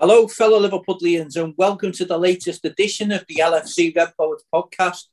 Hello, 0.00 0.26
fellow 0.26 0.66
Liverpudlians, 0.66 1.36
and 1.36 1.52
welcome 1.58 1.92
to 1.92 2.06
the 2.06 2.16
latest 2.16 2.64
edition 2.64 3.12
of 3.12 3.22
the 3.28 3.34
LFC 3.34 3.94
Red 3.94 4.14
Poets 4.16 4.44
podcast. 4.50 5.08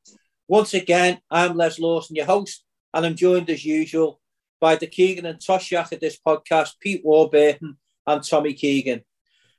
Once 0.48 0.74
again, 0.74 1.20
I'm 1.30 1.58
Les 1.58 1.78
Lawson, 1.78 2.16
your 2.16 2.26
host, 2.26 2.64
and 2.94 3.06
I'm 3.06 3.18
joined 3.18 3.50
as 3.50 3.66
usual 3.66 4.22
by 4.62 4.78
the 4.78 4.88
Keegan 4.88 5.26
and 5.26 5.40
Toshack 5.40 5.92
of 5.92 6.00
this 6.00 6.18
podcast, 6.26 6.76
Pete 6.80 7.02
Warburton 7.04 7.76
and 8.08 8.24
Tommy 8.24 8.54
Keegan. 8.54 9.02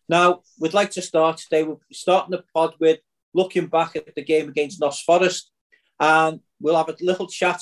Now, 0.08 0.44
we'd 0.58 0.72
like 0.72 0.92
to 0.92 1.02
start 1.02 1.36
today. 1.36 1.62
We're 1.62 1.76
starting 1.92 2.30
the 2.30 2.44
pod 2.54 2.76
with 2.80 3.00
looking 3.34 3.66
back 3.66 3.96
at 3.96 4.14
the 4.14 4.24
game 4.24 4.48
against 4.48 4.80
Notts 4.80 5.02
Forest, 5.02 5.50
and 6.00 6.40
we'll 6.58 6.78
have 6.78 6.88
a 6.88 6.96
little 7.02 7.26
chat 7.26 7.60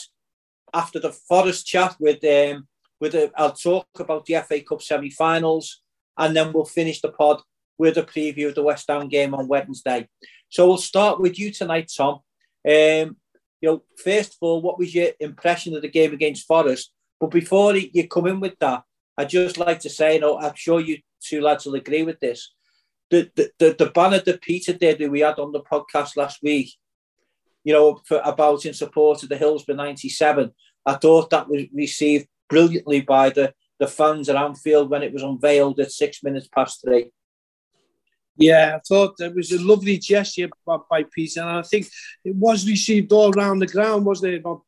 after 0.72 1.00
the 1.00 1.10
Forest 1.10 1.66
chat 1.66 1.96
with 1.98 2.24
um, 2.24 2.68
with 3.00 3.16
a, 3.16 3.32
I'll 3.34 3.54
talk 3.54 3.88
about 3.98 4.24
the 4.24 4.40
FA 4.48 4.60
Cup 4.60 4.82
semi-finals, 4.82 5.82
and 6.16 6.36
then 6.36 6.52
we'll 6.52 6.64
finish 6.64 7.00
the 7.00 7.10
pod 7.10 7.42
with 7.78 7.98
a 7.98 8.02
preview 8.02 8.48
of 8.48 8.54
the 8.54 8.62
West 8.62 8.86
Ham 8.88 9.08
game 9.08 9.34
on 9.34 9.48
Wednesday. 9.48 10.08
So 10.48 10.66
we'll 10.66 10.78
start 10.78 11.20
with 11.20 11.38
you 11.38 11.50
tonight, 11.50 11.90
Tom. 11.94 12.20
Um, 12.66 13.16
you 13.60 13.70
know, 13.70 13.82
first 14.02 14.32
of 14.32 14.38
all, 14.40 14.62
what 14.62 14.78
was 14.78 14.94
your 14.94 15.10
impression 15.20 15.74
of 15.74 15.82
the 15.82 15.88
game 15.88 16.12
against 16.12 16.46
Forest? 16.46 16.92
But 17.20 17.30
before 17.30 17.74
you 17.76 18.08
come 18.08 18.26
in 18.26 18.40
with 18.40 18.58
that, 18.60 18.82
I'd 19.16 19.28
just 19.28 19.58
like 19.58 19.80
to 19.80 19.90
say, 19.90 20.14
you 20.14 20.20
know, 20.20 20.38
I'm 20.38 20.54
sure 20.54 20.80
you 20.80 20.98
two 21.22 21.40
lads 21.40 21.66
will 21.66 21.74
agree 21.74 22.02
with 22.02 22.20
this. 22.20 22.52
The 23.10 23.30
the, 23.34 23.50
the, 23.58 23.76
the 23.78 23.90
banner 23.90 24.20
that 24.20 24.42
Peter 24.42 24.72
did 24.72 24.98
that 24.98 25.10
we 25.10 25.20
had 25.20 25.38
on 25.38 25.52
the 25.52 25.62
podcast 25.62 26.16
last 26.16 26.42
week, 26.42 26.74
you 27.64 27.72
know, 27.72 28.00
for, 28.04 28.20
about 28.24 28.66
in 28.66 28.74
support 28.74 29.22
of 29.22 29.28
the 29.28 29.36
Hillsborough 29.36 29.76
97, 29.76 30.52
I 30.84 30.94
thought 30.94 31.30
that 31.30 31.48
was 31.48 31.64
received 31.74 32.28
brilliantly 32.48 33.00
by 33.00 33.30
the, 33.30 33.54
the 33.80 33.88
fans 33.88 34.28
at 34.28 34.36
Anfield 34.36 34.90
when 34.90 35.02
it 35.02 35.12
was 35.12 35.22
unveiled 35.22 35.80
at 35.80 35.90
six 35.90 36.22
minutes 36.22 36.48
past 36.48 36.82
three. 36.84 37.10
Yeah, 38.36 38.76
I 38.76 38.80
thought 38.86 39.20
it 39.20 39.34
was 39.34 39.52
a 39.52 39.60
lovely 39.60 39.98
gesture 39.98 40.48
by, 40.66 40.76
by 40.90 41.04
Peter, 41.04 41.40
and 41.40 41.50
I 41.50 41.62
think 41.62 41.86
it 42.24 42.34
was 42.34 42.68
received 42.68 43.12
all 43.12 43.36
around 43.36 43.60
the 43.60 43.66
ground, 43.66 44.04
wasn't 44.04 44.34
it? 44.34 44.40
About 44.40 44.62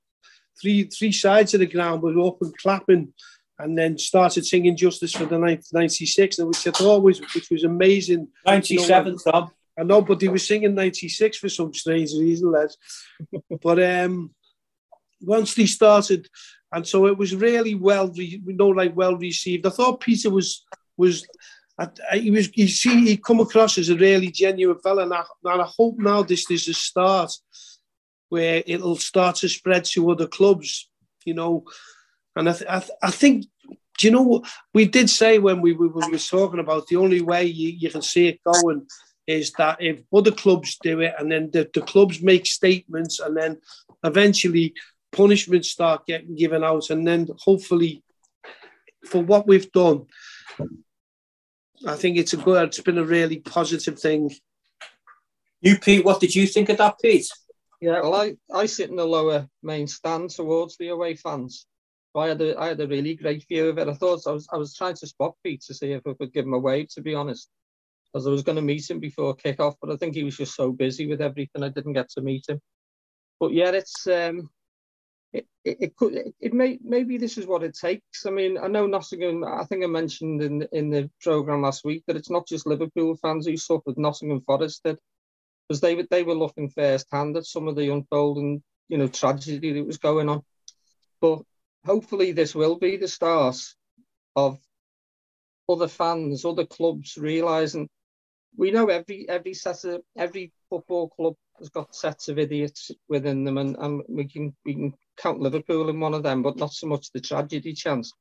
three 0.60 0.84
three 0.84 1.12
sides 1.12 1.55
of 1.55 1.60
the 1.60 1.66
ground 1.66 2.02
were 2.02 2.19
open 2.19 2.52
clapping, 2.60 3.12
and 3.58 3.77
then 3.77 3.98
started 3.98 4.47
singing 4.47 4.77
"Justice 4.77 5.12
for 5.12 5.27
the 5.27 5.38
96," 5.38 6.38
which 6.38 6.66
I 6.66 6.70
thought 6.70 7.02
was 7.02 7.20
which 7.34 7.50
was 7.50 7.64
amazing. 7.64 8.28
Ninety-seven, 8.47 9.12
you 9.14 9.19
know, 9.27 9.33
Tom. 9.33 9.50
I 9.78 9.84
know, 9.84 10.03
but 10.03 10.20
he 10.20 10.28
was 10.28 10.47
singing 10.47 10.75
'96 10.75 11.38
for 11.38 11.48
some 11.48 11.72
strange 11.72 12.12
reason, 12.12 12.50
Les. 12.50 12.77
but 13.62 13.82
um, 13.82 14.34
once 15.20 15.55
they 15.55 15.66
started, 15.66 16.27
and 16.72 16.86
so 16.86 17.06
it 17.06 17.16
was 17.16 17.34
really 17.34 17.75
well, 17.75 18.10
you 18.14 18.41
know, 18.44 18.69
like 18.69 18.97
well 18.97 19.16
received. 19.16 19.66
I 19.66 19.70
thought 19.70 20.00
Peter 20.00 20.30
was 20.30 20.64
was 20.97 21.27
He 22.12 22.31
was 22.31 22.57
you 22.57 22.69
see 22.69 23.05
he 23.05 23.17
come 23.17 23.41
across 23.41 23.79
as 23.79 23.89
a 23.89 23.97
really 23.97 24.31
genuine 24.31 24.79
fella 24.81 25.03
and 25.05 25.15
I, 25.15 25.23
and 25.45 25.62
I 25.62 25.67
hope 25.67 25.97
now 25.98 26.23
this 26.23 26.51
is 26.51 26.69
a 26.69 26.75
start 26.75 27.33
where 28.29 28.62
it'll 28.67 28.97
start 28.97 29.37
to 29.37 29.48
spread 29.48 29.84
to 29.84 30.11
other 30.11 30.27
clubs 30.27 30.89
you 31.29 31.34
know? 31.34 31.65
And 32.34 32.49
I, 32.49 32.53
th- 32.53 32.71
I, 32.71 32.79
th- 32.81 32.99
I 33.03 33.11
think 33.11 33.47
do 33.99 34.06
you 34.06 34.12
know 34.12 34.23
what? 34.23 34.49
We 34.73 34.87
did 34.87 35.11
say 35.11 35.39
when 35.39 35.61
we, 35.61 35.73
we, 35.73 35.89
we 35.89 36.11
were 36.11 36.19
talking 36.19 36.61
about 36.61 36.87
the 36.87 36.97
only 36.97 37.21
way 37.21 37.45
you, 37.45 37.71
you 37.71 37.91
can 37.91 38.03
see 38.03 38.29
it 38.29 38.45
going 38.45 38.87
is 39.27 39.53
that 39.59 39.83
if 39.83 40.03
other 40.15 40.31
clubs 40.31 40.79
do 40.81 41.01
it 41.01 41.15
and 41.19 41.31
then 41.31 41.51
the, 41.53 41.69
the 41.75 41.83
clubs 41.83 42.23
make 42.23 42.47
statements 42.47 43.19
and 43.19 43.37
then 43.37 43.59
eventually 44.05 44.73
punishments 45.11 45.69
start 45.71 46.06
getting 46.06 46.37
given 46.37 46.62
out 46.62 46.91
and 46.91 47.06
then 47.06 47.29
hopefully 47.41 48.03
for 49.05 49.21
what 49.21 49.49
we've 49.49 49.71
done 49.73 50.06
I 51.87 51.95
think 51.97 52.17
it's 52.17 52.33
a 52.33 52.37
good. 52.37 52.69
It's 52.69 52.81
been 52.81 52.98
a 52.98 53.05
really 53.05 53.39
positive 53.41 53.98
thing. 53.98 54.34
You, 55.61 55.79
Pete, 55.79 56.05
what 56.05 56.21
did 56.21 56.34
you 56.34 56.47
think 56.47 56.69
of 56.69 56.79
that, 56.79 56.98
Pete? 57.01 57.29
Yeah, 57.81 58.01
well, 58.01 58.15
I, 58.15 58.37
I 58.53 58.67
sit 58.67 58.91
in 58.91 58.97
the 58.97 59.05
lower 59.05 59.48
main 59.62 59.87
stand 59.87 60.31
towards 60.31 60.77
the 60.77 60.88
away 60.88 61.15
fans. 61.15 61.67
So 62.12 62.21
I 62.21 62.28
had 62.28 62.41
a 62.41 62.59
I 62.59 62.69
had 62.69 62.81
a 62.81 62.88
really 62.88 63.15
great 63.15 63.47
view 63.47 63.69
of 63.69 63.78
it. 63.78 63.88
I 63.88 63.94
thought 63.94 64.27
I 64.27 64.33
was 64.33 64.49
I 64.53 64.56
was 64.56 64.75
trying 64.75 64.97
to 64.97 65.06
spot 65.06 65.34
Pete 65.44 65.62
to 65.62 65.75
see 65.75 65.93
if 65.93 66.06
I 66.06 66.15
could 66.15 66.33
give 66.33 66.47
him 66.47 66.55
a 66.55 66.59
wave, 66.59 66.88
to 66.91 67.00
be 67.00 67.15
honest, 67.15 67.49
because 68.12 68.27
I 68.27 68.31
was 68.31 68.43
going 68.43 68.56
to 68.56 68.62
meet 68.62 68.91
him 68.91 68.99
before 68.99 69.34
kick-off, 69.34 69.77
but 69.81 69.93
I 69.93 69.97
think 69.97 70.15
he 70.15 70.25
was 70.25 70.37
just 70.37 70.56
so 70.56 70.72
busy 70.72 71.06
with 71.06 71.21
everything 71.21 71.62
I 71.62 71.69
didn't 71.69 71.93
get 71.93 72.09
to 72.11 72.21
meet 72.21 72.47
him. 72.49 72.61
But 73.38 73.53
yeah, 73.53 73.71
it's 73.71 74.06
um, 74.06 74.50
it, 75.33 75.47
it, 75.65 75.97
could 75.97 76.15
it, 76.15 76.34
it, 76.41 76.55
may 76.55 76.78
maybe 76.83 77.19
this 77.19 77.37
is 77.37 77.47
what 77.47 77.62
it 77.62 77.77
takes. 77.77 78.25
I 78.27 78.31
mean, 78.31 78.59
I 78.59 78.69
know 78.69 78.87
Nottingham. 78.87 79.44
I 79.44 79.65
think 79.65 79.84
I 79.84 79.87
mentioned 79.87 80.43
in 80.43 80.66
in 80.72 80.91
the 80.91 81.11
program 81.21 81.62
last 81.62 81.84
week 81.84 82.05
that 82.06 82.16
it's 82.16 82.31
not 82.31 82.47
just 82.47 82.66
Liverpool 82.66 83.15
fans 83.16 83.47
who 83.47 83.56
suffered. 83.56 83.99
Nottingham 83.99 84.41
Forest 84.41 84.83
did 84.84 84.99
because 85.69 85.81
they 85.81 85.94
were 85.94 86.06
they 86.11 86.22
were 86.22 86.34
looking 86.34 86.71
first 86.71 87.09
hand 87.12 87.37
at 87.37 87.44
some 87.44 87.69
of 87.69 87.77
the 87.77 87.93
unfolding 87.93 88.62
you 88.88 88.99
know 88.99 89.09
tragedy 89.09 89.75
that 89.75 89.87
was 89.87 89.99
going 89.99 90.28
on. 90.28 90.43
But 91.21 91.43
hopefully, 91.84 92.33
this 92.33 92.55
will 92.55 92.78
be 92.78 92.97
the 92.97 93.09
start 93.09 93.59
of 94.34 94.59
other 95.69 95.88
fans, 95.88 96.44
other 96.44 96.65
clubs 96.65 97.19
realizing 97.19 97.88
we 98.58 98.72
know 98.72 98.88
every 98.88 99.26
every 99.28 99.54
set 99.54 99.84
of 99.84 100.02
every 100.16 100.52
football 100.69 101.08
club 101.08 101.34
has 101.58 101.69
got 101.69 101.94
sets 101.94 102.28
of 102.28 102.38
idiots 102.38 102.91
within 103.08 103.44
them, 103.44 103.56
and, 103.56 103.76
and 103.78 104.02
we 104.08 104.26
can 104.26 104.54
we 104.64 104.74
can 104.74 104.94
count 105.16 105.41
Liverpool 105.41 105.88
in 105.88 106.00
one 106.00 106.12
of 106.12 106.24
them, 106.24 106.42
but 106.42 106.56
not 106.56 106.72
so 106.72 106.88
much 106.88 107.12
the 107.12 107.20
tragedy 107.20 107.72
chance. 107.72 108.12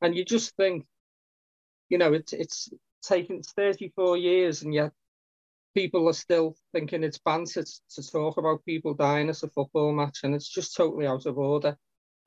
And 0.00 0.16
you 0.16 0.24
just 0.24 0.54
think, 0.56 0.86
you 1.88 1.98
know, 1.98 2.12
it's 2.12 2.32
it's 2.32 2.70
taken 3.02 3.42
34 3.42 4.16
years, 4.18 4.62
and 4.62 4.72
yet 4.72 4.92
people 5.74 6.08
are 6.08 6.14
still 6.14 6.54
thinking 6.72 7.02
it's 7.02 7.18
banter 7.18 7.64
to 7.64 8.10
talk 8.10 8.36
about 8.36 8.64
people 8.64 8.94
dying 8.94 9.28
at 9.30 9.42
a 9.42 9.48
football 9.48 9.92
match, 9.92 10.20
and 10.22 10.32
it's 10.32 10.48
just 10.48 10.76
totally 10.76 11.08
out 11.08 11.26
of 11.26 11.38
order. 11.38 11.76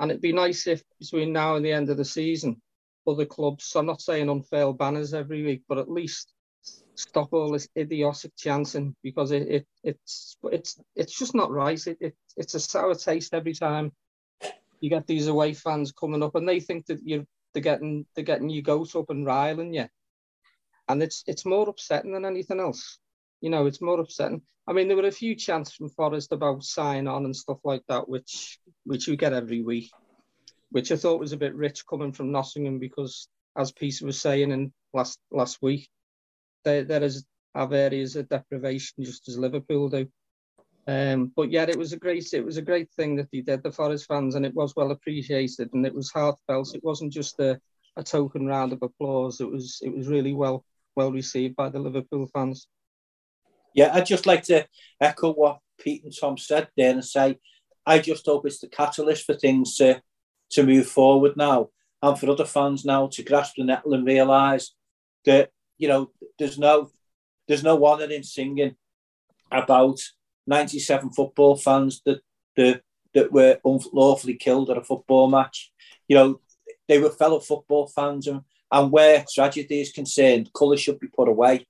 And 0.01 0.11
it'd 0.11 0.21
be 0.21 0.33
nice 0.33 0.67
if 0.67 0.83
between 0.99 1.31
now 1.31 1.55
and 1.55 1.65
the 1.65 1.71
end 1.71 1.89
of 1.89 1.95
the 1.95 2.03
season, 2.03 2.61
other 3.07 3.25
clubs, 3.25 3.73
I'm 3.77 3.85
not 3.85 4.01
saying 4.01 4.27
unfurl 4.27 4.73
banners 4.73 5.13
every 5.13 5.41
week, 5.41 5.63
but 5.69 5.77
at 5.77 5.89
least 5.89 6.33
stop 6.95 7.33
all 7.33 7.51
this 7.51 7.67
idiotic 7.77 8.31
chanting 8.37 8.95
because 9.03 9.31
it, 9.31 9.47
it 9.47 9.67
it's 9.83 10.37
it's 10.43 10.79
it's 10.95 11.17
just 11.17 11.35
not 11.35 11.51
right. 11.51 11.85
It, 11.87 11.97
it 11.99 12.15
it's 12.37 12.55
a 12.55 12.59
sour 12.59 12.95
taste 12.95 13.33
every 13.33 13.53
time 13.53 13.91
you 14.81 14.89
get 14.89 15.07
these 15.07 15.27
away 15.27 15.53
fans 15.53 15.91
coming 15.91 16.23
up 16.23 16.35
and 16.35 16.47
they 16.47 16.59
think 16.59 16.85
that 16.87 16.99
you're 17.03 17.25
they're 17.53 17.63
getting 17.63 18.05
they're 18.13 18.23
getting 18.23 18.49
your 18.49 18.61
goat 18.61 18.95
up 18.95 19.09
and 19.09 19.25
riling 19.25 19.73
you. 19.73 19.87
And 20.87 21.01
it's 21.01 21.23
it's 21.25 21.45
more 21.45 21.67
upsetting 21.69 22.13
than 22.13 22.25
anything 22.25 22.59
else. 22.59 22.99
You 23.41 23.49
know, 23.49 23.65
it's 23.65 23.81
more 23.81 23.99
upsetting. 23.99 24.41
I 24.67 24.73
mean, 24.73 24.87
there 24.87 24.97
were 24.97 25.07
a 25.07 25.11
few 25.11 25.35
chants 25.35 25.73
from 25.73 25.89
Forest 25.89 26.31
about 26.31 26.63
sign 26.63 27.07
on 27.07 27.25
and 27.25 27.35
stuff 27.35 27.59
like 27.63 27.83
that, 27.87 28.07
which 28.09 28.59
which 28.83 29.07
you 29.07 29.15
get 29.15 29.33
every 29.33 29.61
week, 29.61 29.91
which 30.71 30.91
I 30.91 30.97
thought 30.97 31.19
was 31.19 31.33
a 31.33 31.37
bit 31.37 31.55
rich 31.55 31.85
coming 31.87 32.11
from 32.11 32.31
Nottingham 32.31 32.79
because, 32.79 33.27
as 33.55 33.71
Peter 33.71 34.05
was 34.05 34.19
saying 34.19 34.51
in 34.51 34.73
last 34.93 35.19
last 35.31 35.61
week, 35.61 35.89
there 36.65 37.03
is 37.03 37.25
have 37.55 37.73
areas 37.73 38.15
of 38.15 38.29
deprivation 38.29 39.03
just 39.03 39.27
as 39.29 39.37
Liverpool 39.37 39.89
do. 39.89 40.07
Um, 40.87 41.31
but 41.35 41.49
yeah, 41.49 41.63
it 41.63 41.77
was 41.77 41.93
a 41.93 41.97
great 41.97 42.31
it 42.33 42.45
was 42.45 42.57
a 42.57 42.61
great 42.61 42.91
thing 42.91 43.15
that 43.15 43.29
he 43.31 43.41
did, 43.41 43.63
the 43.63 43.71
Forest 43.71 44.07
fans, 44.07 44.35
and 44.35 44.45
it 44.45 44.53
was 44.53 44.75
well 44.75 44.91
appreciated 44.91 45.73
and 45.73 45.85
it 45.85 45.95
was 45.95 46.11
heartfelt. 46.11 46.75
It 46.75 46.83
wasn't 46.83 47.13
just 47.13 47.39
a, 47.39 47.59
a 47.95 48.03
token 48.03 48.45
round 48.45 48.73
of 48.73 48.83
applause. 48.83 49.41
It 49.41 49.49
was 49.49 49.79
it 49.81 49.95
was 49.95 50.07
really 50.07 50.33
well 50.33 50.63
well 50.95 51.11
received 51.11 51.55
by 51.55 51.69
the 51.69 51.79
Liverpool 51.79 52.29
fans. 52.33 52.67
Yeah, 53.73 53.91
I'd 53.93 54.05
just 54.05 54.25
like 54.25 54.43
to 54.43 54.67
echo 55.01 55.33
what 55.33 55.59
Pete 55.79 56.03
and 56.03 56.13
Tom 56.17 56.37
said 56.37 56.67
there 56.77 56.91
and 56.91 57.03
say 57.03 57.39
I 57.85 57.99
just 57.99 58.25
hope 58.25 58.45
it's 58.45 58.59
the 58.59 58.67
catalyst 58.67 59.25
for 59.25 59.33
things 59.33 59.75
to 59.77 60.01
to 60.51 60.63
move 60.63 60.87
forward 60.87 61.35
now 61.35 61.69
and 62.03 62.19
for 62.19 62.29
other 62.29 62.45
fans 62.45 62.85
now 62.85 63.07
to 63.07 63.23
grasp 63.23 63.55
the 63.57 63.63
nettle 63.63 63.93
and 63.95 64.05
realise 64.05 64.75
that 65.25 65.49
you 65.77 65.87
know 65.87 66.11
there's 66.39 66.57
no 66.57 66.91
there's 67.47 67.63
no 67.63 67.75
one 67.75 68.01
in 68.01 68.23
singing 68.23 68.75
about 69.51 69.99
97 70.47 71.11
football 71.11 71.55
fans 71.55 72.01
that 72.05 72.21
the 72.55 72.81
that 73.13 73.31
were 73.31 73.59
unlawfully 73.63 74.35
killed 74.35 74.69
at 74.69 74.77
a 74.77 74.83
football 74.83 75.29
match. 75.29 75.71
You 76.07 76.17
know, 76.17 76.41
they 76.87 76.99
were 76.99 77.09
fellow 77.09 77.39
football 77.39 77.87
fans, 77.87 78.27
and, 78.27 78.41
and 78.71 78.91
where 78.91 79.25
tragedy 79.33 79.81
is 79.81 79.91
concerned, 79.91 80.51
colours 80.53 80.81
should 80.81 80.99
be 80.99 81.07
put 81.07 81.29
away. 81.29 81.65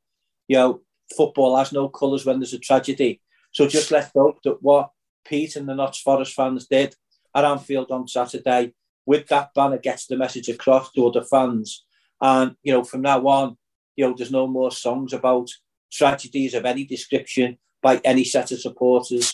You 0.48 0.58
know, 0.58 0.82
football 1.16 1.56
has 1.58 1.72
no 1.72 1.88
colours 1.88 2.26
when 2.26 2.40
there's 2.40 2.54
a 2.54 2.60
tragedy. 2.60 3.22
So 3.52 3.68
just 3.68 3.92
let's 3.92 4.12
hope 4.14 4.42
that 4.44 4.62
what 4.62 4.90
Pete 5.24 5.56
and 5.56 5.70
the 5.70 5.76
Notts 5.76 6.02
Forest 6.02 6.34
fans 6.34 6.68
did 6.68 6.96
at 7.34 7.46
Anfield 7.46 7.92
on 7.92 8.08
Saturday 8.08 8.74
with 9.06 9.28
that 9.28 9.54
banner 9.54 9.78
gets 9.78 10.08
the 10.08 10.18
message 10.18 10.50
across 10.50 10.92
to 10.92 11.08
other 11.08 11.24
fans. 11.24 11.86
And, 12.20 12.56
you 12.64 12.74
know, 12.74 12.84
from 12.84 13.02
now 13.02 13.26
on, 13.28 13.58
you 13.96 14.06
know, 14.06 14.14
there's 14.16 14.32
no 14.32 14.48
more 14.48 14.72
songs 14.72 15.14
about 15.14 15.50
tragedies 15.92 16.54
of 16.54 16.66
any 16.66 16.86
description 16.86 17.58
by 17.82 18.02
any 18.04 18.24
set 18.24 18.52
of 18.52 18.60
supporters, 18.60 19.34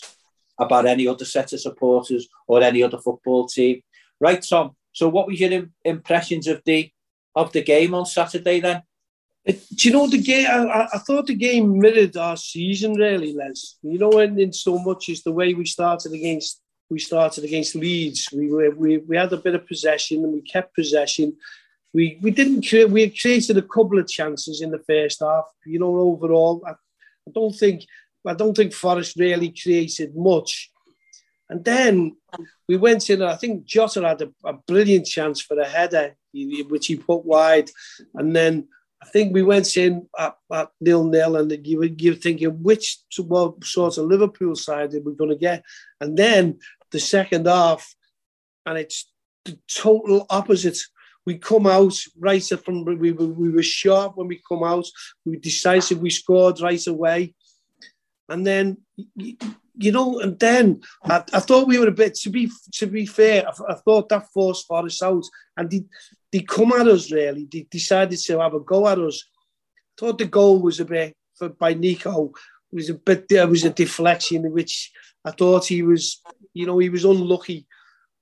about 0.58 0.86
any 0.86 1.06
other 1.06 1.24
set 1.24 1.52
of 1.52 1.60
supporters 1.60 2.28
or 2.46 2.62
any 2.62 2.82
other 2.82 2.98
football 2.98 3.46
team. 3.46 3.82
Right, 4.20 4.44
Tom. 4.48 4.76
So, 4.92 5.08
what 5.08 5.26
was 5.26 5.40
your 5.40 5.64
impressions 5.84 6.46
of 6.46 6.62
the 6.64 6.90
of 7.34 7.52
the 7.52 7.62
game 7.62 7.94
on 7.94 8.06
Saturday 8.06 8.60
then? 8.60 8.82
do 9.46 9.88
you 9.88 9.92
know 9.92 10.06
the 10.06 10.18
game? 10.18 10.46
I, 10.48 10.86
I, 10.92 10.98
thought 10.98 11.26
the 11.26 11.34
game 11.34 11.80
mirrored 11.80 12.16
our 12.16 12.36
season, 12.36 12.94
really, 12.94 13.32
Les. 13.32 13.76
You 13.82 13.98
know, 13.98 14.18
and 14.18 14.38
in 14.38 14.52
so 14.52 14.78
much 14.78 15.08
as 15.08 15.22
the 15.22 15.32
way 15.32 15.52
we 15.54 15.66
started 15.66 16.12
against 16.12 16.60
we 16.92 16.98
started 16.98 17.42
against 17.42 17.74
Leeds. 17.74 18.28
We 18.32 18.52
were 18.52 18.70
we, 18.70 18.98
we 18.98 19.16
had 19.16 19.32
a 19.32 19.38
bit 19.38 19.54
of 19.54 19.66
possession 19.66 20.22
and 20.22 20.32
we 20.32 20.42
kept 20.42 20.76
possession. 20.76 21.36
We 21.94 22.18
we 22.22 22.30
didn't 22.30 22.66
create. 22.66 22.90
We 22.90 23.10
created 23.10 23.58
a 23.58 23.62
couple 23.62 23.98
of 23.98 24.08
chances 24.08 24.62
in 24.62 24.70
the 24.70 24.82
first 24.86 25.20
half. 25.20 25.44
You 25.66 25.78
know, 25.78 25.96
overall, 25.96 26.62
I, 26.66 26.70
I 26.70 27.30
don't 27.34 27.52
think 27.52 27.84
I 28.26 28.34
don't 28.34 28.56
think 28.56 28.72
Forest 28.72 29.16
really 29.16 29.50
created 29.50 30.16
much. 30.16 30.70
And 31.50 31.64
then 31.64 32.16
we 32.66 32.76
went 32.78 33.10
in. 33.10 33.22
I 33.22 33.36
think 33.36 33.66
Jota 33.66 34.08
had 34.08 34.22
a, 34.22 34.30
a 34.44 34.54
brilliant 34.54 35.06
chance 35.06 35.42
for 35.42 35.58
a 35.60 35.68
header, 35.68 36.16
which 36.32 36.86
he 36.86 36.96
put 36.96 37.26
wide, 37.26 37.70
and 38.14 38.34
then 38.34 38.68
I 39.02 39.06
think 39.06 39.34
we 39.34 39.42
went 39.42 39.76
in 39.76 40.08
at, 40.16 40.36
at 40.52 40.68
nil 40.80 41.04
nil, 41.04 41.36
and 41.36 41.66
you 41.66 41.78
were 41.78 41.84
you're 41.86 42.14
thinking 42.14 42.62
which 42.62 42.98
well, 43.18 43.58
sort 43.62 43.98
of 43.98 44.06
Liverpool 44.06 44.54
side 44.54 44.94
are 44.94 45.00
we 45.00 45.14
going 45.14 45.30
to 45.30 45.36
get, 45.36 45.64
and 46.00 46.16
then 46.16 46.58
the 46.92 47.00
second 47.00 47.46
half, 47.46 47.94
and 48.64 48.78
it's 48.78 49.10
the 49.44 49.58
total 49.68 50.24
opposite. 50.30 50.78
We 51.24 51.38
come 51.38 51.66
out 51.66 51.94
right 52.18 52.42
from 52.42 52.84
we 52.84 53.12
were, 53.12 53.26
we 53.26 53.50
were 53.50 53.62
sharp 53.62 54.16
when 54.16 54.28
we 54.28 54.42
come 54.48 54.64
out. 54.64 54.86
We 55.24 55.36
decisive. 55.36 56.00
We 56.00 56.10
scored 56.10 56.60
right 56.60 56.84
away, 56.86 57.34
and 58.28 58.46
then 58.46 58.78
you 59.16 59.92
know, 59.92 60.20
and 60.20 60.38
then 60.38 60.82
I, 61.04 61.24
I 61.32 61.40
thought 61.40 61.68
we 61.68 61.78
were 61.78 61.88
a 61.88 61.92
bit 61.92 62.14
to 62.16 62.30
be 62.30 62.50
to 62.74 62.86
be 62.86 63.06
fair. 63.06 63.46
I, 63.46 63.72
I 63.72 63.74
thought 63.74 64.08
that 64.08 64.28
forced 64.32 64.66
Forest 64.66 65.02
out, 65.02 65.24
and 65.56 65.70
they 65.70 65.84
they 66.32 66.40
come 66.40 66.72
at 66.72 66.88
us 66.88 67.12
really. 67.12 67.48
They 67.50 67.66
decided 67.70 68.18
to 68.18 68.40
have 68.40 68.54
a 68.54 68.60
go 68.60 68.88
at 68.88 68.98
us. 68.98 69.24
I 69.76 70.00
thought 70.00 70.18
the 70.18 70.26
goal 70.26 70.60
was 70.60 70.80
a 70.80 70.84
bit 70.84 71.16
for, 71.34 71.50
by 71.50 71.74
Nico 71.74 72.32
was 72.72 72.88
a 72.88 72.94
bit 72.94 73.28
there 73.28 73.46
was 73.46 73.64
a 73.64 73.70
deflection 73.70 74.50
which 74.50 74.90
I 75.24 75.30
thought 75.30 75.66
he 75.66 75.82
was 75.82 76.20
you 76.54 76.66
know 76.66 76.78
he 76.78 76.88
was 76.88 77.04
unlucky 77.04 77.66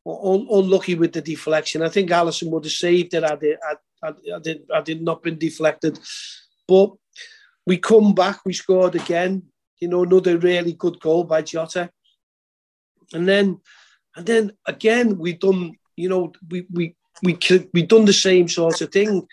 un, 0.06 0.46
unlucky 0.50 0.94
with 0.94 1.12
the 1.12 1.20
deflection. 1.20 1.82
I 1.82 1.88
think 1.88 2.10
Alisson 2.10 2.50
would 2.50 2.64
have 2.64 2.72
saved 2.72 3.14
it 3.14 3.22
had 3.22 3.42
it 3.42 3.58
had, 4.02 4.16
had, 4.32 4.46
it, 4.46 4.66
had 4.72 4.88
it 4.88 5.02
not 5.02 5.22
been 5.22 5.38
deflected. 5.38 5.98
But 6.66 6.92
we 7.66 7.78
come 7.78 8.14
back, 8.14 8.40
we 8.44 8.52
scored 8.52 8.94
again. 8.94 9.42
You 9.78 9.88
know, 9.88 10.02
another 10.02 10.38
really 10.38 10.74
good 10.74 11.00
goal 11.00 11.24
by 11.24 11.42
Jota. 11.42 11.90
And 13.12 13.28
then 13.28 13.60
and 14.16 14.26
then 14.26 14.52
again 14.66 15.18
we 15.18 15.34
done, 15.34 15.76
you 15.96 16.08
know, 16.08 16.32
we 16.48 16.66
we 16.72 16.96
we 17.22 17.38
we 17.72 17.82
done 17.82 18.04
the 18.04 18.12
same 18.12 18.48
sort 18.48 18.80
of 18.80 18.90
thing. 18.92 19.26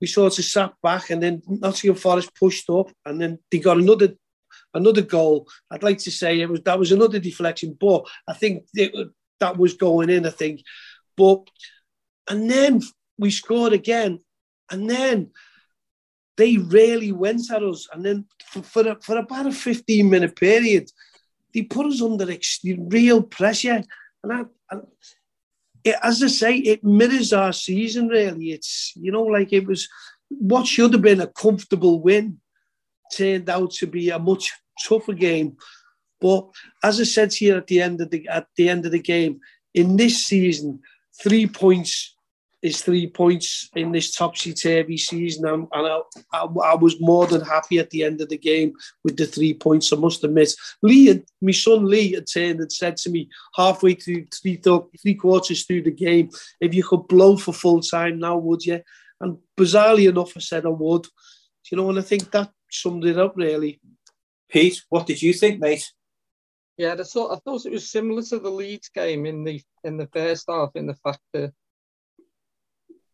We 0.00 0.06
sort 0.06 0.38
of 0.38 0.44
sat 0.44 0.72
back, 0.82 1.10
and 1.10 1.22
then 1.22 1.42
Nottingham 1.46 1.96
Forest 1.96 2.34
pushed 2.34 2.70
up, 2.70 2.90
and 3.04 3.20
then 3.20 3.38
they 3.50 3.58
got 3.58 3.76
another 3.76 4.14
another 4.72 5.02
goal. 5.02 5.46
I'd 5.70 5.82
like 5.82 5.98
to 5.98 6.10
say 6.10 6.40
it 6.40 6.48
was 6.48 6.62
that 6.62 6.78
was 6.78 6.92
another 6.92 7.18
deflection, 7.18 7.76
but 7.78 8.06
I 8.26 8.32
think 8.32 8.64
it, 8.74 8.92
that 9.40 9.56
was 9.56 9.74
going 9.74 10.10
in. 10.10 10.26
I 10.26 10.30
think, 10.30 10.62
but 11.16 11.48
and 12.28 12.50
then 12.50 12.82
we 13.18 13.30
scored 13.30 13.72
again, 13.72 14.20
and 14.70 14.88
then 14.88 15.30
they 16.36 16.56
really 16.56 17.12
went 17.12 17.50
at 17.50 17.62
us, 17.62 17.88
and 17.92 18.04
then 18.04 18.26
for 18.46 18.62
for, 18.62 18.88
a, 18.88 19.00
for 19.00 19.18
about 19.18 19.46
a 19.46 19.52
fifteen 19.52 20.08
minute 20.08 20.36
period, 20.36 20.90
they 21.52 21.62
put 21.62 21.86
us 21.86 22.00
under 22.00 22.26
real 22.78 23.22
pressure, 23.22 23.82
and 24.22 24.32
I, 24.32 24.44
and 24.70 24.82
it, 25.84 25.96
as 26.02 26.22
I 26.22 26.28
say, 26.28 26.56
it 26.56 26.84
mirrors 26.84 27.32
our 27.32 27.52
season 27.52 28.08
really. 28.08 28.52
It's 28.52 28.92
you 28.96 29.12
know 29.12 29.24
like 29.24 29.52
it 29.52 29.66
was 29.66 29.88
what 30.28 30.66
should 30.66 30.92
have 30.92 31.02
been 31.02 31.20
a 31.20 31.26
comfortable 31.26 32.00
win 32.00 32.40
turned 33.12 33.50
out 33.50 33.72
to 33.72 33.86
be 33.86 34.10
a 34.10 34.18
much 34.18 34.52
tougher 34.82 35.12
game. 35.12 35.56
But 36.20 36.48
as 36.82 37.00
I 37.00 37.04
said 37.04 37.32
here 37.32 37.56
at 37.56 37.66
the 37.66 37.80
end 37.80 38.00
of 38.00 38.10
the 38.10 38.28
at 38.28 38.46
the 38.56 38.68
end 38.68 38.86
of 38.86 38.92
the 38.92 39.00
game, 39.00 39.40
in 39.74 39.96
this 39.96 40.24
season, 40.24 40.80
three 41.22 41.46
points 41.46 42.14
is 42.62 42.82
three 42.82 43.06
points 43.06 43.70
in 43.74 43.90
this 43.90 44.14
topsy 44.14 44.52
turvy 44.52 44.98
season, 44.98 45.46
and, 45.46 45.66
I, 45.72 46.00
I, 46.32 46.44
I, 46.44 46.74
was 46.74 47.00
more 47.00 47.26
than 47.26 47.40
happy 47.40 47.78
at 47.78 47.88
the 47.88 48.04
end 48.04 48.20
of 48.20 48.28
the 48.28 48.36
game 48.36 48.74
with 49.02 49.16
the 49.16 49.24
three 49.26 49.54
points. 49.54 49.92
I 49.92 49.96
must 49.96 50.22
admit, 50.24 50.52
Lee, 50.82 51.06
had, 51.06 51.24
my 51.40 51.52
son 51.52 51.86
Lee, 51.86 52.12
had 52.12 52.26
turned 52.26 52.60
and 52.60 52.70
said 52.70 52.98
to 52.98 53.10
me 53.10 53.30
halfway 53.56 53.94
through 53.94 54.26
three 54.26 54.60
three 55.00 55.14
quarters 55.14 55.64
through 55.64 55.82
the 55.82 55.90
game, 55.90 56.30
"If 56.60 56.74
you 56.74 56.84
could 56.84 57.08
blow 57.08 57.36
for 57.36 57.54
full 57.54 57.80
time 57.80 58.18
now, 58.18 58.36
would 58.36 58.64
you?" 58.64 58.82
And 59.20 59.38
bizarrely 59.58 60.08
enough, 60.08 60.36
I 60.36 60.40
said 60.40 60.66
I 60.66 60.70
would. 60.70 61.06
You 61.70 61.76
know, 61.76 61.88
and 61.88 61.98
I 61.98 62.02
think 62.02 62.30
that 62.32 62.50
summed 62.70 63.04
it 63.04 63.18
up 63.18 63.36
really. 63.36 63.80
Pete, 64.50 64.82
what 64.88 65.06
did 65.06 65.22
you 65.22 65.32
think, 65.32 65.60
mate? 65.60 65.90
Yeah, 66.80 66.94
I 66.98 67.02
thought 67.04 67.66
it 67.66 67.72
was 67.72 67.90
similar 67.90 68.22
to 68.22 68.38
the 68.38 68.48
Leeds 68.48 68.88
game 68.88 69.26
in 69.26 69.44
the 69.44 69.60
in 69.84 69.98
the 69.98 70.06
first 70.06 70.46
half, 70.48 70.70
in 70.76 70.86
the 70.86 70.94
fact 70.94 71.20
that 71.34 71.52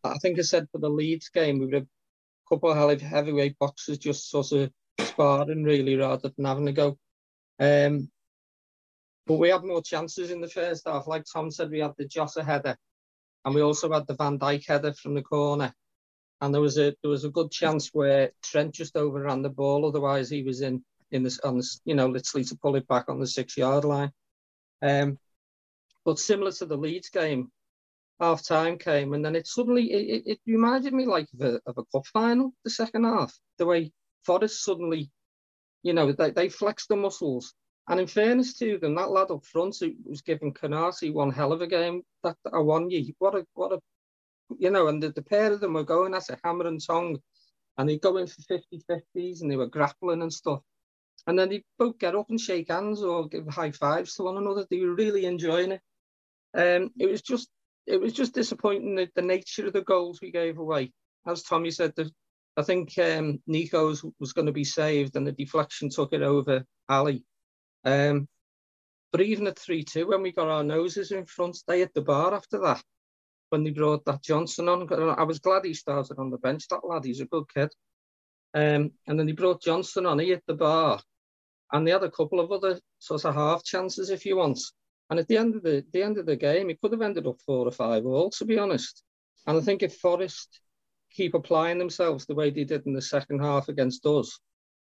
I 0.05 0.17
think 0.21 0.39
I 0.39 0.43
said 0.43 0.69
for 0.71 0.77
the 0.77 0.89
Leeds 0.89 1.27
game, 1.27 1.59
we 1.59 1.65
were 1.65 1.79
a 1.79 1.87
couple 2.47 2.71
of 2.71 3.01
heavyweight 3.01 3.59
boxers 3.59 3.97
just 3.97 4.29
sort 4.29 4.53
of 4.53 4.71
sparring 5.01 5.65
really 5.65 5.97
rather 5.97 6.29
than 6.29 6.45
having 6.45 6.69
a 6.69 6.71
go. 6.71 6.97
Um, 7.59 8.09
but 9.25 9.35
we 9.35 9.49
had 9.49 9.65
more 9.65 9.81
chances 9.81 10.31
in 10.31 10.39
the 10.39 10.47
first 10.47 10.87
half. 10.87 11.05
Like 11.05 11.25
Tom 11.25 11.51
said, 11.51 11.69
we 11.69 11.79
had 11.79 11.91
the 11.97 12.07
Jota 12.07 12.45
header, 12.45 12.77
and 13.43 13.53
we 13.53 13.59
also 13.59 13.91
had 13.91 14.07
the 14.07 14.15
Van 14.15 14.39
Dijk 14.39 14.65
header 14.65 14.93
from 14.93 15.13
the 15.13 15.23
corner. 15.23 15.73
And 16.39 16.53
there 16.53 16.61
was 16.61 16.77
a 16.77 16.95
there 17.03 17.11
was 17.11 17.25
a 17.25 17.31
good 17.31 17.51
chance 17.51 17.89
where 17.91 18.31
Trent 18.41 18.75
just 18.75 18.95
overran 18.95 19.41
the 19.41 19.49
ball. 19.49 19.85
Otherwise, 19.85 20.29
he 20.29 20.43
was 20.43 20.61
in 20.61 20.85
in 21.11 21.23
this 21.23 21.39
on 21.39 21.57
this 21.57 21.79
you 21.85 21.95
know 21.95 22.07
literally 22.07 22.43
to 22.45 22.57
pull 22.57 22.75
it 22.75 22.87
back 22.87 23.05
on 23.09 23.19
the 23.19 23.27
six 23.27 23.57
yard 23.57 23.85
line. 23.85 24.11
Um, 24.81 25.17
but 26.05 26.19
similar 26.19 26.51
to 26.53 26.65
the 26.65 26.77
Leeds 26.77 27.09
game, 27.09 27.51
half 28.19 28.45
time 28.45 28.77
came, 28.77 29.13
and 29.13 29.23
then 29.23 29.35
it 29.35 29.47
suddenly 29.47 29.91
it, 29.91 30.23
it, 30.25 30.39
reminded 30.45 30.93
me 30.93 31.05
like 31.05 31.27
of 31.33 31.45
a, 31.45 31.61
of 31.65 31.77
a 31.77 31.83
cup 31.93 32.05
final, 32.07 32.53
the 32.63 32.69
second 32.69 33.03
half. 33.03 33.37
The 33.57 33.65
way 33.65 33.91
Forest 34.25 34.63
suddenly, 34.63 35.09
you 35.83 35.93
know, 35.93 36.11
they, 36.11 36.31
they 36.31 36.49
flexed 36.49 36.89
the 36.89 36.95
muscles. 36.95 37.53
And 37.89 37.99
in 37.99 38.07
fairness 38.07 38.53
to 38.55 38.77
them, 38.77 38.95
that 38.95 39.11
lad 39.11 39.31
up 39.31 39.45
front 39.45 39.77
who 39.79 39.93
was 40.03 40.21
giving 40.21 40.53
Konaté 40.53 41.13
one 41.13 41.31
hell 41.31 41.53
of 41.53 41.61
a 41.61 41.67
game 41.67 42.03
that 42.23 42.35
Awoniyi. 42.45 43.15
What 43.19 43.35
a 43.35 43.45
what 43.53 43.71
a 43.71 43.79
you 44.59 44.69
know, 44.69 44.87
and 44.87 45.01
the, 45.01 45.11
the 45.11 45.21
pair 45.21 45.51
of 45.51 45.59
them 45.59 45.73
were 45.73 45.83
going 45.83 46.13
at 46.13 46.29
a 46.29 46.37
hammer 46.43 46.67
and 46.67 46.85
tongue, 46.85 47.17
and 47.77 47.87
they'd 47.87 48.01
go 48.01 48.17
in 48.17 48.27
for 48.27 48.41
50 48.41 48.81
50s 48.89 49.41
and 49.41 49.51
they 49.51 49.55
were 49.55 49.67
grappling 49.67 50.21
and 50.21 50.31
stuff. 50.31 50.61
And 51.25 51.37
then 51.37 51.49
they 51.49 51.63
both 51.77 51.97
get 51.97 52.15
up 52.15 52.29
and 52.29 52.39
shake 52.39 52.69
hands 52.69 53.01
or 53.01 53.27
give 53.27 53.47
high 53.47 53.71
fives 53.71 54.15
to 54.15 54.23
one 54.23 54.37
another. 54.37 54.65
They 54.69 54.79
were 54.79 54.93
really 54.93 55.25
enjoying 55.25 55.71
it. 55.71 55.81
Um, 56.55 56.91
it 56.97 57.09
was 57.09 57.21
just 57.21 57.49
it 57.85 57.99
was 57.99 58.13
just 58.13 58.33
disappointing 58.33 58.95
the, 58.95 59.09
the 59.15 59.21
nature 59.21 59.65
of 59.65 59.73
the 59.73 59.81
goals 59.81 60.19
we 60.21 60.31
gave 60.31 60.57
away. 60.57 60.91
As 61.25 61.43
Tommy 61.43 61.71
said, 61.71 61.93
the, 61.95 62.11
I 62.57 62.63
think 62.63 62.97
um, 62.97 63.41
Nico's 63.47 64.03
was 64.19 64.33
going 64.33 64.47
to 64.47 64.51
be 64.51 64.65
saved 64.65 65.15
and 65.15 65.25
the 65.25 65.31
deflection 65.31 65.89
took 65.89 66.11
it 66.13 66.21
over 66.21 66.65
Ali. 66.89 67.23
Um, 67.85 68.27
but 69.11 69.21
even 69.21 69.47
at 69.47 69.57
3 69.57 69.83
2, 69.83 70.07
when 70.07 70.21
we 70.21 70.33
got 70.33 70.49
our 70.49 70.63
noses 70.63 71.11
in 71.11 71.25
front, 71.25 71.57
they 71.67 71.81
at 71.81 71.93
the 71.93 72.01
bar 72.01 72.33
after 72.33 72.59
that. 72.59 72.83
When 73.49 73.63
they 73.63 73.69
brought 73.69 74.03
that 74.05 74.23
Johnson 74.23 74.67
on, 74.67 74.91
I 75.17 75.23
was 75.23 75.39
glad 75.39 75.63
he 75.63 75.73
started 75.73 76.19
on 76.19 76.29
the 76.29 76.37
bench. 76.37 76.67
That 76.67 76.85
lad, 76.85 77.05
he's 77.05 77.21
a 77.21 77.25
good 77.25 77.45
kid. 77.53 77.69
Um, 78.57 78.91
and 79.05 79.19
then 79.19 79.27
he 79.27 79.33
brought 79.33 79.61
Johnson 79.61 80.07
on, 80.07 80.17
he 80.17 80.29
hit 80.29 80.41
the 80.47 80.55
bar. 80.55 80.99
And 81.71 81.85
they 81.85 81.91
had 81.91 82.03
a 82.03 82.09
couple 82.09 82.39
of 82.39 82.51
other 82.51 82.79
sort 82.97 83.23
of 83.23 83.35
half 83.35 83.63
chances, 83.63 84.09
if 84.09 84.25
you 84.25 84.37
want. 84.37 84.59
And 85.11 85.19
at 85.19 85.27
the 85.27 85.37
end 85.37 85.55
of 85.55 85.61
the, 85.61 85.85
the 85.93 86.01
end 86.01 86.17
of 86.17 86.25
the 86.25 86.35
game, 86.35 86.71
it 86.71 86.81
could 86.81 86.91
have 86.91 87.03
ended 87.03 87.27
up 87.27 87.39
four 87.45 87.67
or 87.67 87.71
five 87.71 88.03
all, 88.07 88.31
to 88.31 88.45
be 88.45 88.57
honest. 88.57 89.03
And 89.45 89.59
I 89.59 89.61
think 89.61 89.83
if 89.83 89.97
Forest 89.97 90.59
keep 91.11 91.35
applying 91.35 91.77
themselves 91.77 92.25
the 92.25 92.33
way 92.33 92.49
they 92.49 92.63
did 92.63 92.87
in 92.87 92.93
the 92.93 93.01
second 93.01 93.41
half 93.41 93.69
against 93.69 94.03
us, 94.07 94.39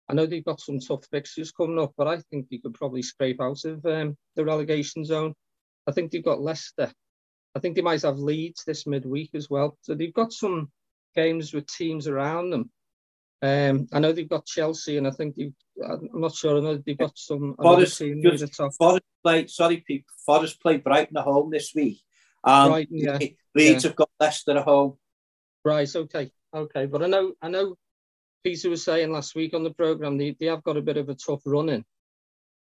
I 0.07 0.13
know 0.13 0.27
they've 0.27 0.45
got 0.45 0.61
some 0.61 0.79
tough 0.79 1.05
fixtures 1.09 1.51
coming 1.51 1.79
up, 1.79 1.93
but 1.97 2.07
I 2.07 2.19
think 2.29 2.49
they 2.49 2.59
could 2.59 2.75
probably 2.75 3.01
scrape 3.01 3.41
out 3.41 3.65
of 3.65 3.83
um, 3.87 4.15
the 4.35 4.45
relegation 4.45 5.03
zone. 5.03 5.33
I 5.87 5.93
think 5.93 6.11
they've 6.11 6.23
got 6.23 6.41
Leicester. 6.41 6.91
I 7.55 7.59
think 7.59 7.75
they 7.75 7.81
might 7.81 8.03
have 8.03 8.19
Leeds 8.19 8.65
this 8.67 8.85
midweek 8.85 9.31
as 9.33 9.49
well. 9.49 9.79
So 9.81 9.95
they've 9.95 10.13
got 10.13 10.31
some 10.31 10.71
games 11.15 11.55
with 11.55 11.65
teams 11.65 12.07
around 12.07 12.51
them 12.51 12.69
um, 13.43 13.87
I 13.91 13.99
know 13.99 14.13
they've 14.13 14.29
got 14.29 14.45
Chelsea, 14.45 14.97
and 14.97 15.05
I 15.05 15.11
think 15.11 15.35
they've, 15.35 15.53
I'm 15.85 16.09
not 16.13 16.33
sure. 16.33 16.57
I 16.57 16.61
know 16.61 16.77
they've 16.77 16.97
got 16.97 17.17
some. 17.17 17.55
Forest, 17.61 18.01
just, 18.23 18.55
Forest 18.77 19.05
play. 19.21 19.47
Sorry, 19.47 19.83
people. 19.85 20.13
Forest 20.25 20.61
play 20.61 20.77
Brighton 20.77 21.17
at 21.17 21.25
home 21.25 21.49
this 21.51 21.73
week. 21.75 22.01
Um, 22.45 22.69
Brighton, 22.69 22.97
yeah. 22.97 23.17
Leeds 23.53 23.83
yeah. 23.83 23.89
have 23.89 23.95
got 23.97 24.09
Leicester 24.17 24.57
at 24.57 24.63
home. 24.63 24.97
Right. 25.65 25.93
Okay. 25.93 26.31
Okay. 26.55 26.85
But 26.85 27.03
I 27.03 27.07
know. 27.07 27.33
I 27.41 27.49
know. 27.49 27.75
Peter 28.45 28.69
was 28.69 28.83
saying 28.83 29.11
last 29.11 29.35
week 29.35 29.53
on 29.53 29.63
the 29.63 29.73
program 29.73 30.17
they, 30.17 30.35
they 30.39 30.47
have 30.47 30.63
got 30.63 30.77
a 30.77 30.81
bit 30.81 30.97
of 30.97 31.09
a 31.09 31.15
tough 31.15 31.41
running. 31.45 31.83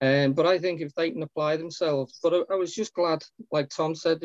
Um, 0.00 0.34
but 0.34 0.46
I 0.46 0.58
think 0.58 0.80
if 0.80 0.94
they 0.94 1.10
can 1.10 1.22
apply 1.22 1.56
themselves, 1.56 2.18
but 2.22 2.34
I, 2.34 2.54
I 2.54 2.56
was 2.56 2.74
just 2.74 2.92
glad, 2.94 3.24
like 3.50 3.70
Tom 3.70 3.94
said, 3.94 4.22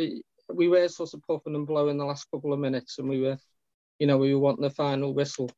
we 0.53 0.67
were 0.67 0.87
sort 0.89 1.13
of 1.13 1.21
puffing 1.27 1.55
and 1.55 1.67
blowing 1.67 1.97
the 1.97 2.05
last 2.05 2.27
couple 2.31 2.51
of 2.51 2.59
minutes, 2.59 2.99
and 2.99 3.07
we 3.07 3.21
were, 3.21 3.37
you 3.99 4.07
know, 4.07 4.17
we 4.17 4.33
were 4.33 4.39
wanting 4.39 4.63
the 4.63 4.69
final 4.69 5.13
whistle. 5.13 5.49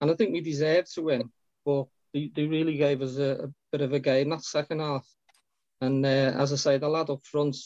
And 0.00 0.10
I 0.10 0.14
think 0.14 0.32
we 0.32 0.40
deserved 0.40 0.92
to 0.94 1.02
win. 1.02 1.30
But 1.64 1.86
they, 2.12 2.30
they 2.34 2.46
really 2.46 2.76
gave 2.76 3.02
us 3.02 3.16
a, 3.16 3.44
a 3.44 3.48
bit 3.72 3.80
of 3.82 3.92
a 3.92 4.00
game 4.00 4.30
that 4.30 4.44
second 4.44 4.80
half. 4.80 5.06
And 5.80 6.04
uh, 6.04 6.34
as 6.36 6.52
I 6.52 6.56
say, 6.56 6.78
the 6.78 6.88
lad 6.88 7.10
up 7.10 7.24
front, 7.24 7.56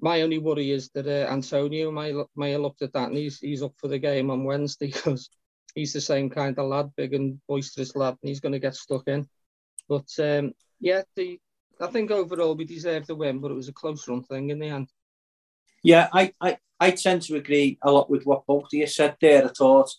my 0.00 0.22
only 0.22 0.38
worry 0.38 0.70
is 0.70 0.90
that 0.90 1.06
uh, 1.06 1.30
Antonio 1.30 1.90
may, 1.90 2.14
may 2.36 2.52
have 2.52 2.60
looked 2.60 2.82
at 2.82 2.92
that 2.92 3.08
and 3.08 3.16
he's, 3.16 3.38
he's 3.38 3.62
up 3.62 3.74
for 3.78 3.88
the 3.88 3.98
game 3.98 4.30
on 4.30 4.44
Wednesday 4.44 4.86
because 4.92 5.30
he's 5.74 5.92
the 5.92 6.00
same 6.00 6.30
kind 6.30 6.58
of 6.58 6.68
lad, 6.68 6.90
big 6.96 7.14
and 7.14 7.40
boisterous 7.48 7.96
lad, 7.96 8.16
and 8.22 8.28
he's 8.28 8.40
going 8.40 8.52
to 8.52 8.58
get 8.58 8.74
stuck 8.74 9.06
in. 9.08 9.26
But 9.88 10.08
um, 10.18 10.52
yeah, 10.80 11.02
the, 11.16 11.38
I 11.80 11.86
think 11.88 12.10
overall 12.10 12.54
we 12.54 12.64
deserved 12.64 13.06
the 13.06 13.14
win, 13.14 13.40
but 13.40 13.50
it 13.50 13.54
was 13.54 13.68
a 13.68 13.72
close 13.72 14.06
run 14.08 14.22
thing 14.22 14.50
in 14.50 14.58
the 14.58 14.68
end. 14.68 14.88
Yeah, 15.82 16.08
I, 16.12 16.32
I, 16.40 16.56
I 16.80 16.90
tend 16.92 17.22
to 17.22 17.36
agree 17.36 17.78
a 17.82 17.90
lot 17.90 18.08
with 18.08 18.24
what 18.24 18.46
both 18.46 18.64
of 18.64 18.72
you 18.72 18.86
said 18.86 19.16
there. 19.20 19.44
I 19.44 19.48
thought 19.48 19.90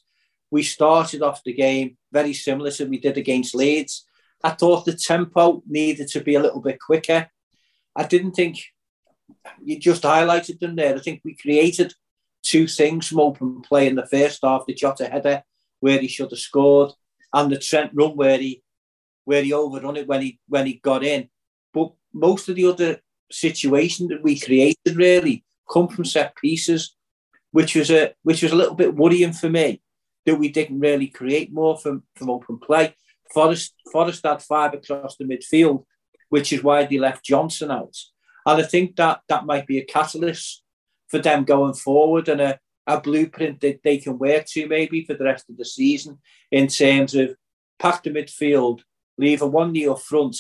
we 0.52 0.64
started 0.64 1.22
off 1.22 1.44
the 1.44 1.54
game 1.54 1.98
very 2.12 2.34
similar 2.34 2.72
to 2.72 2.86
we 2.86 3.00
did 3.00 3.18
against 3.18 3.56
Leeds. 3.56 4.06
I 4.44 4.52
thought 4.52 4.86
the 4.86 4.94
tempo 4.94 5.64
needed 5.68 6.08
to 6.10 6.22
be 6.22 6.36
a 6.36 6.40
little 6.40 6.62
bit 6.62 6.80
quicker. 6.80 7.30
I 7.96 8.04
didn't 8.04 8.34
think 8.34 8.60
you 9.64 9.80
just 9.80 10.04
highlighted 10.04 10.60
them 10.60 10.76
there. 10.76 10.96
I 10.96 11.00
think 11.00 11.22
we 11.24 11.36
created 11.36 11.94
two 12.44 12.68
things 12.68 13.08
from 13.08 13.20
open 13.20 13.62
play 13.62 13.88
in 13.88 13.96
the 13.96 14.06
first 14.06 14.40
half: 14.44 14.66
the 14.68 14.74
Jota 14.74 15.08
header 15.08 15.44
where 15.80 16.00
he 16.00 16.08
should 16.08 16.32
have 16.32 16.40
scored, 16.40 16.92
and 17.34 17.52
the 17.52 17.58
Trent 17.58 17.92
run 17.94 18.16
where 18.16 18.38
he 18.38 18.64
where 19.24 19.44
he 19.44 19.54
overrun 19.54 19.98
it 19.98 20.08
when 20.08 20.22
he 20.22 20.40
when 20.48 20.68
he 20.68 20.76
got 20.76 21.04
in. 21.04 21.30
But 21.74 21.94
most 22.14 22.48
of 22.48 22.56
the 22.56 22.68
other 22.68 23.00
situations 23.32 24.10
that 24.10 24.24
we 24.24 24.40
created 24.40 24.96
really 24.96 25.44
come 25.72 25.88
from 25.88 26.06
set 26.06 26.36
pieces, 26.36 26.96
which 27.52 27.76
was 27.76 27.90
a 27.90 28.14
which 28.24 28.44
was 28.44 28.52
a 28.52 28.56
little 28.56 28.76
bit 28.76 28.96
worrying 28.96 29.34
for 29.34 29.50
me 29.50 29.82
that 30.26 30.36
we 30.36 30.50
didn't 30.50 30.80
really 30.80 31.08
create 31.08 31.54
more 31.54 31.78
from, 31.78 32.04
from 32.16 32.30
open 32.30 32.58
play. 32.58 32.96
Forest 33.34 33.74
Forest 33.92 34.26
had 34.26 34.42
five 34.42 34.74
across 34.74 35.18
the 35.18 35.26
midfield, 35.26 35.86
which 36.30 36.54
is 36.54 36.64
why 36.64 36.86
they 36.86 36.98
left 36.98 37.26
Johnson 37.26 37.72
out. 37.72 37.96
And 38.46 38.62
I 38.62 38.66
think 38.66 38.96
that 38.96 39.22
that 39.30 39.46
might 39.46 39.68
be 39.68 39.80
a 39.80 39.86
catalyst 39.86 40.64
for 41.08 41.20
them 41.20 41.44
going 41.44 41.74
forward 41.74 42.30
and 42.30 42.42
a, 42.42 42.60
a 42.88 43.02
blueprint 43.02 43.62
that 43.62 43.82
they 43.84 43.98
can 43.98 44.18
work 44.18 44.46
to 44.48 44.68
maybe 44.68 45.04
for 45.04 45.16
the 45.16 45.24
rest 45.24 45.50
of 45.50 45.58
the 45.58 45.66
season 45.66 46.20
in 46.52 46.68
terms 46.68 47.16
of 47.16 47.36
pack 47.80 48.04
the 48.04 48.12
midfield, 48.12 48.82
leave 49.18 49.40
Awoniyi 49.40 49.92
up 49.92 50.02
front, 50.02 50.38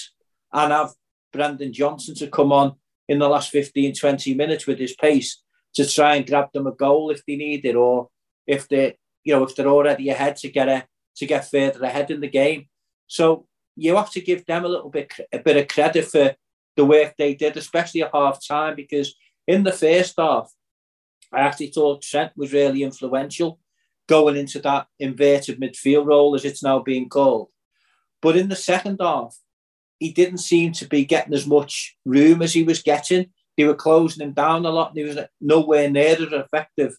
and 0.54 0.72
have 0.72 0.94
Brennan 1.34 1.74
Johnson 1.74 2.15
to 2.15 2.27
come 2.27 2.51
on 2.51 2.75
in 3.08 3.20
the 3.20 3.27
last 3.27 3.50
15, 3.51 3.96
20 3.96 4.34
minutes 4.34 4.65
with 4.68 4.80
his 4.80 4.96
pace 4.96 5.42
to 5.74 5.88
try 5.88 6.15
and 6.15 6.25
grab 6.25 6.51
them 6.54 6.68
a 6.68 6.72
goal 6.72 7.10
if 7.10 7.25
they 7.25 7.36
need 7.36 7.65
it, 7.65 7.75
or 7.75 8.10
if 8.48 8.68
they, 8.68 8.98
you 9.25 9.34
know, 9.34 9.44
if 9.44 9.55
they're 9.55 9.67
already 9.67 10.10
ahead 10.10 10.38
to 10.38 10.50
get 10.50 10.70
a 10.70 10.88
to 11.17 11.25
get 11.25 11.50
further 11.50 11.84
ahead 11.84 12.12
in 12.12 12.22
the 12.22 12.29
game. 12.29 12.67
So 13.08 13.48
you 13.75 13.96
have 13.96 14.12
to 14.12 14.22
give 14.22 14.46
them 14.46 14.63
a 14.63 14.70
little 14.70 14.89
bit 14.89 15.12
a 15.34 15.39
bit 15.39 15.58
of 15.58 15.67
credit 15.67 16.05
for 16.05 16.36
the 16.77 16.86
work 16.86 17.15
they 17.17 17.34
did, 17.34 17.58
especially 17.58 18.03
at 18.03 18.12
half 18.13 18.46
time, 18.46 18.75
because 18.75 19.15
in 19.48 19.63
the 19.63 19.72
first 19.72 20.15
half, 20.17 20.51
I 21.32 21.41
actually 21.41 21.67
thought 21.67 22.01
Trent 22.01 22.34
was 22.36 22.53
really 22.53 22.84
influential 22.84 23.60
going 24.08 24.36
into 24.36 24.60
that 24.60 24.88
inverted 25.00 25.60
midfield 25.60 26.05
role, 26.05 26.36
as 26.36 26.46
it's 26.46 26.63
now 26.63 26.79
being 26.79 27.10
called. 27.10 27.50
But 28.22 28.38
in 28.38 28.50
the 28.50 28.55
second 28.55 28.98
half, 29.01 29.36
he 30.00 30.12
didn't 30.12 30.39
seem 30.39 30.74
to 30.74 30.88
be 30.88 31.05
getting 31.05 31.34
as 31.34 31.48
much 31.48 31.98
room 32.05 32.41
as 32.41 32.53
he 32.53 32.63
was 32.63 32.84
getting. 32.84 33.27
They 33.58 33.63
were 33.63 33.75
closing 33.75 34.25
him 34.25 34.34
down 34.34 34.65
a 34.65 34.70
lot, 34.70 34.89
and 34.89 34.98
he 34.98 35.03
was 35.03 35.17
nowhere 35.41 35.89
near 35.89 36.13
as 36.13 36.32
effective 36.32 36.96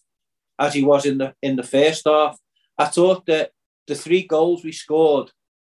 as 0.59 0.73
he 0.73 0.83
was 0.83 1.05
in 1.05 1.17
the 1.17 1.33
in 1.41 1.55
the 1.55 1.63
first 1.63 2.03
half. 2.05 2.37
I 2.77 2.85
thought 2.85 3.25
that 3.27 3.51
the 3.87 3.95
three 3.95 4.23
goals 4.23 4.63
we 4.63 4.71
scored 4.71 5.31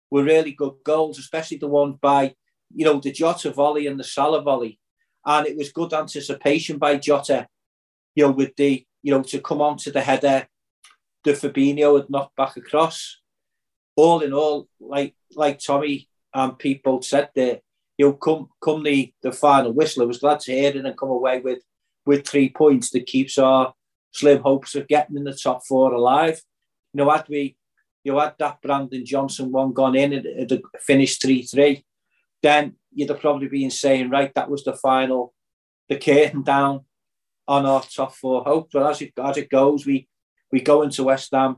were 0.09 0.23
really 0.23 0.51
good 0.51 0.75
goals, 0.83 1.19
especially 1.19 1.57
the 1.57 1.67
one 1.67 1.93
by 2.01 2.35
you 2.73 2.85
know 2.85 2.99
the 2.99 3.11
Jota 3.11 3.51
volley 3.51 3.87
and 3.87 3.99
the 3.99 4.03
Salah 4.03 4.41
volley, 4.41 4.79
and 5.25 5.47
it 5.47 5.57
was 5.57 5.71
good 5.71 5.93
anticipation 5.93 6.77
by 6.77 6.97
Jota. 6.97 7.47
You 8.15 8.25
know, 8.25 8.31
with 8.31 8.55
the 8.55 8.85
you 9.03 9.13
know 9.13 9.23
to 9.23 9.39
come 9.39 9.61
on 9.61 9.77
to 9.77 9.91
the 9.91 10.01
header, 10.01 10.47
the 11.23 11.31
Fabinho 11.33 11.99
had 11.99 12.09
knocked 12.09 12.35
back 12.35 12.57
across. 12.57 13.19
All 13.95 14.21
in 14.21 14.31
all, 14.31 14.67
like 14.79 15.15
like 15.35 15.59
Tommy 15.59 16.07
and 16.33 16.57
people 16.57 17.01
said 17.01 17.29
there, 17.33 17.61
you 17.97 18.05
know, 18.05 18.13
come 18.13 18.49
come 18.61 18.83
the, 18.83 19.11
the 19.23 19.31
final 19.31 19.73
whistle, 19.73 20.03
I 20.03 20.05
was 20.05 20.19
glad 20.19 20.39
to 20.41 20.51
hear 20.51 20.69
it 20.69 20.75
and 20.75 20.97
come 20.97 21.09
away 21.09 21.39
with 21.39 21.63
with 22.05 22.27
three 22.27 22.49
points 22.49 22.91
that 22.91 23.05
keeps 23.05 23.37
our 23.37 23.73
slim 24.11 24.41
hopes 24.41 24.75
of 24.75 24.87
getting 24.87 25.17
in 25.17 25.23
the 25.23 25.33
top 25.33 25.65
four 25.65 25.93
alive. 25.93 26.41
You 26.93 27.03
know, 27.03 27.09
had 27.09 27.27
we 27.29 27.57
you 28.03 28.13
know, 28.13 28.19
had 28.19 28.35
that 28.39 28.61
Brennan 28.61 29.05
Johnson 29.05 29.51
one 29.51 29.73
gone 29.73 29.95
in 29.95 30.13
and 30.13 30.25
it 30.25 30.61
finished 30.79 31.21
3 31.21 31.41
3, 31.43 31.83
then 32.41 32.75
you'd 32.93 33.09
have 33.09 33.19
probably 33.19 33.49
been 33.49 33.69
saying, 33.69 34.09
right, 34.09 34.33
that 34.33 34.49
was 34.49 34.63
the 34.63 34.73
final, 34.73 35.33
the 35.89 35.97
curtain 35.97 36.41
down 36.41 36.85
on 37.47 37.65
our 37.65 37.81
top 37.81 38.13
four 38.13 38.43
hope. 38.43 38.69
But 38.71 38.89
as 38.89 39.01
it, 39.01 39.13
as 39.21 39.37
it 39.37 39.49
goes, 39.49 39.85
we, 39.85 40.07
we 40.51 40.61
go 40.61 40.83
into 40.83 41.03
West 41.03 41.31
Ham, 41.33 41.57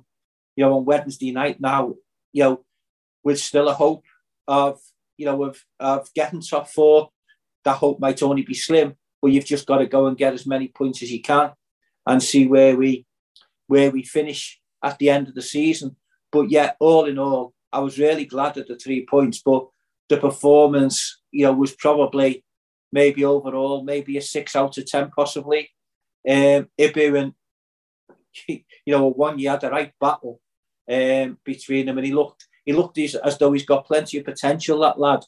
you 0.55 0.65
know, 0.65 0.77
on 0.77 0.85
Wednesday 0.85 1.31
night 1.31 1.61
now, 1.61 1.93
you 2.33 2.43
know, 2.43 2.65
with 3.23 3.39
still 3.39 3.67
a 3.67 3.73
hope 3.73 4.03
of 4.47 4.79
you 5.17 5.25
know 5.25 5.43
of 5.43 5.63
of 5.79 6.11
getting 6.15 6.41
top 6.41 6.67
four. 6.67 7.09
That 7.65 7.77
hope 7.77 7.99
might 7.99 8.23
only 8.23 8.41
be 8.41 8.53
slim, 8.53 8.95
but 9.21 9.31
you've 9.31 9.45
just 9.45 9.67
got 9.67 9.79
to 9.79 9.85
go 9.85 10.07
and 10.07 10.17
get 10.17 10.33
as 10.33 10.47
many 10.47 10.69
points 10.69 11.03
as 11.03 11.11
you 11.11 11.21
can, 11.21 11.51
and 12.09 12.21
see 12.21 12.47
where 12.47 12.75
we 12.75 13.05
where 13.67 13.91
we 13.91 14.03
finish 14.03 14.59
at 14.83 14.97
the 14.97 15.09
end 15.09 15.27
of 15.27 15.35
the 15.35 15.41
season. 15.41 15.95
But 16.31 16.49
yet, 16.49 16.75
all 16.79 17.05
in 17.05 17.19
all, 17.19 17.53
I 17.71 17.79
was 17.79 17.99
really 17.99 18.25
glad 18.25 18.57
at 18.57 18.67
the 18.67 18.75
three 18.75 19.05
points. 19.05 19.41
But 19.45 19.67
the 20.09 20.17
performance, 20.17 21.21
you 21.31 21.45
know, 21.45 21.53
was 21.53 21.75
probably 21.75 22.43
maybe 22.91 23.23
overall 23.23 23.83
maybe 23.83 24.17
a 24.17 24.21
six 24.21 24.55
out 24.55 24.77
of 24.77 24.85
ten, 24.85 25.11
possibly. 25.15 25.69
Um, 26.27 26.67
Ibu 26.77 27.33
you 28.47 28.63
know, 28.87 29.07
one 29.07 29.39
you 29.39 29.49
had 29.49 29.63
a 29.63 29.69
right 29.69 29.93
battle 30.01 30.41
um, 30.91 31.37
between 31.45 31.85
them, 31.85 31.97
and 31.97 32.07
he 32.07 32.13
looked 32.13 32.47
he 32.65 32.73
looked 32.73 32.97
as, 32.97 33.15
as 33.15 33.37
though 33.37 33.53
he's 33.53 33.65
got 33.65 33.85
plenty 33.85 34.17
of 34.17 34.25
potential, 34.25 34.79
that 34.79 34.99
lad, 34.99 35.21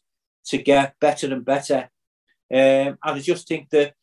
to 0.45 0.57
get 0.57 0.95
better 1.00 1.31
and 1.31 1.45
better. 1.45 1.89
Um, 2.53 2.59
and 2.59 2.97
I 3.03 3.19
just 3.19 3.47
think 3.47 3.69
that, 3.69 3.93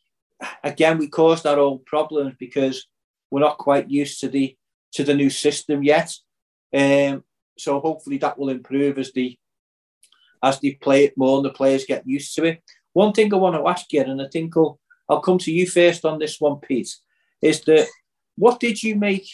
again, 0.62 0.99
we 0.99 1.09
caused 1.09 1.47
our 1.47 1.59
own 1.59 1.80
problems 1.87 2.35
because 2.38 2.87
we're 3.30 3.40
not 3.40 3.59
quite 3.59 3.90
used 3.90 4.21
to 4.21 4.28
the 4.28 4.57
to 4.92 5.04
the 5.04 5.14
new 5.14 5.30
system 5.30 5.83
yet. 5.83 6.12
Um, 6.75 7.25
so 7.59 7.80
hopefully 7.80 8.18
that 8.18 8.38
will 8.38 8.49
improve 8.49 8.99
as 8.99 9.12
the 9.12 9.37
as 10.42 10.61
they 10.61 10.73
play 10.73 11.04
it 11.04 11.18
more 11.18 11.37
and 11.37 11.45
the 11.45 11.50
players 11.50 11.85
get 11.85 12.07
used 12.07 12.35
to 12.37 12.45
it. 12.45 12.62
One 12.92 13.12
thing 13.12 13.33
I 13.33 13.37
want 13.37 13.57
to 13.57 13.68
ask 13.68 13.92
you, 13.92 14.00
and 14.00 14.23
I 14.23 14.28
think 14.33 14.57
I'll, 14.57 14.78
I'll 15.09 15.21
come 15.21 15.38
to 15.38 15.52
you 15.52 15.66
first 15.66 16.04
on 16.04 16.18
this 16.18 16.40
one, 16.40 16.59
Pete, 16.61 16.95
is 17.42 17.61
that 17.62 17.88
what 18.37 18.61
did 18.61 18.83
you 18.83 18.95
make 18.95 19.28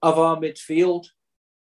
of 0.00 0.18
our 0.18 0.36
midfield? 0.36 1.06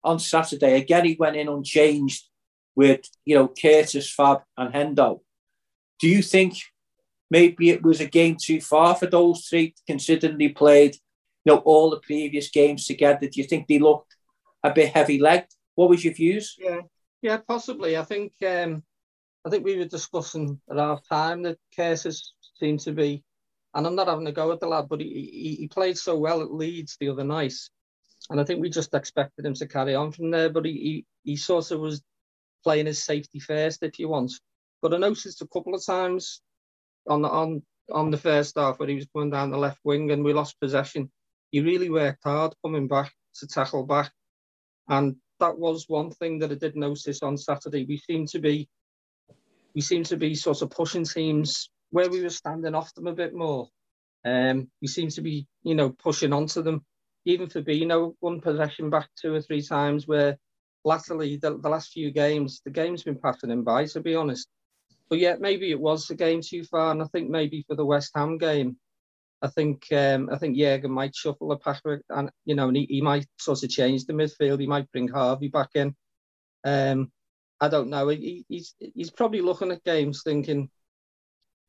on 0.04 0.20
Saturday. 0.20 0.78
Again, 0.78 1.06
he 1.06 1.16
went 1.18 1.36
in 1.36 1.48
unchanged 1.48 2.28
with, 2.76 3.02
you 3.26 3.36
know, 3.36 3.48
Curtis, 3.48 4.12
Fab, 4.12 4.40
and 4.58 4.74
Hendo. 4.74 5.22
Do 6.00 6.10
you 6.10 6.22
think 6.22 6.58
maybe 7.34 7.70
it 7.70 7.82
was 7.82 8.00
a 8.00 8.06
game 8.20 8.38
too 8.40 8.62
far 8.62 8.96
for 8.96 9.08
those 9.08 9.48
three, 9.48 9.74
considering 9.88 10.38
they 10.38 10.50
played, 10.50 10.96
you 11.44 11.54
know, 11.54 11.60
all 11.60 11.90
the 11.90 12.00
previous 12.00 12.50
games 12.50 12.86
together? 12.86 13.28
Do 13.28 13.42
you 13.42 13.48
think 13.48 13.68
they 13.68 13.80
looked 13.80 14.16
a 14.64 14.72
bit 14.72 14.94
heavy 14.94 15.20
legged? 15.20 15.52
What 15.76 15.90
was 15.90 16.06
your 16.06 16.14
views? 16.14 16.56
Yeah, 16.60 16.82
yeah, 17.22 17.38
possibly. 17.38 17.98
I 17.98 18.04
think 18.04 18.32
um, 18.48 18.84
I 19.46 19.50
think 19.50 19.66
we 19.66 19.78
were 19.78 19.98
discussing 19.98 20.62
at 20.70 20.78
half 20.78 21.02
time 21.10 21.42
that 21.44 21.58
Curtis 21.76 22.34
seemed 22.60 22.82
to 22.82 22.92
be, 22.92 23.24
and 23.74 23.86
I'm 23.86 23.96
not 23.96 24.08
having 24.08 24.28
a 24.28 24.32
go 24.32 24.52
at 24.52 24.60
the 24.60 24.68
lad, 24.68 24.88
but 24.88 25.02
he, 25.02 25.08
he, 25.10 25.56
he 25.62 25.68
played 25.68 25.98
so 25.98 26.18
well 26.18 26.42
at 26.42 26.54
Leeds 26.54 26.98
the 27.00 27.10
other 27.10 27.24
night 27.24 27.56
and 28.30 28.40
I 28.40 28.44
think 28.44 28.62
we 28.62 28.70
just 28.70 28.94
expected 28.94 29.46
him 29.46 29.54
to 29.56 29.68
carry 29.68 29.96
on 29.96 30.12
from 30.12 30.32
there, 30.32 30.50
but 30.50 30.66
he, 30.66 30.72
he, 30.72 31.06
he 31.32 31.36
sort 31.36 31.72
of 31.72 31.80
was 31.80 32.02
playing 32.64 32.86
his 32.86 33.04
safety 33.04 33.40
first, 33.40 33.84
if 33.84 34.00
you 34.00 34.08
want. 34.08 34.32
But 34.82 34.94
I 34.94 34.98
noticed 34.98 35.42
a 35.42 35.48
couple 35.48 35.76
of 35.76 35.86
times 35.86 36.42
on 37.08 37.22
the, 37.22 37.30
on, 37.30 37.64
on 37.92 38.12
the 38.12 38.18
first 38.18 38.58
half 38.58 38.80
when 38.80 38.90
he 38.90 38.96
was 38.96 39.08
going 39.14 39.30
down 39.30 39.52
the 39.52 39.58
left 39.58 39.80
wing 39.84 40.12
and 40.12 40.24
we 40.24 40.34
lost 40.34 40.60
possession. 40.60 41.12
He 41.52 41.62
really 41.62 41.90
worked 41.90 42.24
hard 42.24 42.54
coming 42.64 42.88
back 42.88 43.12
to 43.36 43.48
tackle 43.48 43.86
back. 43.86 44.12
And 44.88 45.16
that 45.40 45.58
was 45.58 45.86
one 45.88 46.12
thing 46.12 46.40
that 46.40 46.52
I 46.52 46.56
did 46.56 46.76
notice 46.76 47.22
on 47.22 47.38
Saturday. 47.38 47.86
We 47.86 47.98
seemed 47.98 48.30
to 48.30 48.40
be 48.40 48.70
we 49.76 49.82
seemed 49.82 50.06
to 50.08 50.18
be 50.18 50.36
sort 50.36 50.62
of 50.62 50.70
pushing 50.70 51.04
teams 51.04 51.70
where 51.90 52.10
we 52.10 52.22
were 52.22 52.30
standing 52.30 52.76
off 52.76 52.94
them 52.94 53.08
a 53.08 53.14
bit 53.14 53.34
more. 53.34 53.70
Um, 54.24 54.70
we 54.82 54.88
seemed 54.88 55.12
to 55.12 55.22
be, 55.22 55.48
you 55.64 55.74
know, 55.74 55.90
pushing 55.90 56.32
onto 56.32 56.62
them 56.62 56.86
even 57.26 57.48
Fabinho 57.48 58.16
won 58.22 58.42
possession 58.42 58.90
back 58.90 59.10
two 59.20 59.34
or 59.34 59.42
three 59.42 59.62
times 59.62 60.08
where 60.08 60.38
latterly 60.84 61.38
the, 61.38 61.58
the 61.58 61.70
last 61.70 61.92
few 61.92 62.12
games 62.12 62.62
the 62.66 62.72
game's 62.72 63.04
been 63.04 63.18
passing 63.18 63.50
him 63.50 63.64
by 63.64 63.86
to 63.86 64.02
be 64.02 64.16
honest 64.16 64.48
but 65.10 65.20
yet 65.20 65.42
maybe 65.42 65.72
it 65.72 65.80
was 65.80 66.10
a 66.10 66.16
game 66.16 66.42
too 66.42 66.64
far 66.64 66.92
and 66.92 67.02
I 67.02 67.06
think 67.06 67.30
maybe 67.30 67.64
for 67.68 67.76
the 67.76 67.86
West 67.86 68.12
Ham 68.16 68.38
game 68.38 68.78
I 69.44 69.50
think 69.50 69.92
um, 69.92 70.30
I 70.32 70.38
think 70.38 70.58
Jurgen 70.58 70.92
might 70.92 71.14
shuffle 71.14 71.50
the 71.50 71.58
pack, 71.58 71.82
and 72.10 72.32
you 72.46 72.56
know, 72.56 72.70
and 72.70 72.78
he, 72.78 72.86
he 72.86 73.02
might 73.02 73.28
sort 73.38 73.62
of 73.62 73.70
change 73.70 74.06
the 74.06 74.14
midfield. 74.14 74.62
He 74.62 74.68
might 74.68 74.90
bring 74.94 75.10
Harvey 75.10 75.50
back 75.50 75.68
in. 75.76 75.94
Um, 76.64 77.12
I 77.60 77.68
don't 77.68 77.90
know. 77.90 78.08
He, 78.08 78.46
he's 78.48 78.74
he's 78.80 79.12
probably 79.12 79.42
looking 79.42 79.72
at 79.72 79.84
games 79.84 80.22
thinking, 80.24 80.70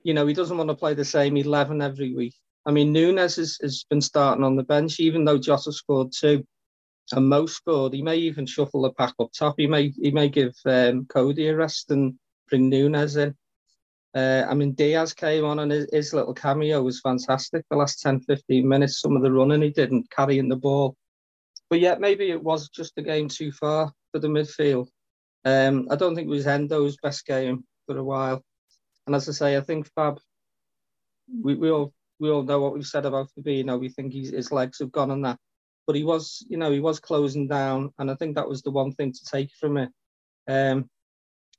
you 0.05 0.15
know, 0.15 0.25
he 0.25 0.35
doesn't 0.35 0.57
want 0.57 0.71
to 0.71 0.77
play 0.77 0.95
the 0.95 1.05
same 1.05 1.37
eleven 1.37 1.83
every 1.83 2.15
week. 2.15 2.37
I 2.65 2.71
mean, 2.71 2.95
Núñez 2.95 3.37
has, 3.39 3.59
has 3.61 3.85
been 3.91 4.01
starting 4.01 4.45
on 4.45 4.55
the 4.55 4.63
bench, 4.63 5.01
even 5.01 5.25
though 5.25 5.37
Jota 5.37 5.73
scored 5.73 6.13
two 6.13 6.47
and 7.11 7.29
Mo 7.29 7.47
scored. 7.47 7.93
He 7.93 8.03
may 8.03 8.17
even 8.17 8.47
shuffle 8.47 8.83
the 8.83 8.93
pack 8.93 9.15
up 9.19 9.33
top. 9.37 9.57
He 9.59 9.67
may 9.67 9.89
he 10.01 10.13
may 10.13 10.29
give 10.29 10.55
um, 10.65 11.07
Coady 11.07 11.49
a 11.49 11.57
rest 11.57 11.91
and 11.91 12.15
bring 12.55 12.71
Núñez 12.71 13.17
in. 13.17 13.35
Uh, 14.15 14.47
I 14.49 14.55
mean, 14.55 14.75
Diaz 14.75 15.13
came 15.13 15.45
on 15.45 15.59
and 15.59 15.73
his, 15.73 15.89
his, 15.93 16.15
little 16.15 16.35
cameo 16.35 16.83
was 16.83 17.01
fantastic. 17.01 17.65
The 17.69 17.77
last 17.77 18.01
10, 18.01 18.21
15 18.21 18.67
minutes, 18.67 19.01
some 19.01 19.17
of 19.17 19.23
the 19.23 19.33
running 19.33 19.63
he 19.63 19.71
did 19.71 19.91
and 19.91 20.09
carrying 20.11 20.49
the 20.49 20.57
ball. 20.57 20.95
But 21.69 21.81
yet, 21.81 22.01
maybe 22.01 22.31
it 22.31 22.41
was 22.41 22.69
just 22.69 22.93
a 22.97 23.03
game 23.03 23.29
too 23.29 23.51
far 23.51 23.93
for 24.13 24.21
the 24.21 24.29
midfield. 24.29 24.87
Um, 25.45 25.89
I 25.91 25.97
don't 25.97 26.15
think 26.15 26.29
it 26.29 26.31
was 26.31 26.47
Endo's 26.47 26.97
best 27.03 27.27
game 27.27 27.65
for 27.87 27.99
a 27.99 28.05
while. 28.05 28.41
And 29.09 29.17
as 29.17 29.29
I 29.29 29.33
say, 29.33 29.57
I 29.57 29.61
think 29.61 29.91
Fab, 29.97 30.21
we, 31.43 31.57
we 31.57 31.71
all 31.71 31.93
we 32.21 32.31
all 32.31 32.45
know 32.45 32.61
what 32.61 32.75
we've 32.75 32.87
said 32.87 33.05
about 33.05 33.31
Fabinho. 33.37 33.81
We 33.81 33.89
think 33.89 34.13
his 34.13 34.53
legs 34.53 34.79
have 34.79 34.93
gone 34.93 35.11
on 35.11 35.23
that. 35.23 35.39
But 35.89 35.97
he 35.97 36.05
was, 36.05 36.47
you 36.49 36.57
know, 36.57 36.71
he 36.71 36.81
was 36.81 37.01
closing 37.01 37.49
down. 37.49 37.93
And 37.99 38.09
I 38.11 38.15
think 38.15 38.37
that 38.37 38.49
was 38.49 38.63
the 38.63 38.71
one 38.71 38.93
thing 38.93 39.13
to 39.13 39.25
take 39.25 39.51
from 39.59 39.77
it. 39.77 39.91
Um, 40.49 40.89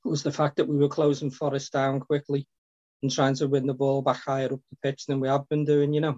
was 0.06 0.22
the 0.22 0.32
fact 0.32 0.56
that 0.56 0.68
we 0.68 0.76
were 0.76 0.88
closing 0.88 1.30
Forest 1.30 1.72
down 1.72 2.00
quickly 2.00 2.46
and 3.02 3.12
trying 3.12 3.34
to 3.36 3.48
win 3.48 3.66
the 3.66 3.74
ball 3.74 4.02
back 4.02 4.22
higher 4.24 4.52
up 4.52 4.60
the 4.70 4.76
pitch 4.82 5.06
than 5.06 5.20
we 5.20 5.28
have 5.28 5.48
been 5.48 5.64
doing, 5.64 5.92
you 5.92 6.00
know. 6.00 6.16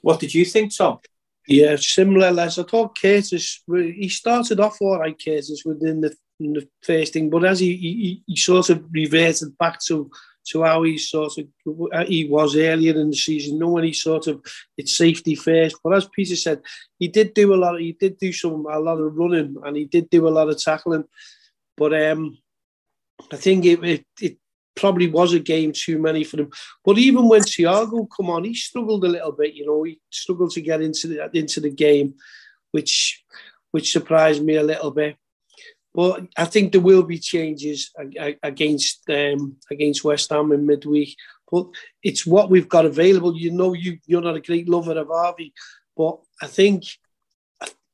What 0.00 0.20
did 0.20 0.34
you 0.34 0.44
think, 0.44 0.76
Tom? 0.76 0.98
Yeah, 1.46 1.76
similar. 1.76 2.28
As 2.40 2.58
I 2.58 2.62
thought, 2.64 2.98
Curtis, 2.98 3.62
he 3.68 4.08
started 4.08 4.60
off 4.60 4.78
all 4.80 4.98
right, 4.98 5.16
Curtis, 5.16 5.62
within 5.64 6.00
the, 6.00 6.14
the 6.38 6.68
first 6.82 7.12
thing, 7.12 7.30
but 7.30 7.44
as 7.44 7.60
he, 7.60 7.76
he, 7.76 8.22
he 8.26 8.36
sort 8.36 8.70
of 8.70 8.84
reverted 8.92 9.56
back 9.58 9.80
to 9.86 10.10
to 10.44 10.64
how 10.64 10.82
he 10.82 10.98
sort 10.98 11.32
of 11.38 12.08
he 12.08 12.26
was 12.26 12.56
earlier 12.56 12.98
in 12.98 13.10
the 13.10 13.16
season. 13.16 13.58
Knowing 13.58 13.84
he 13.84 13.92
sort 13.92 14.26
of 14.26 14.44
it's 14.76 14.96
safety 14.96 15.34
first, 15.34 15.76
but 15.82 15.94
as 15.94 16.08
Peter 16.08 16.36
said, 16.36 16.62
he 16.98 17.08
did 17.08 17.34
do 17.34 17.54
a 17.54 17.56
lot. 17.56 17.74
Of, 17.74 17.80
he 17.80 17.92
did 17.92 18.18
do 18.18 18.32
some 18.32 18.66
a 18.66 18.78
lot 18.78 18.98
of 18.98 19.14
running, 19.16 19.56
and 19.64 19.76
he 19.76 19.84
did 19.84 20.10
do 20.10 20.26
a 20.26 20.30
lot 20.30 20.48
of 20.48 20.60
tackling. 20.60 21.04
But 21.76 21.94
um, 21.94 22.38
I 23.30 23.36
think 23.36 23.64
it, 23.64 23.84
it, 23.84 24.06
it 24.20 24.36
probably 24.74 25.08
was 25.08 25.32
a 25.32 25.40
game 25.40 25.72
too 25.72 25.98
many 25.98 26.24
for 26.24 26.36
them. 26.36 26.50
But 26.84 26.98
even 26.98 27.28
when 27.28 27.42
Thiago 27.42 28.06
come 28.14 28.30
on, 28.30 28.44
he 28.44 28.54
struggled 28.54 29.04
a 29.04 29.08
little 29.08 29.32
bit. 29.32 29.54
You 29.54 29.66
know, 29.66 29.82
he 29.82 30.00
struggled 30.10 30.50
to 30.52 30.60
get 30.60 30.80
into 30.80 31.08
the 31.08 31.30
into 31.36 31.60
the 31.60 31.70
game, 31.70 32.14
which 32.70 33.22
which 33.70 33.92
surprised 33.92 34.42
me 34.42 34.56
a 34.56 34.62
little 34.62 34.90
bit. 34.90 35.16
But 35.94 36.26
I 36.36 36.46
think 36.46 36.72
there 36.72 36.80
will 36.80 37.02
be 37.02 37.18
changes 37.18 37.90
against 38.42 39.08
um, 39.10 39.56
against 39.70 40.04
West 40.04 40.30
Ham 40.30 40.52
in 40.52 40.66
midweek. 40.66 41.16
But 41.50 41.66
it's 42.02 42.26
what 42.26 42.48
we've 42.48 42.68
got 42.68 42.86
available. 42.86 43.36
You 43.36 43.52
know, 43.52 43.74
you 43.74 43.98
you're 44.06 44.22
not 44.22 44.36
a 44.36 44.40
great 44.40 44.68
lover 44.68 44.98
of 44.98 45.08
Harvey, 45.08 45.52
but 45.96 46.18
I 46.40 46.46
think 46.46 46.84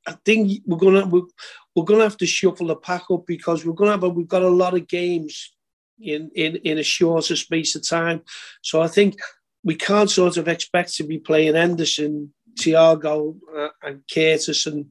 I 0.09 0.15
think 0.25 0.63
we're 0.65 0.77
gonna 0.77 1.05
we're, 1.05 1.27
we're 1.75 1.83
gonna 1.83 2.03
have 2.03 2.17
to 2.17 2.25
shuffle 2.25 2.67
the 2.67 2.75
pack 2.75 3.03
up 3.11 3.25
because 3.27 3.63
we're 3.63 3.73
gonna 3.73 3.91
have 3.91 4.03
a, 4.03 4.09
we've 4.09 4.27
got 4.27 4.41
a 4.41 4.49
lot 4.49 4.73
of 4.73 4.87
games 4.87 5.53
in 6.01 6.31
in 6.35 6.55
in 6.57 6.79
a 6.79 6.83
shorter 6.83 7.35
space 7.35 7.75
of 7.75 7.87
time. 7.87 8.21
So 8.61 8.81
I 8.81 8.87
think 8.87 9.19
we 9.63 9.75
can't 9.75 10.09
sort 10.09 10.37
of 10.37 10.47
expect 10.47 10.95
to 10.95 11.03
be 11.03 11.19
playing 11.19 11.55
Henderson, 11.55 12.33
Thiago, 12.59 13.35
uh, 13.55 13.69
and 13.83 14.01
Curtis 14.11 14.65
and 14.65 14.87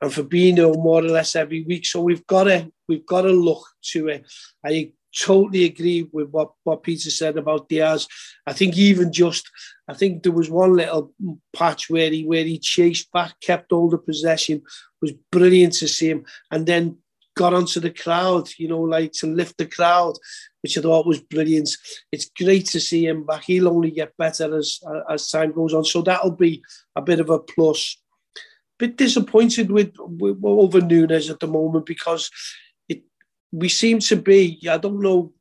and 0.00 0.10
Fabinho 0.10 0.74
more 0.74 1.00
or 1.04 1.08
less 1.08 1.36
every 1.36 1.62
week. 1.62 1.86
So 1.86 2.00
we've 2.00 2.26
got 2.26 2.44
to 2.44 2.72
we've 2.88 3.06
got 3.06 3.22
to 3.22 3.30
look 3.30 3.64
to 3.92 4.08
it. 4.08 4.26
I 4.64 4.92
totally 5.18 5.64
agree 5.64 6.08
with 6.12 6.28
what, 6.30 6.52
what 6.64 6.82
Peter 6.82 7.10
said 7.10 7.36
about 7.36 7.68
Diaz. 7.68 8.06
I 8.46 8.52
think 8.52 8.76
even 8.76 9.12
just 9.12 9.48
I 9.88 9.94
think 9.94 10.22
there 10.22 10.32
was 10.32 10.50
one 10.50 10.76
little 10.76 11.12
patch 11.54 11.90
where 11.90 12.10
he 12.10 12.24
where 12.24 12.44
he 12.44 12.58
chased 12.58 13.10
back, 13.12 13.34
kept 13.40 13.72
all 13.72 13.88
the 13.90 13.98
possession, 13.98 14.62
was 15.00 15.12
brilliant 15.32 15.74
to 15.74 15.88
see 15.88 16.10
him, 16.10 16.24
and 16.50 16.66
then 16.66 16.98
got 17.36 17.54
onto 17.54 17.80
the 17.80 17.90
crowd, 17.90 18.48
you 18.58 18.68
know, 18.68 18.80
like 18.80 19.12
to 19.12 19.26
lift 19.26 19.56
the 19.58 19.66
crowd, 19.66 20.14
which 20.62 20.76
I 20.76 20.82
thought 20.82 21.06
was 21.06 21.20
brilliant. 21.20 21.70
It's 22.12 22.28
great 22.28 22.66
to 22.66 22.80
see 22.80 23.06
him 23.06 23.24
back. 23.24 23.44
He'll 23.44 23.68
only 23.68 23.90
get 23.90 24.16
better 24.16 24.56
as 24.56 24.80
as 25.08 25.28
time 25.28 25.52
goes 25.52 25.74
on. 25.74 25.84
So 25.84 26.02
that'll 26.02 26.32
be 26.32 26.62
a 26.96 27.02
bit 27.02 27.20
of 27.20 27.30
a 27.30 27.38
plus 27.38 27.96
bit 28.80 28.96
disappointed 28.96 29.70
with, 29.70 29.92
with 29.98 30.38
over 30.42 30.80
Núñez 30.80 31.30
at 31.30 31.38
the 31.38 31.46
moment 31.46 31.84
because 31.84 32.30
we 33.52 33.68
seem 33.68 33.98
to 34.00 34.16
be. 34.16 34.60
I 34.70 34.78
don't 34.78 35.00
know. 35.00 35.32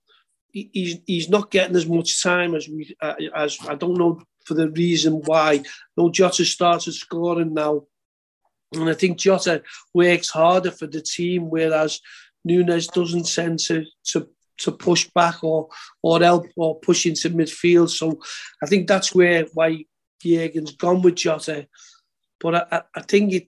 He's 0.52 0.98
he's 1.06 1.30
not 1.30 1.52
getting 1.52 1.76
as 1.76 1.88
much 1.88 2.24
time 2.24 2.56
as 2.56 2.68
we 2.68 2.96
uh, 3.02 3.16
as 3.36 3.58
I 3.68 3.76
don't 3.76 3.98
know 3.98 4.22
for 4.46 4.56
the 4.56 4.70
reason 4.70 5.22
why. 5.26 5.64
No, 5.96 6.10
Jota 6.10 6.44
started 6.44 6.94
scoring 6.94 7.54
now, 7.54 7.84
and 8.74 8.90
I 8.90 8.94
think 8.94 9.20
Jota 9.20 9.62
works 9.94 10.30
harder 10.30 10.72
for 10.72 10.88
the 10.88 11.02
team, 11.02 11.50
whereas 11.50 12.00
Núñez 12.48 12.92
doesn't 12.92 13.32
tend 13.32 13.60
to 13.60 13.86
to 14.06 14.28
to 14.60 14.72
push 14.72 15.08
back 15.14 15.44
or 15.44 15.70
or 16.02 16.20
help 16.20 16.48
or 16.56 16.80
push 16.80 17.06
into 17.06 17.30
midfield. 17.30 17.90
So 17.90 18.20
I 18.64 18.66
think 18.66 18.88
that's 18.88 19.14
where 19.14 19.46
why 19.54 19.86
Jurgen's 20.24 20.76
gone 20.76 21.04
with 21.04 21.16
Jota 21.16 21.68
but 22.40 22.74
I, 22.74 22.82
I 22.96 23.02
think 23.02 23.34
it 23.34 23.48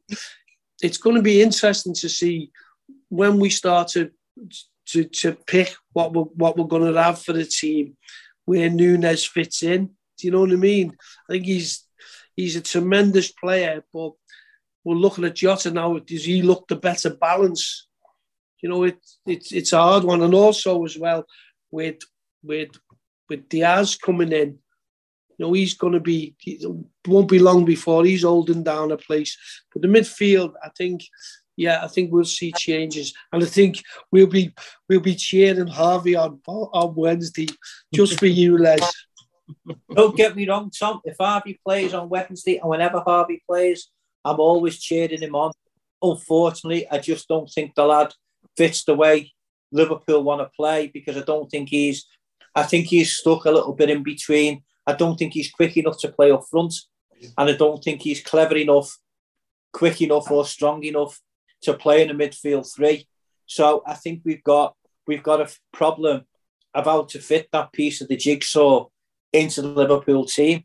it's 0.81 0.97
going 0.97 1.15
to 1.15 1.21
be 1.21 1.41
interesting 1.41 1.93
to 1.95 2.09
see 2.09 2.51
when 3.09 3.39
we 3.39 3.49
start 3.49 3.89
to 3.89 4.11
to, 4.87 5.03
to 5.05 5.33
pick 5.33 5.73
what 5.93 6.13
we're 6.13 6.23
what 6.23 6.57
we're 6.57 6.65
going 6.65 6.93
to 6.93 7.01
have 7.01 7.21
for 7.21 7.33
the 7.33 7.45
team, 7.45 7.97
where 8.45 8.69
Núñez 8.69 9.27
fits 9.27 9.63
in. 9.63 9.87
Do 10.17 10.27
you 10.27 10.31
know 10.31 10.41
what 10.41 10.51
I 10.51 10.55
mean? 10.55 10.95
I 11.29 11.33
think 11.33 11.45
he's 11.45 11.85
he's 12.35 12.55
a 12.55 12.61
tremendous 12.61 13.31
player, 13.31 13.83
but 13.93 14.11
we're 14.83 14.95
looking 14.95 15.25
at 15.25 15.35
Jota 15.35 15.71
now. 15.71 15.97
Does 15.99 16.25
he 16.25 16.41
look 16.41 16.67
the 16.67 16.75
better 16.75 17.09
balance? 17.09 17.87
You 18.61 18.69
know, 18.69 18.83
it, 18.83 18.97
it's 19.25 19.51
it's 19.51 19.73
a 19.73 19.77
hard 19.77 20.03
one, 20.03 20.21
and 20.21 20.33
also 20.33 20.83
as 20.85 20.97
well 20.97 21.25
with 21.71 21.99
with 22.43 22.71
with 23.29 23.47
Diaz 23.47 23.95
coming 23.95 24.33
in, 24.33 24.59
You 25.41 25.47
know, 25.47 25.53
he's 25.53 25.73
going 25.73 25.93
to 25.93 25.99
be, 25.99 26.35
it 26.45 26.69
won't 27.07 27.29
be 27.29 27.39
long 27.39 27.65
before 27.65 28.05
he's 28.05 28.21
holding 28.21 28.63
down 28.63 28.91
a 28.91 28.97
place. 28.97 29.35
But 29.73 29.81
the 29.81 29.87
midfield, 29.87 30.53
I 30.63 30.69
think, 30.77 31.01
yeah, 31.61 31.83
I 31.83 31.87
think 31.87 32.11
we'll 32.11 32.25
see 32.25 32.51
changes, 32.57 33.13
and 33.31 33.43
I 33.43 33.45
think 33.45 33.83
we'll 34.11 34.27
be 34.27 34.53
we'll 34.89 34.99
be 34.99 35.15
cheering 35.15 35.67
Harvey 35.67 36.15
on 36.15 36.39
on 36.47 36.95
Wednesday 36.95 37.47
just 37.93 38.19
for 38.19 38.25
you, 38.25 38.57
Les. 38.57 38.79
Don't 39.95 40.15
get 40.15 40.35
me 40.35 40.47
wrong, 40.47 40.71
Tom. 40.71 41.01
If 41.03 41.17
Harvey 41.19 41.59
plays 41.65 41.93
on 41.93 42.09
Wednesday, 42.09 42.57
and 42.57 42.69
whenever 42.69 42.99
Harvey 43.01 43.43
plays, 43.47 43.89
I'm 44.23 44.39
always 44.39 44.79
cheering 44.79 45.21
him 45.21 45.35
on. 45.35 45.51
Unfortunately, 46.01 46.89
I 46.89 46.97
just 46.97 47.27
don't 47.27 47.47
think 47.47 47.75
the 47.75 47.85
lad 47.85 48.13
fits 48.57 48.83
the 48.85 48.95
way 48.95 49.31
Liverpool 49.71 50.23
want 50.23 50.41
to 50.41 50.49
play 50.55 50.87
because 50.87 51.17
I 51.17 51.21
don't 51.21 51.49
think 51.49 51.69
he's. 51.69 52.07
I 52.53 52.63
think 52.63 52.87
he's 52.87 53.13
stuck 53.13 53.45
a 53.45 53.51
little 53.51 53.73
bit 53.73 53.89
in 53.89 54.03
between 54.03 54.63
I 54.85 54.93
don't 54.93 55.17
think 55.17 55.33
he's 55.33 55.51
quick 55.51 55.77
enough 55.77 55.99
to 55.99 56.11
play 56.11 56.31
up 56.31 56.43
front, 56.49 56.73
and 57.37 57.49
I 57.49 57.53
don't 57.53 57.83
think 57.83 58.01
he's 58.01 58.21
clever 58.21 58.57
enough, 58.57 58.97
quick 59.71 60.01
enough, 60.01 60.29
or 60.31 60.45
strong 60.45 60.83
enough 60.83 61.19
to 61.63 61.73
play 61.73 62.01
in 62.01 62.09
a 62.09 62.13
midfield 62.13 62.73
three. 62.73 63.07
So 63.45 63.83
I 63.85 63.93
think 63.93 64.21
we've 64.23 64.43
got 64.43 64.75
we've 65.07 65.23
got 65.23 65.41
a 65.41 65.49
problem 65.73 66.25
about 66.73 67.09
to 67.09 67.19
fit 67.19 67.49
that 67.51 67.73
piece 67.73 68.01
of 68.01 68.07
the 68.07 68.15
jigsaw 68.15 68.87
into 69.33 69.61
the 69.61 69.67
Liverpool 69.67 70.25
team. 70.25 70.63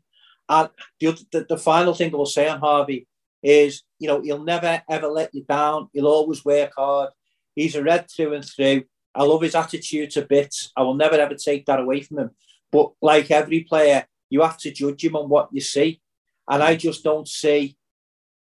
And 0.49 0.69
the, 0.99 1.17
the, 1.31 1.45
the 1.49 1.57
final 1.57 1.93
thing 1.93 2.13
I 2.13 2.17
will 2.17 2.25
say 2.25 2.47
on 2.47 2.59
Harvey 2.59 3.07
is, 3.43 3.83
you 3.99 4.07
know, 4.07 4.21
he'll 4.21 4.43
never 4.43 4.81
ever 4.89 5.07
let 5.07 5.33
you 5.33 5.43
down. 5.43 5.89
He'll 5.93 6.07
always 6.07 6.45
work 6.45 6.71
hard. 6.77 7.09
He's 7.55 7.75
a 7.75 7.83
red 7.83 8.09
through 8.09 8.33
and 8.33 8.45
through. 8.45 8.83
I 9.13 9.23
love 9.23 9.41
his 9.41 9.55
attitude 9.55 10.11
to 10.11 10.21
bits. 10.21 10.71
I 10.77 10.83
will 10.83 10.93
never 10.93 11.15
ever 11.15 11.35
take 11.35 11.65
that 11.65 11.79
away 11.79 12.01
from 12.01 12.19
him. 12.19 12.31
But 12.71 12.91
like 13.01 13.31
every 13.31 13.61
player, 13.61 14.05
you 14.29 14.41
have 14.41 14.57
to 14.59 14.71
judge 14.71 15.03
him 15.03 15.15
on 15.15 15.29
what 15.29 15.49
you 15.51 15.61
see. 15.61 16.01
And 16.49 16.61
I 16.63 16.75
just 16.75 17.03
don't 17.03 17.27
see 17.27 17.76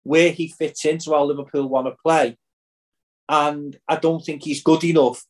where 0.04 0.32
he 0.32 0.48
fits 0.48 0.86
into 0.86 1.12
how 1.12 1.24
Liverpool 1.24 1.68
want 1.68 1.88
to 1.88 1.96
play. 2.04 2.38
And 3.30 3.78
I 3.88 3.96
don't 3.96 4.24
think 4.24 4.44
he's 4.44 4.62
good 4.62 4.84
enough 4.84 5.24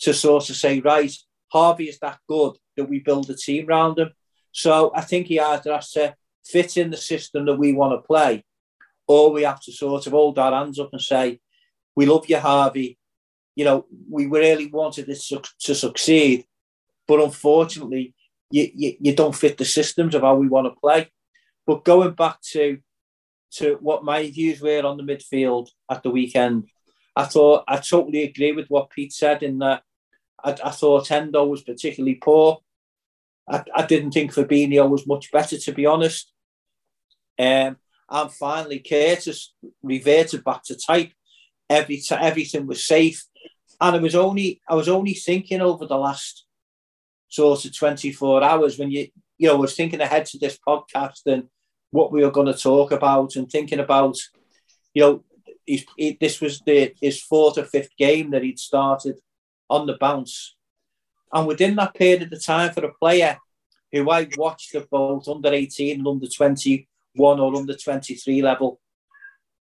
to 0.00 0.14
sort 0.14 0.48
of 0.48 0.56
say, 0.56 0.80
right, 0.80 1.14
Harvey 1.48 1.88
is 1.88 1.98
that 1.98 2.18
good 2.28 2.56
that 2.76 2.88
we 2.88 3.00
build 3.00 3.28
a 3.30 3.34
team 3.34 3.68
around 3.68 3.98
him. 3.98 4.10
So 4.52 4.92
I 4.94 5.00
think 5.00 5.26
he 5.26 5.40
either 5.40 5.72
has 5.72 5.90
to 5.92 6.14
fit 6.44 6.76
in 6.76 6.90
the 6.90 6.96
system 6.96 7.46
that 7.46 7.56
we 7.56 7.72
want 7.72 7.92
to 7.92 8.06
play, 8.06 8.44
or 9.06 9.32
we 9.32 9.42
have 9.42 9.60
to 9.62 9.72
sort 9.72 10.06
of 10.06 10.12
hold 10.12 10.38
our 10.38 10.52
hands 10.52 10.78
up 10.78 10.90
and 10.92 11.00
say, 11.00 11.40
we 11.96 12.06
love 12.06 12.26
you, 12.28 12.38
Harvey. 12.38 12.98
You 13.56 13.64
know, 13.64 13.86
we 14.08 14.26
really 14.26 14.68
wanted 14.68 15.06
this 15.06 15.28
to 15.28 15.74
succeed, 15.74 16.44
but 17.06 17.20
unfortunately, 17.20 18.14
you, 18.50 18.70
you, 18.74 18.96
you 19.00 19.14
don't 19.14 19.34
fit 19.34 19.58
the 19.58 19.64
systems 19.64 20.14
of 20.14 20.22
how 20.22 20.36
we 20.36 20.48
want 20.48 20.66
to 20.66 20.80
play. 20.80 21.10
But 21.66 21.84
going 21.84 22.12
back 22.12 22.40
to 22.52 22.78
to 23.52 23.78
what 23.80 24.04
my 24.04 24.30
views 24.30 24.60
were 24.60 24.84
on 24.84 24.96
the 24.96 25.02
midfield 25.02 25.68
at 25.90 26.02
the 26.02 26.10
weekend, 26.10 26.68
I 27.16 27.24
thought 27.24 27.64
I 27.66 27.76
totally 27.78 28.22
agree 28.22 28.52
with 28.52 28.68
what 28.68 28.90
Pete 28.90 29.12
said 29.12 29.42
in 29.42 29.58
that 29.58 29.82
I, 30.42 30.56
I 30.64 30.70
thought 30.70 31.10
Endo 31.10 31.44
was 31.44 31.62
particularly 31.62 32.16
poor. 32.16 32.58
I, 33.48 33.64
I, 33.74 33.86
didn't 33.86 34.12
think 34.12 34.32
Fabinho 34.32 34.88
was 34.88 35.06
much 35.06 35.30
better, 35.32 35.58
to 35.58 35.72
be 35.72 35.86
honest. 35.86 36.32
Um, 37.38 37.76
and 38.08 38.32
finally, 38.32 38.78
Curtis 38.78 39.54
reverted 39.82 40.44
back 40.44 40.62
to 40.64 40.76
type. 40.76 41.12
Every 41.68 41.98
t- 41.98 42.14
everything 42.14 42.66
was 42.66 42.84
safe, 42.84 43.24
and 43.80 43.96
it 43.96 44.02
was 44.02 44.14
only 44.14 44.60
I 44.68 44.74
was 44.74 44.88
only 44.88 45.14
thinking 45.14 45.60
over 45.60 45.86
the 45.86 45.96
last 45.96 46.44
sort 47.28 47.64
of 47.64 47.76
twenty 47.76 48.12
four 48.12 48.42
hours 48.42 48.78
when 48.78 48.90
you 48.90 49.08
you 49.38 49.48
know 49.48 49.56
was 49.56 49.76
thinking 49.76 50.00
ahead 50.00 50.26
to 50.26 50.38
this 50.38 50.58
podcast 50.66 51.20
and 51.26 51.44
what 51.90 52.12
we 52.12 52.22
were 52.22 52.30
going 52.30 52.46
to 52.46 52.54
talk 52.54 52.92
about 52.92 53.36
and 53.36 53.50
thinking 53.50 53.80
about 53.80 54.16
you 54.94 55.02
know 55.02 55.24
he, 55.66 56.16
this 56.20 56.40
was 56.40 56.60
the 56.60 56.94
his 57.00 57.22
fourth 57.22 57.58
or 57.58 57.64
fifth 57.64 57.96
game 57.96 58.30
that 58.30 58.42
he'd 58.42 58.58
started 58.58 59.18
on 59.68 59.86
the 59.86 59.96
bounce. 59.98 60.56
And 61.32 61.46
within 61.46 61.76
that 61.76 61.94
period 61.94 62.32
of 62.32 62.44
time 62.44 62.72
for 62.72 62.84
a 62.84 62.94
player 62.94 63.38
who 63.92 64.10
I 64.10 64.28
watched 64.36 64.74
at 64.74 64.90
both 64.90 65.28
under 65.28 65.52
18 65.52 65.98
and 65.98 66.06
under 66.06 66.26
21 66.26 67.40
or 67.40 67.54
under 67.54 67.76
23 67.76 68.42
level 68.42 68.80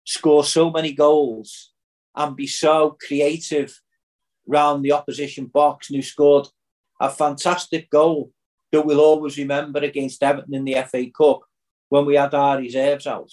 score 0.06 0.44
so 0.46 0.72
many 0.72 0.94
goals 0.94 1.74
and 2.16 2.36
be 2.36 2.48
so 2.48 2.98
creative 3.06 3.78
round 4.48 4.84
the 4.84 4.94
opposition 4.94 5.46
box 5.46 5.90
and 5.90 5.98
who 5.98 6.02
scored 6.02 6.48
a 7.02 7.10
fantastic 7.10 7.90
goal 7.90 8.32
that 8.72 8.86
we'll 8.86 9.02
always 9.02 9.38
remember 9.38 9.80
against 9.80 10.24
Everton 10.24 10.56
in 10.56 10.64
the 10.64 10.76
FA 10.90 11.06
Cup 11.16 11.42
when 11.90 12.06
we 12.06 12.16
had 12.16 12.34
our 12.34 12.58
reserves 12.58 13.08
out. 13.08 13.32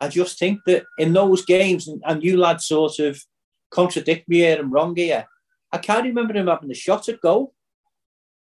I 0.00 0.08
just 0.08 0.38
think 0.38 0.60
that 0.66 0.84
in 0.98 1.12
those 1.12 1.44
games, 1.44 1.88
and, 1.88 2.02
and 2.04 2.22
you 2.22 2.36
lads 2.36 2.66
sort 2.66 2.98
of 2.98 3.22
contradict 3.70 4.28
me 4.28 4.38
here 4.38 4.60
and 4.60 4.72
wrong 4.72 4.94
here, 4.94 5.26
I 5.72 5.78
can't 5.78 6.04
remember 6.04 6.34
him 6.34 6.46
having 6.46 6.70
a 6.70 6.74
shot 6.74 7.08
at 7.08 7.20
goal. 7.20 7.54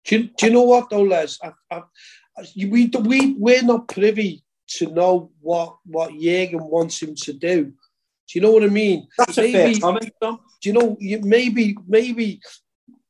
Do 0.06 0.18
you, 0.18 0.30
do 0.38 0.48
you 0.48 0.52
know 0.54 0.64
what 0.64 0.90
though, 0.90 1.04
Les? 1.04 1.40
I, 1.44 1.52
I, 1.72 1.84
we, 2.56 2.88
we, 2.88 3.34
we're 3.34 3.64
not 3.64 3.88
privy 3.88 4.44
to 4.68 4.88
know 4.88 5.32
what, 5.42 5.78
what 5.86 6.12
Jurgen 6.20 6.64
wants 6.64 7.02
him 7.02 7.16
to 7.16 7.34
do. 7.34 7.66
Do 7.66 8.40
you 8.40 8.42
know 8.42 8.52
what 8.52 8.64
I 8.64 8.68
mean? 8.68 9.08
That's 9.18 9.38
maybe, 9.38 9.54
a 9.54 9.72
fair 9.72 9.80
comment, 9.80 10.12
Tom. 10.22 10.40
Do 10.62 10.70
you 10.70 10.74
know, 10.74 10.98
maybe, 11.22 11.78
maybe 11.88 12.42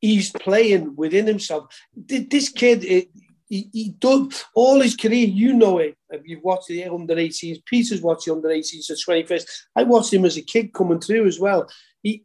he's 0.02 0.32
playing 0.32 0.96
within 0.96 1.26
himself. 1.28 1.68
This 1.96 2.50
kid, 2.50 3.08
he, 3.48 3.70
he 3.72 3.90
done 3.90 4.32
all 4.56 4.82
his 4.82 4.96
career. 4.96 5.28
You 5.28 5.54
know 5.54 5.80
it. 5.80 5.96
You've 6.24 6.44
watched 6.44 6.68
the 6.68 6.86
under 6.86 7.16
18s. 7.16 7.64
Peter's 7.66 8.02
watched 8.02 8.26
the 8.26 8.34
under 8.34 8.50
18s 8.50 8.90
at 8.90 8.98
21st. 8.98 9.46
I 9.76 9.84
watched 9.84 10.14
him 10.14 10.26
as 10.26 10.38
a 10.38 10.42
kid 10.42 10.74
coming 10.74 11.00
through 11.00 11.28
as 11.28 11.40
well. 11.40 11.70
He, 12.02 12.24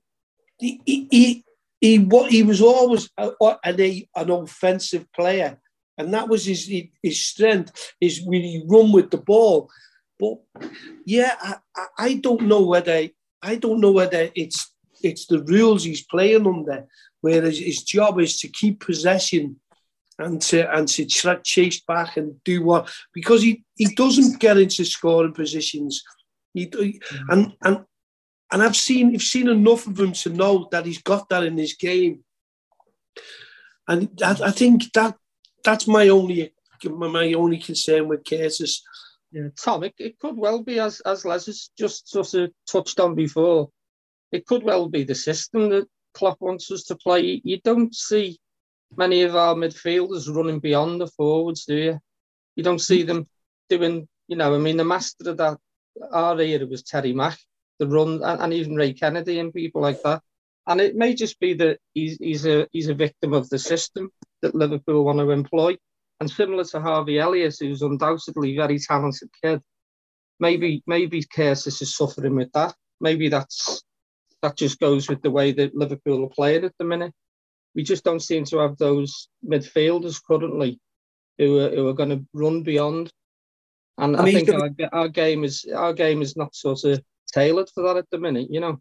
he, 0.59 0.81
he, 0.87 1.45
he, 1.81 1.99
what 1.99 2.31
he 2.31 2.43
was 2.43 2.61
always 2.61 3.09
a, 3.17 3.31
an, 3.65 3.81
an 4.17 4.31
offensive 4.31 5.07
player, 5.13 5.59
and 5.97 6.13
that 6.15 6.29
was 6.29 6.45
his 6.45 6.71
his 7.03 7.25
strength. 7.25 7.95
Is 8.01 8.21
when 8.25 8.43
he 8.43 8.65
run 8.67 8.91
with 8.91 9.11
the 9.11 9.19
ball. 9.19 9.71
But 10.19 10.39
yeah, 11.05 11.37
I, 11.41 11.87
I 11.97 12.15
don't 12.15 12.43
know 12.43 12.63
whether 12.63 13.09
I 13.43 13.55
don't 13.55 13.81
know 13.81 13.93
whether 13.93 14.31
it's 14.35 14.73
it's 15.03 15.27
the 15.27 15.43
rules 15.45 15.85
he's 15.85 16.05
playing 16.05 16.47
under, 16.47 16.87
where 17.21 17.43
his 17.43 17.85
job 17.85 18.19
is 18.19 18.41
to 18.41 18.49
keep 18.49 18.85
possession 18.85 19.61
and 20.19 20.43
to 20.43 20.77
and 20.77 20.89
to 20.89 21.05
chase 21.07 21.81
back 21.81 22.17
and 22.17 22.43
do 22.45 22.63
what 22.63 22.91
because 23.13 23.43
he, 23.43 23.65
he 23.77 23.95
doesn't 23.95 24.41
get 24.41 24.59
into 24.59 24.85
scoring 24.85 25.33
positions. 25.33 26.03
He, 26.55 26.67
mm-hmm. 26.67 27.31
and 27.31 27.53
and 27.63 27.85
and 28.51 28.63
I've 28.63 28.77
seen 28.77 29.15
I've 29.15 29.23
seen 29.23 29.49
enough 29.49 29.87
of 29.87 29.99
him 29.99 30.13
to 30.13 30.31
know 30.31 30.69
that 30.73 30.87
he's 30.87 31.03
got 31.03 31.29
that 31.29 31.45
in 31.45 31.57
his 31.57 31.75
game. 31.75 32.25
And 33.87 34.11
I, 34.23 34.37
I 34.47 34.51
think 34.51 34.93
that 34.93 35.17
that's 35.65 35.87
my 35.87 36.09
only 36.09 36.53
my 36.85 37.33
only 37.33 37.59
concern 37.59 38.09
with 38.09 38.25
Curtis. 38.25 38.83
Yeah, 39.31 39.49
Tom, 39.63 39.85
it, 39.85 39.95
it 39.99 40.19
could 40.19 40.37
well 40.37 40.63
be 40.63 40.81
as 40.81 41.01
as 41.01 41.25
Les 41.25 41.47
has 41.47 41.71
just 41.79 42.09
sort 42.09 42.35
of 42.35 42.51
touched 42.67 42.99
on 42.99 43.15
before. 43.15 43.71
It 44.33 44.47
could 44.47 44.63
well 44.63 44.89
be 44.89 45.05
the 45.05 45.15
system 45.15 45.71
that 45.71 45.89
Klopp 46.15 46.41
wants 46.41 46.71
us 46.71 46.85
to 46.85 46.97
play. 46.97 47.41
You 47.45 47.61
don't 47.63 47.95
see 47.95 48.39
many 48.97 49.23
of 49.23 49.37
our 49.37 49.55
midfielders 49.55 50.35
running 50.35 50.61
beyond 50.61 51.01
the 51.01 51.07
forwards, 51.07 51.65
do 51.65 51.77
you? 51.77 51.99
You 52.57 52.65
don't 52.65 52.81
see 52.81 53.03
them 53.03 53.29
doing, 53.69 54.09
you 54.27 54.37
know, 54.37 54.55
I 54.55 54.59
mean, 54.59 54.77
the 54.77 54.85
master 54.85 55.31
of 55.31 55.37
that 55.39 55.59
our 56.13 56.41
era 56.41 56.67
was 56.67 56.83
Terry 56.83 57.13
Mack, 57.13 57.39
the 57.79 57.87
run, 57.87 58.23
and, 58.23 58.41
and 58.41 58.53
even 58.53 58.77
Ray 58.77 58.93
Kennedy 58.93 59.39
and 59.39 59.53
people 59.53 59.83
like 59.83 60.03
that. 60.03 60.23
And 60.67 60.81
it 60.81 60.97
may 60.97 61.15
just 61.15 61.41
be 61.41 61.55
that 61.55 61.79
he's, 61.95 62.19
he's 62.19 62.47
a 62.47 62.69
he's 62.73 62.89
a 62.89 62.95
victim 62.95 63.33
of 63.33 63.49
the 63.49 63.59
system 63.59 64.11
that 64.43 64.55
Liverpool 64.55 65.05
want 65.05 65.19
to 65.19 65.31
employ. 65.31 65.77
And 66.21 66.31
similar 66.31 66.65
to 66.65 66.81
Harvey 66.81 67.19
Elliott, 67.19 67.57
who's 67.61 67.83
undoubtedly 67.83 68.55
a 68.55 68.61
very 68.61 68.79
talented 68.79 69.31
kid, 69.43 69.63
maybe 70.41 70.83
maybe 70.87 71.25
Curtis 71.25 71.81
is 71.81 71.97
suffering 71.97 72.35
with 72.37 72.53
that. 72.53 72.75
Maybe 73.01 73.29
that's 73.29 73.83
that 74.43 74.57
just 74.57 74.79
goes 74.79 75.09
with 75.09 75.23
the 75.23 75.31
way 75.31 75.53
that 75.53 75.75
Liverpool 75.75 76.25
are 76.25 76.35
playing 76.35 76.65
at 76.65 76.75
the 76.79 76.85
minute 76.85 77.13
we 77.75 77.83
just 77.83 78.05
don't 78.05 78.21
seem 78.21 78.45
to 78.47 78.59
have 78.59 78.77
those 78.77 79.29
midfielders 79.47 80.21
currently 80.23 80.81
who 81.39 81.61
are, 81.61 81.71
who 81.71 81.87
are 81.89 81.95
going 81.95 82.11
to 82.11 82.25
run 82.33 82.63
beyond. 82.63 83.13
And 83.99 84.17
I, 84.17 84.21
I 84.21 84.25
mean, 84.25 84.47
think 84.47 84.51
our, 84.51 84.71
our 84.93 85.09
game 85.09 85.45
is 85.45 85.67
our 85.75 85.93
game 85.93 86.23
is 86.23 86.37
not 86.37 86.55
sort 86.55 86.85
of 86.85 87.03
tailored 87.33 87.69
for 87.71 87.83
that 87.85 87.97
at 87.97 88.11
the 88.11 88.19
minute, 88.19 88.49
you 88.51 88.61
know. 88.61 88.81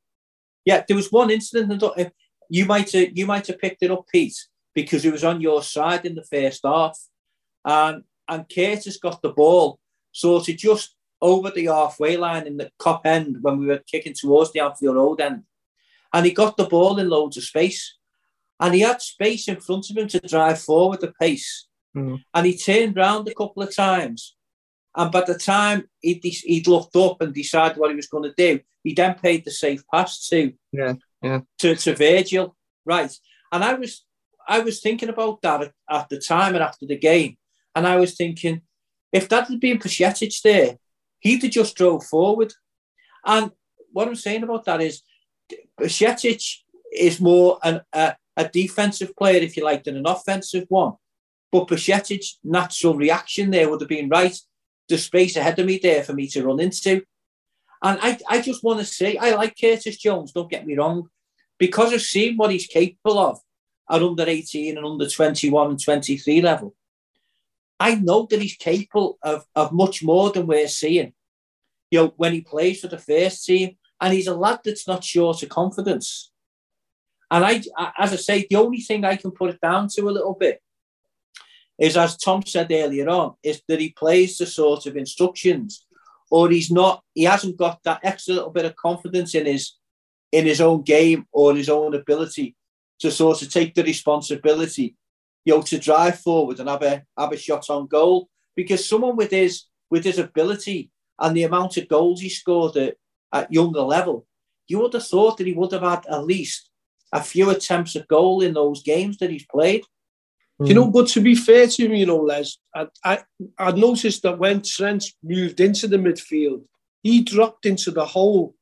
Yeah, 0.66 0.84
there 0.88 0.98
was 0.98 1.12
one 1.12 1.32
incident 1.32 1.80
that 1.80 2.12
you 2.50 2.66
might 2.66 2.92
have 2.92 3.10
you 3.14 3.26
might 3.26 3.48
have 3.48 3.60
picked 3.60 3.84
it 3.84 3.92
up, 3.92 4.06
Pete, 4.12 4.38
because 4.76 5.06
it 5.06 5.12
was 5.12 5.24
on 5.24 5.42
your 5.42 5.64
side 5.64 6.06
in 6.06 6.16
the 6.16 6.24
first 6.24 6.62
half, 6.64 6.98
and 7.66 8.04
and 8.28 8.46
Curtis 8.54 8.98
got 8.98 9.22
the 9.22 9.30
ball 9.30 9.80
sort 10.12 10.50
of 10.50 10.58
just 10.58 10.96
over 11.22 11.50
the 11.50 11.66
halfway 11.66 12.18
line 12.18 12.46
in 12.46 12.58
the 12.58 12.70
Kop 12.80 13.02
end 13.06 13.38
when 13.42 13.60
we 13.60 13.68
were 13.68 13.82
kicking 13.90 14.14
towards 14.14 14.52
the 14.52 14.60
Anfield 14.60 14.96
Road 14.96 15.22
end, 15.22 15.44
and 16.14 16.26
he 16.26 16.32
got 16.32 16.58
the 16.58 16.66
ball 16.66 17.00
in 17.00 17.10
loads 17.10 17.38
of 17.38 17.44
space, 17.44 17.97
and 18.60 18.74
he 18.74 18.82
had 18.82 19.02
space 19.02 19.48
in 19.48 19.60
front 19.60 19.90
of 19.90 19.98
him 19.98 20.08
to 20.08 20.20
drive 20.20 20.60
forward 20.62 21.02
the 21.02 21.14
pace. 21.20 21.68
Mm. 21.96 22.22
And 22.34 22.46
he 22.46 22.58
turned 22.58 22.96
round 22.96 23.28
a 23.28 23.34
couple 23.34 23.64
of 23.64 23.76
times. 23.76 24.36
And 24.96 25.12
by 25.12 25.22
the 25.22 25.38
time 25.38 25.88
he'd, 26.02 26.22
he'd 26.24 26.68
looked 26.68 26.96
up 26.96 27.22
and 27.22 27.34
decided 27.34 27.78
what 27.78 27.92
he 27.92 27.96
was 27.96 28.08
going 28.08 28.24
to 28.24 28.34
do, 28.36 28.60
he 28.84 28.94
then 28.94 29.16
paid 29.16 29.46
the 29.46 29.52
safe 29.52 29.84
pass 29.94 30.28
to 30.30 30.54
yeah, 30.72 30.94
yeah. 31.22 31.42
to, 31.60 31.76
to 31.76 31.96
Virgil. 31.96 32.56
Right. 32.86 33.14
And 33.52 33.64
I 33.64 33.74
was 33.76 34.06
I 34.48 34.60
was 34.60 34.80
thinking 34.80 35.10
about 35.10 35.42
that 35.42 35.62
at, 35.62 35.72
at 35.90 36.10
the 36.10 36.20
time 36.20 36.56
and 36.56 36.64
after 36.64 36.86
the 36.86 36.98
game. 36.98 37.38
And 37.76 37.86
I 37.86 37.98
was 37.98 38.16
thinking, 38.16 38.62
if 39.12 39.28
that 39.30 39.48
had 39.48 39.60
been 39.60 39.78
Bajcetic 39.78 40.42
there, 40.42 40.78
he'd 41.20 41.44
have 41.44 41.52
just 41.52 41.76
drove 41.76 42.06
forward. 42.06 42.54
And 43.26 43.52
what 43.92 44.08
I'm 44.08 44.16
saying 44.16 44.44
about 44.44 44.66
that 44.66 44.82
is 44.82 45.02
Bajcetic 45.80 46.44
is 46.92 47.20
more 47.20 47.60
an, 47.64 47.82
a, 47.94 48.16
a 48.38 48.48
defensive 48.48 49.16
player, 49.16 49.42
if 49.42 49.58
you 49.58 49.64
like, 49.64 49.84
than 49.84 49.98
an 49.98 50.08
offensive 50.08 50.66
one. 50.70 50.94
But 51.52 51.68
Bajcetic's 51.68 52.40
natural 52.44 52.96
reaction 52.96 53.50
there 53.50 53.70
would 53.70 53.82
have 53.82 53.90
been 53.90 54.10
right. 54.10 54.38
The 54.88 54.98
space 54.98 55.36
ahead 55.36 55.60
of 55.60 55.66
me 55.66 55.80
there 55.82 56.04
for 56.04 56.14
me 56.14 56.28
to 56.28 56.46
run 56.46 56.62
into. 56.62 57.02
And 57.84 58.00
I, 58.02 58.18
I 58.30 58.42
just 58.42 58.64
want 58.64 58.80
to 58.80 58.86
say, 58.86 59.18
I 59.18 59.36
like 59.36 59.56
Curtis 59.60 59.98
Jones, 59.98 60.32
don't 60.32 60.50
get 60.50 60.66
me 60.66 60.76
wrong, 60.76 61.10
because 61.58 61.94
I've 61.94 62.02
seen 62.02 62.38
what 62.38 62.52
he's 62.52 62.68
capable 62.68 63.20
of 63.20 63.40
at 63.90 64.04
under 64.04 64.24
18 64.24 64.78
and 64.78 64.86
under 64.86 65.10
21 65.10 65.72
and 65.72 65.84
23 65.84 66.42
level. 66.42 66.76
I 67.80 67.96
know 67.96 68.28
that 68.30 68.42
he's 68.42 68.56
capable 68.56 69.18
of, 69.22 69.46
of 69.56 69.72
much 69.72 70.04
more 70.04 70.32
than 70.32 70.48
we're 70.48 70.68
seeing. 70.68 71.14
You 71.92 72.00
know, 72.00 72.14
when 72.18 72.34
he 72.34 72.42
plays 72.42 72.82
for 72.82 72.88
the 72.88 72.98
first 72.98 73.46
team, 73.46 73.78
and 74.02 74.14
he's 74.14 74.28
a 74.28 74.36
lad 74.36 74.60
that's 74.64 74.88
not 74.88 75.04
short 75.04 75.42
of 75.42 75.50
confidence. 75.50 76.32
And 77.30 77.44
I, 77.44 77.62
as 77.98 78.14
I 78.14 78.16
say, 78.16 78.48
the 78.50 78.56
only 78.56 78.80
thing 78.80 79.04
I 79.04 79.18
can 79.18 79.32
put 79.32 79.50
it 79.50 79.62
down 79.62 79.90
to 79.90 80.08
a 80.08 80.12
little 80.12 80.34
bit 80.34 80.62
is, 81.78 81.98
as 81.98 82.18
Tom 82.18 82.44
said 82.46 82.72
earlier 82.72 83.10
on, 83.10 83.36
is 83.44 83.62
that 83.68 83.80
he 83.80 83.90
plays 83.90 84.38
the 84.38 84.46
sort 84.46 84.86
of 84.86 84.96
instructions, 84.96 85.86
or 86.32 86.50
he's 86.50 86.72
not. 86.72 87.04
He 87.14 87.24
hasn't 87.24 87.58
got 87.58 87.84
that 87.84 88.00
extra 88.04 88.36
little 88.36 88.50
bit 88.50 88.66
of 88.66 88.76
confidence 88.76 89.36
in 89.36 89.46
his 89.46 89.74
in 90.32 90.46
his 90.46 90.60
own 90.60 90.82
game 90.82 91.26
or 91.32 91.56
his 91.56 91.70
own 91.70 91.96
ability 91.96 92.56
to 93.00 93.10
sort 93.12 93.42
of 93.42 93.50
take 93.50 93.74
the 93.74 93.84
responsibility, 93.84 94.96
you 95.46 95.54
know, 95.54 95.62
to 95.62 95.78
drive 95.78 96.20
forward 96.20 96.60
and 96.60 96.70
have 96.70 96.82
a 96.82 97.04
have 97.18 97.32
a 97.32 97.38
shot 97.38 97.70
on 97.70 97.88
goal. 97.88 98.30
Because 98.56 98.88
someone 98.88 99.16
with 99.16 99.32
his 99.32 99.64
with 99.90 100.04
his 100.04 100.18
ability 100.20 100.92
and 101.20 101.36
the 101.36 101.44
amount 101.44 101.78
of 101.78 101.88
goals 101.88 102.22
he 102.22 102.30
scored 102.30 102.76
at, 102.78 102.96
at 103.34 103.52
younger 103.52 103.82
level, 103.82 104.26
you 104.68 104.80
would 104.80 104.94
have 104.94 105.06
thought 105.06 105.38
that 105.38 105.48
he 105.48 105.54
would 105.54 105.72
have 105.72 105.84
had 105.84 106.06
at 106.08 106.26
least 106.26 106.70
a 107.12 107.22
few 107.22 107.50
attempts 107.50 107.96
at 107.96 108.08
goal 108.08 108.42
in 108.42 108.54
those 108.54 108.84
games 108.84 109.18
that 109.18 109.30
he's 109.30 109.46
played. 109.46 109.84
Mm. 110.62 110.68
You 110.68 110.74
know, 110.74 110.88
but 110.88 111.08
to 111.10 111.22
be 111.22 111.36
fair 111.36 111.68
to 111.68 111.86
him, 111.86 111.94
you 111.94 112.06
know, 112.06 112.18
Les, 112.18 112.58
I, 112.76 112.88
I, 113.04 113.20
I 113.58 113.72
noticed 113.72 114.24
that 114.24 114.40
when 114.40 114.62
Trent 114.62 115.06
moved 115.24 115.60
into 115.60 115.88
the 115.88 115.98
midfield, 115.98 116.64
he 117.04 117.22
dropped 117.22 117.66
into 117.66 117.92
the 117.92 118.06
hole. 118.06 118.56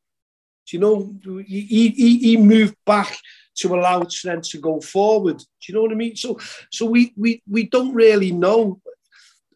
Do 0.68 0.78
you 0.78 0.82
know, 0.82 1.44
he, 1.48 1.90
he, 1.90 2.18
he 2.18 2.38
moved 2.38 2.76
back 2.86 3.16
to 3.58 3.76
allow 3.76 4.04
Trent 4.04 4.44
to 4.46 4.58
go 4.58 4.82
forward. 4.82 5.38
Do 5.38 5.46
you 5.68 5.74
know 5.74 5.82
what 5.84 5.92
I 5.92 5.96
mean? 5.96 6.16
So, 6.16 6.40
so 6.72 6.86
we 6.86 7.14
we 7.16 7.42
we 7.50 7.64
don't 7.68 7.94
really 7.94 8.32
know. 8.32 8.82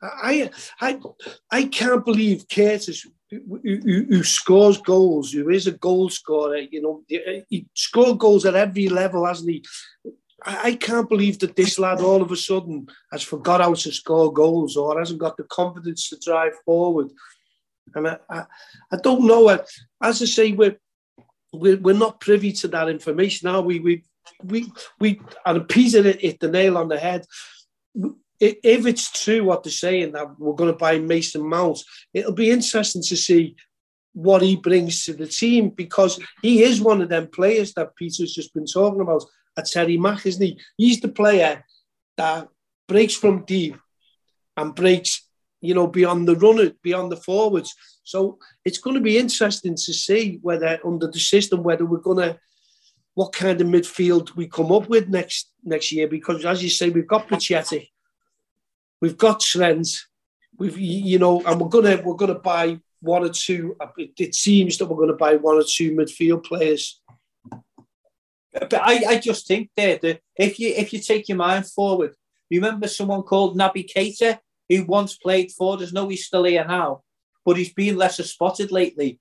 I 0.02 0.50
I 0.80 1.00
I 1.52 1.64
can't 1.66 2.06
believe 2.06 2.48
Curtis, 2.48 3.06
who, 3.32 3.60
who, 3.64 4.06
who 4.10 4.24
scores 4.24 4.78
goals, 4.80 5.32
who 5.32 5.50
is 5.50 5.68
a 5.68 5.72
goal 5.72 6.10
scorer. 6.10 6.58
You 6.58 6.82
know, 6.82 7.04
uh, 7.14 7.42
he 7.50 7.68
scored 7.74 8.20
goals 8.20 8.46
at 8.46 8.56
every 8.56 8.90
level, 8.90 9.26
hasn't 9.26 9.50
he? 9.50 9.64
I, 10.46 10.76
can't 10.76 11.10
believe 11.10 11.40
that 11.40 11.56
this 11.56 11.78
lad 11.78 12.00
all 12.00 12.22
of 12.22 12.32
a 12.32 12.38
sudden 12.38 12.88
has 13.12 13.24
forgot 13.24 13.62
how 13.62 13.74
to 13.74 13.92
score 13.92 14.32
goals 14.32 14.78
or 14.78 14.98
hasn't 14.98 15.20
got 15.20 15.36
the 15.36 15.44
confidence 15.44 16.10
to 16.10 16.18
drive 16.18 16.54
forward. 16.66 17.10
And 17.94 18.08
I, 18.08 18.18
I, 18.30 18.44
I 18.92 18.98
don't 19.04 19.28
know. 19.28 19.50
Uh, 19.50 19.66
as 20.02 20.22
I 20.22 20.26
say, 20.26 20.52
we're, 20.54 20.78
we're, 21.52 21.78
we're 21.78 21.94
not 21.94 22.22
privy 22.22 22.54
to 22.54 22.70
that 22.70 22.90
information, 22.90 23.50
are 23.50 23.62
we? 23.62 23.80
We, 23.80 24.04
we, 24.44 24.72
we 25.00 25.22
and 25.46 25.68
Peter 25.68 26.04
hit 26.04 26.40
the 26.40 26.50
nail 26.50 26.78
on 26.78 26.88
the 26.88 26.98
head. 26.98 27.26
If 28.40 28.86
it's 28.86 29.12
true 29.24 29.44
what 29.44 29.64
they're 29.64 29.72
saying 29.72 30.14
that 30.14 30.40
we're 30.40 30.54
going 30.54 30.72
to 30.72 30.78
buy 30.78 30.98
Mason 31.00 31.48
Mount, 31.48 31.84
it'll 32.14 32.32
be 32.32 32.52
interesting 32.52 33.02
to 33.04 33.18
see 33.18 33.56
what 34.14 34.42
he 34.42 34.56
brings 34.56 35.06
to 35.06 35.14
the 35.14 35.28
team 35.28 35.70
because 35.70 36.20
he 36.42 36.64
is 36.64 36.82
one 36.82 37.02
of 37.02 37.10
them 37.10 37.28
players 37.28 37.74
that 37.74 37.96
Peter's 37.96 38.34
just 38.34 38.54
been 38.54 38.66
talking 38.66 39.02
about 39.02 39.24
at 39.58 39.66
Terry 39.66 39.98
Mack, 39.98 40.26
isn't 40.26 40.42
he? 40.42 40.60
He's 40.78 41.00
the 41.00 41.10
player 41.10 41.64
that 42.18 42.48
breaks 42.88 43.14
from 43.14 43.46
deep 43.46 43.78
and 44.58 44.76
breaks, 44.76 45.28
you 45.62 45.74
know, 45.74 45.88
beyond 45.88 46.28
the 46.28 46.36
runner, 46.36 46.72
beyond 46.82 47.12
the 47.12 47.18
forwards. 47.18 47.74
So 48.04 48.40
it's 48.66 48.80
going 48.80 48.96
to 48.96 49.02
be 49.02 49.18
interesting 49.18 49.76
to 49.76 49.94
see 49.94 50.40
whether 50.42 50.80
under 50.86 51.08
the 51.08 51.20
system, 51.20 51.64
whether 51.64 51.86
we're 51.86 52.00
going 52.00 52.18
to, 52.18 52.40
what 53.14 53.34
kind 53.34 53.60
of 53.60 53.68
midfield 53.68 54.36
we 54.36 54.48
come 54.48 54.72
up 54.72 54.88
with 54.88 55.10
next 55.10 55.52
next 55.64 55.92
year. 55.92 56.08
Because 56.08 56.46
as 56.46 56.64
you 56.64 56.70
say, 56.70 56.90
we've 56.90 57.08
got 57.08 57.28
Bajcetic, 57.28 57.90
we've 59.02 59.18
got 59.18 59.40
Trent, 59.40 59.88
we've 60.58 60.78
you 60.78 61.20
know, 61.20 61.42
and 61.46 61.60
we're 61.60 61.70
gonna 61.70 62.02
we're 62.04 62.16
gonna 62.16 62.40
buy 62.40 62.80
one 63.02 63.24
or 63.24 63.30
two. 63.30 63.76
It 63.98 64.36
seems 64.36 64.78
that 64.78 64.86
we're 64.86 64.98
going 64.98 65.08
to 65.08 65.14
buy 65.14 65.36
one 65.36 65.56
or 65.56 65.64
two 65.64 65.96
midfield 65.96 66.44
players 66.44 67.00
but 68.52 68.82
I, 68.82 69.04
I 69.08 69.20
just 69.20 69.48
think 69.48 69.70
there 69.76 69.98
that 69.98 70.22
if 70.36 70.60
you 70.60 70.70
if 70.70 70.92
you 70.92 71.00
take 71.00 71.30
your 71.30 71.38
mind 71.38 71.68
forward, 71.68 72.16
remember 72.50 72.88
someone 72.88 73.24
called 73.24 73.58
Naby 73.58 73.90
Keita 73.94 74.40
who 74.68 74.84
once 74.86 75.16
played 75.16 75.52
for 75.52 75.78
us. 75.82 75.94
No, 75.94 76.08
he's 76.10 76.26
still 76.26 76.44
here 76.44 76.66
now, 76.66 77.04
but 77.46 77.58
he's 77.58 77.74
been 77.74 77.98
lesser 77.98 78.24
spotted 78.24 78.72
lately. 78.72 79.20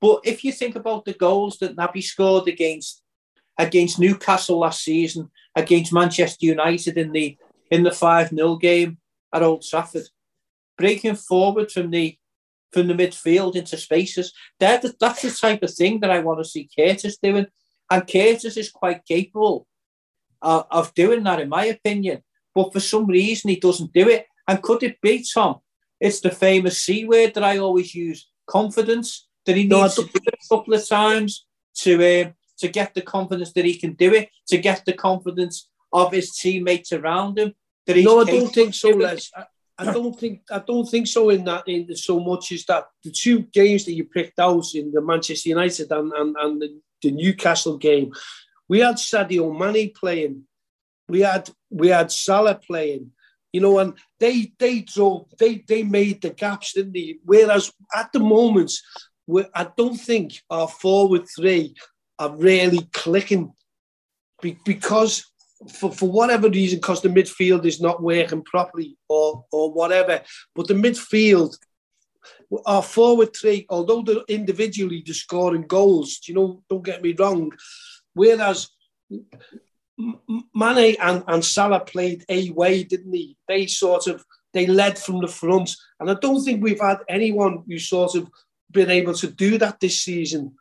But 0.00 0.20
if 0.24 0.44
you 0.44 0.52
think 0.52 0.76
about 0.76 1.04
the 1.04 1.14
goals 1.14 1.58
that 1.58 1.76
Naby 1.76 2.02
scored 2.02 2.48
against 2.48 3.02
against 3.58 3.98
Newcastle 3.98 4.58
last 4.58 4.84
season, 4.84 5.30
against 5.54 5.92
Manchester 5.92 6.44
United 6.44 6.98
in 6.98 7.12
the 7.12 7.36
in 7.70 7.82
the 7.82 7.90
five 7.90 8.28
0 8.28 8.56
game 8.56 8.98
at 9.36 9.42
Old 9.42 9.62
Trafford, 9.62 10.08
breaking 10.78 11.16
forward 11.16 11.70
from 11.70 11.90
the 11.90 12.16
from 12.72 12.88
the 12.88 12.94
midfield 12.94 13.54
into 13.54 13.76
spaces, 13.76 14.32
that 14.58 14.84
that's 15.00 15.22
the 15.22 15.30
type 15.30 15.62
of 15.62 15.72
thing 15.72 16.00
that 16.00 16.10
I 16.10 16.18
want 16.18 16.40
to 16.40 16.44
see 16.44 16.68
Curtis 16.76 17.16
doing. 17.22 17.46
And 17.90 18.02
Curtis 18.06 18.56
is 18.56 18.70
quite 18.70 19.04
capable 19.04 19.66
of, 20.42 20.66
of 20.70 20.92
doing 20.94 21.22
that, 21.24 21.40
in 21.40 21.48
my 21.48 21.66
opinion. 21.66 22.22
But 22.54 22.72
for 22.72 22.80
some 22.80 23.06
reason, 23.06 23.50
he 23.50 23.60
doesn't 23.60 23.92
do 23.92 24.08
it. 24.08 24.26
And 24.48 24.62
could 24.62 24.82
it 24.82 25.00
be, 25.00 25.24
Tom? 25.32 25.60
It's 26.00 26.20
the 26.20 26.30
famous 26.30 26.82
C 26.82 27.06
word 27.06 27.34
that 27.34 27.44
I 27.44 27.58
always 27.58 27.94
use 27.94 28.28
confidence, 28.46 29.28
that 29.46 29.56
he 29.56 29.62
needs 29.62 29.96
no, 29.96 30.04
to 30.04 30.12
do 30.12 30.20
it 30.26 30.34
a 30.34 30.48
couple 30.54 30.74
of 30.74 30.86
times 30.86 31.46
to, 31.76 31.94
um, 31.94 32.34
to 32.58 32.68
get 32.68 32.94
the 32.94 33.02
confidence 33.02 33.52
that 33.52 33.64
he 33.64 33.78
can 33.78 33.94
do 33.94 34.12
it, 34.12 34.28
to 34.48 34.58
get 34.58 34.84
the 34.84 34.92
confidence 34.92 35.68
of 35.92 36.12
his 36.12 36.36
teammates 36.36 36.92
around 36.92 37.38
him. 37.38 37.54
No, 37.88 38.20
I 38.20 38.24
don't 38.24 38.52
think 38.52 38.74
so, 38.74 38.90
Les. 38.90 39.30
I, 39.34 39.44
I 39.78 39.92
don't 39.92 40.18
think 40.18 40.42
I 40.50 40.58
don't 40.58 40.86
think 40.86 41.06
so 41.06 41.28
in 41.30 41.44
that 41.44 41.68
in 41.68 41.94
so 41.96 42.18
much 42.18 42.52
as 42.52 42.64
that 42.64 42.86
the 43.04 43.10
two 43.10 43.40
games 43.40 43.84
that 43.84 43.92
you 43.92 44.04
picked 44.04 44.38
out 44.38 44.74
in 44.74 44.90
the 44.90 45.02
Manchester 45.02 45.50
United 45.50 45.92
and, 45.92 46.12
and, 46.12 46.36
and 46.38 46.62
the 46.62 46.80
the 47.02 47.10
Newcastle 47.10 47.76
game, 47.76 48.12
we 48.68 48.80
had 48.80 48.96
Sadio 48.96 49.56
Mane 49.56 49.92
playing, 49.94 50.44
we 51.08 51.20
had 51.20 51.50
we 51.70 51.88
had 51.88 52.10
Salah 52.10 52.54
playing, 52.54 53.12
you 53.52 53.60
know, 53.60 53.78
and 53.78 53.94
they 54.18 54.52
they 54.58 54.80
drove 54.80 55.26
they 55.38 55.64
they 55.68 55.82
made 55.82 56.22
the 56.22 56.30
gaps, 56.30 56.72
didn't 56.72 56.94
they? 56.94 57.18
Whereas 57.24 57.70
at 57.94 58.12
the 58.12 58.20
moment, 58.20 58.72
I 59.54 59.68
don't 59.76 59.96
think 59.96 60.40
our 60.48 60.68
forward 60.68 61.26
three 61.36 61.74
are 62.18 62.34
really 62.34 62.88
clicking 62.92 63.52
because 64.64 65.24
for, 65.68 65.92
for 65.92 66.10
whatever 66.10 66.48
reason, 66.48 66.78
because 66.78 67.02
the 67.02 67.08
midfield 67.08 67.64
is 67.64 67.80
not 67.80 68.02
working 68.02 68.42
properly 68.42 68.96
or 69.08 69.44
or 69.50 69.72
whatever. 69.72 70.22
But 70.54 70.68
the 70.68 70.74
midfield 70.74 71.56
our 72.64 72.82
forward 72.82 73.34
three, 73.34 73.66
although 73.68 74.02
they're 74.02 74.16
individually 74.28 75.02
they're 75.04 75.14
scoring 75.14 75.62
goals, 75.62 76.20
you 76.26 76.34
know, 76.34 76.62
don't 76.68 76.84
get 76.84 77.02
me 77.02 77.14
wrong. 77.18 77.52
Whereas 78.14 78.68
Mane 79.98 80.96
and, 81.00 81.24
and 81.26 81.44
Salah 81.44 81.80
played 81.80 82.24
a 82.28 82.50
way, 82.50 82.84
didn't 82.84 83.12
he? 83.12 83.36
They 83.48 83.66
sort 83.66 84.06
of 84.06 84.24
they 84.52 84.66
led 84.66 84.98
from 84.98 85.20
the 85.20 85.28
front, 85.28 85.70
and 86.00 86.10
I 86.10 86.14
don't 86.14 86.42
think 86.42 86.62
we've 86.62 86.80
had 86.80 86.98
anyone 87.08 87.62
who 87.66 87.78
sort 87.78 88.14
of 88.14 88.28
been 88.70 88.90
able 88.90 89.14
to 89.14 89.30
do 89.30 89.58
that 89.58 89.80
this 89.80 90.00
season. 90.00 90.54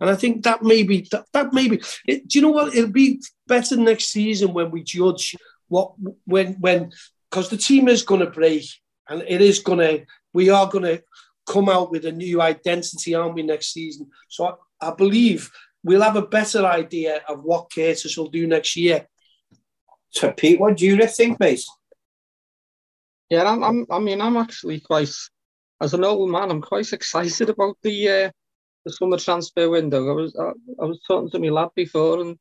And 0.00 0.10
I 0.10 0.16
think 0.16 0.42
that 0.44 0.62
maybe 0.62 1.06
that, 1.10 1.26
that 1.32 1.52
maybe 1.52 1.80
it, 2.06 2.28
do 2.28 2.38
you 2.38 2.42
know 2.42 2.50
what? 2.50 2.74
It'll 2.74 2.90
be 2.90 3.22
better 3.46 3.76
next 3.76 4.06
season 4.06 4.52
when 4.52 4.70
we 4.70 4.82
judge 4.82 5.36
what 5.68 5.92
when 6.24 6.54
when 6.54 6.92
because 7.30 7.48
the 7.48 7.56
team 7.56 7.88
is 7.88 8.02
going 8.02 8.20
to 8.20 8.30
break 8.30 8.64
and 9.08 9.22
it 9.26 9.40
is 9.40 9.60
going 9.60 9.78
to 9.78 10.04
we 10.32 10.50
are 10.50 10.68
going 10.68 10.84
to 10.84 11.02
come 11.46 11.68
out 11.68 11.90
with 11.90 12.04
a 12.04 12.12
new 12.12 12.40
identity, 12.40 13.14
aren't 13.14 13.34
we, 13.34 13.42
next 13.42 13.72
season? 13.72 14.08
So 14.28 14.58
I, 14.80 14.88
I 14.88 14.94
believe 14.94 15.50
we'll 15.82 16.02
have 16.02 16.16
a 16.16 16.26
better 16.26 16.64
idea 16.64 17.20
of 17.28 17.42
what 17.42 17.72
Curtis 17.74 18.16
will 18.16 18.28
do 18.28 18.46
next 18.46 18.76
year. 18.76 19.06
So, 20.10 20.32
Pete, 20.32 20.60
what 20.60 20.76
do 20.76 20.86
you 20.86 21.06
think, 21.06 21.40
mate? 21.40 21.64
Yeah, 23.28 23.44
I'm, 23.44 23.62
I'm, 23.62 23.86
I 23.90 23.98
mean, 23.98 24.20
I'm 24.20 24.36
actually 24.36 24.80
quite, 24.80 25.12
as 25.80 25.94
an 25.94 26.04
old 26.04 26.30
man, 26.30 26.50
I'm 26.50 26.60
quite 26.60 26.92
excited 26.92 27.48
about 27.48 27.76
the 27.82 28.08
uh, 28.08 28.30
the 28.90 28.96
summer 28.96 29.16
transfer 29.16 29.68
window. 29.68 30.10
I 30.10 30.12
was 30.12 30.36
I, 30.36 30.50
I 30.82 30.86
was 30.86 31.00
talking 31.06 31.30
to 31.30 31.38
my 31.38 31.48
lad 31.48 31.70
before, 31.74 32.20
and 32.20 32.36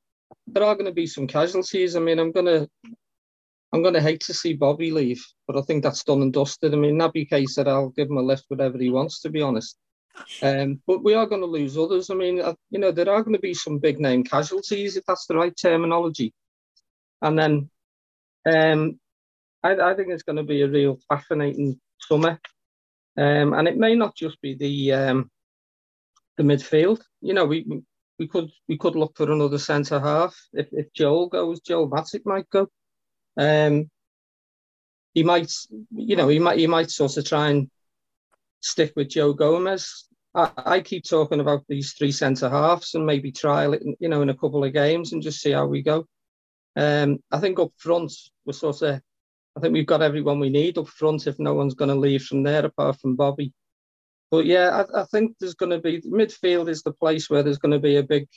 there 0.48 0.64
are 0.64 0.76
going 0.76 0.86
to 0.86 0.92
be 0.92 1.08
some 1.08 1.28
casualties. 1.28 1.96
I 1.96 2.00
mean, 2.00 2.20
I'm 2.20 2.34
to 2.34 2.68
I'm 3.72 3.84
to 3.84 4.02
hate 4.02 4.22
to 4.22 4.34
see 4.34 4.54
Bobby 4.54 4.92
leave, 4.92 5.24
but 5.48 5.58
I 5.58 5.62
think 5.62 5.84
that's 5.84 6.04
done 6.04 6.22
and 6.22 6.34
dusted. 6.34 6.74
I 6.74 6.78
mean, 6.78 6.98
Naby 6.98 7.30
K 7.30 7.46
said 7.46 7.68
I'll 7.68 7.90
give 7.90 8.10
him 8.10 8.18
a 8.18 8.22
lift 8.22 8.46
whatever 8.48 8.78
he 8.78 8.90
wants, 8.90 9.22
to 9.22 9.30
be 9.30 9.42
honest. 9.42 9.78
Um, 10.42 10.82
but 10.88 11.04
we 11.04 11.14
are 11.14 11.28
going 11.28 11.42
to 11.42 11.48
lose 11.48 11.78
others. 11.78 12.10
I 12.10 12.16
mean, 12.16 12.42
uh, 12.42 12.56
you 12.72 12.80
know, 12.80 12.92
there 12.92 13.10
are 13.10 13.22
going 13.22 13.36
to 13.36 13.40
be 13.40 13.54
some 13.54 13.78
big 13.78 14.00
name 14.00 14.24
casualties, 14.24 14.98
if 14.98 15.06
that's 15.06 15.28
the 15.28 15.36
right 15.36 15.54
terminology. 15.56 16.34
And 17.22 17.38
then 17.38 17.70
um, 18.52 19.00
I, 19.64 19.76
I 19.76 19.94
think 19.94 20.10
it's 20.10 20.24
going 20.24 20.38
to 20.38 20.44
be 20.44 20.64
a 20.64 20.68
real 20.68 21.00
fascinating 21.08 21.80
summer. 22.00 22.40
Um, 23.18 23.54
and 23.54 23.68
it 23.68 23.78
may 23.78 23.96
not 23.96 24.16
just 24.16 24.42
be 24.42 24.56
the 24.56 24.94
um, 24.94 25.32
the 26.40 26.44
midfield. 26.46 27.02
You 27.22 27.34
know, 27.34 27.46
we 27.46 27.66
we 28.18 28.28
could 28.28 28.50
we 28.68 28.78
could 28.78 28.96
look 28.96 29.16
for 29.16 29.32
another 29.32 29.60
centre 29.60 30.00
half. 30.00 30.36
If 30.54 30.70
if 30.72 30.92
Joel 30.94 31.28
goes, 31.28 31.60
Joel 31.60 31.90
Matip 31.90 32.26
might 32.26 32.50
go. 32.50 32.68
Um, 33.38 33.90
he 35.14 35.24
might, 35.24 35.52
you 35.92 36.16
know, 36.16 36.30
he 36.30 36.40
might 36.40 36.58
he 36.58 36.68
might 36.68 36.90
sort 36.90 37.18
of 37.18 37.26
try 37.26 37.50
and 37.50 37.70
stick 38.62 38.94
with 38.96 39.10
Joe 39.10 39.34
Gomez. 39.34 40.06
I, 40.34 40.52
I 40.58 40.80
keep 40.82 41.04
talking 41.04 41.42
about 41.42 41.66
these 41.68 41.94
three 41.94 42.12
centre 42.12 42.50
halves 42.50 42.96
and 42.96 43.06
maybe 43.06 43.32
trial 43.32 43.74
it, 43.74 43.84
you 44.00 44.10
know, 44.10 44.22
in 44.22 44.30
a 44.30 44.38
couple 44.38 44.64
of 44.64 44.74
games 44.74 45.12
and 45.12 45.22
just 45.22 45.42
see 45.42 45.52
how 45.52 45.66
we 45.66 45.82
go. 45.82 46.06
Um, 46.76 47.20
I 47.32 47.40
think 47.40 47.60
up 47.60 47.72
front 47.78 48.14
we're 48.46 48.54
sort 48.54 48.82
of, 48.84 49.02
I 49.58 49.60
think 49.60 49.74
we've 49.74 49.88
got 49.88 50.04
everyone 50.04 50.40
we 50.40 50.50
need 50.50 50.78
up 50.78 50.88
front 50.88 51.26
if 51.28 51.40
no 51.40 51.56
one's 51.56 51.74
going 51.74 51.90
to 51.90 51.96
leave 51.96 52.24
from 52.24 52.44
there 52.44 52.66
apart 52.66 53.00
from 53.02 53.16
Bobby. 53.16 53.52
But 54.32 54.46
yeah, 54.46 54.84
I, 54.94 55.02
I 55.02 55.06
think 55.06 55.36
there's 55.40 55.56
going 55.56 55.72
to 55.72 55.80
be 55.80 56.02
midfield 56.02 56.70
is 56.70 56.84
the 56.84 56.94
place 56.94 57.30
where 57.30 57.44
there's 57.44 57.58
going 57.58 57.72
to 57.72 57.80
be 57.80 57.98
a 57.98 58.04
big 58.04 58.28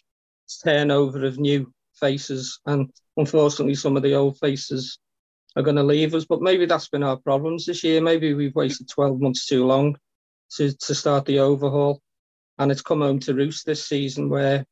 turnover 0.65 1.25
of 1.25 1.39
new 1.39 1.73
faces, 2.01 2.61
and 2.67 2.91
unfortunately, 3.17 3.75
some 3.75 3.97
of 3.97 4.03
the 4.03 4.15
old 4.15 4.39
faces 4.39 4.99
are 5.57 5.63
going 5.63 5.77
to 5.77 5.83
leave 5.83 6.15
us. 6.15 6.25
But 6.25 6.41
maybe 6.41 6.67
that's 6.67 6.89
been 6.89 7.03
our 7.03 7.19
problems 7.19 7.67
this 7.67 7.85
year. 7.85 8.01
Maybe 8.01 8.33
we've 8.35 8.55
wasted 8.55 8.89
12 8.89 9.21
months 9.21 9.47
too 9.47 9.67
long 9.67 9.97
to, 10.57 10.73
to 10.73 10.95
start 10.95 11.27
the 11.27 11.41
overhaul, 11.41 12.01
and 12.59 12.73
it's 12.73 12.83
come 12.83 13.01
home 13.01 13.19
to 13.21 13.35
roost 13.35 13.67
this 13.67 13.87
season 13.87 14.29
where. 14.29 14.65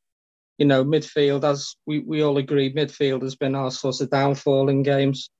You 0.57 0.67
know, 0.67 0.85
midfield, 0.85 1.43
as 1.43 1.75
we, 1.87 1.99
we 1.99 2.21
all 2.21 2.37
agree, 2.37 2.71
midfield 2.71 3.23
has 3.23 3.35
been 3.35 3.55
our 3.55 3.71
sort 3.71 3.99
of 3.99 4.11
downfall 4.11 4.69
in 4.69 4.83
games. 4.83 5.31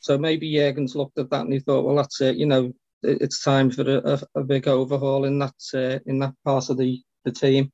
So 0.00 0.18
maybe 0.18 0.52
Jurgen's 0.52 0.94
looked 0.94 1.18
at 1.18 1.30
that 1.30 1.42
and 1.42 1.52
he 1.52 1.60
thought, 1.60 1.86
well, 1.86 1.96
that's 1.96 2.20
it. 2.20 2.36
You 2.36 2.44
know, 2.44 2.74
it's 3.06 3.42
time 3.42 3.70
for 3.70 3.82
a, 3.82 4.20
a, 4.34 4.44
big 4.44 4.68
overhaul 4.68 5.24
in 5.24 5.38
that 5.38 5.54
uh, 5.74 5.98
in 6.06 6.18
that 6.20 6.34
part 6.44 6.70
of 6.70 6.78
the, 6.78 7.00
the 7.24 7.32
team. 7.32 7.72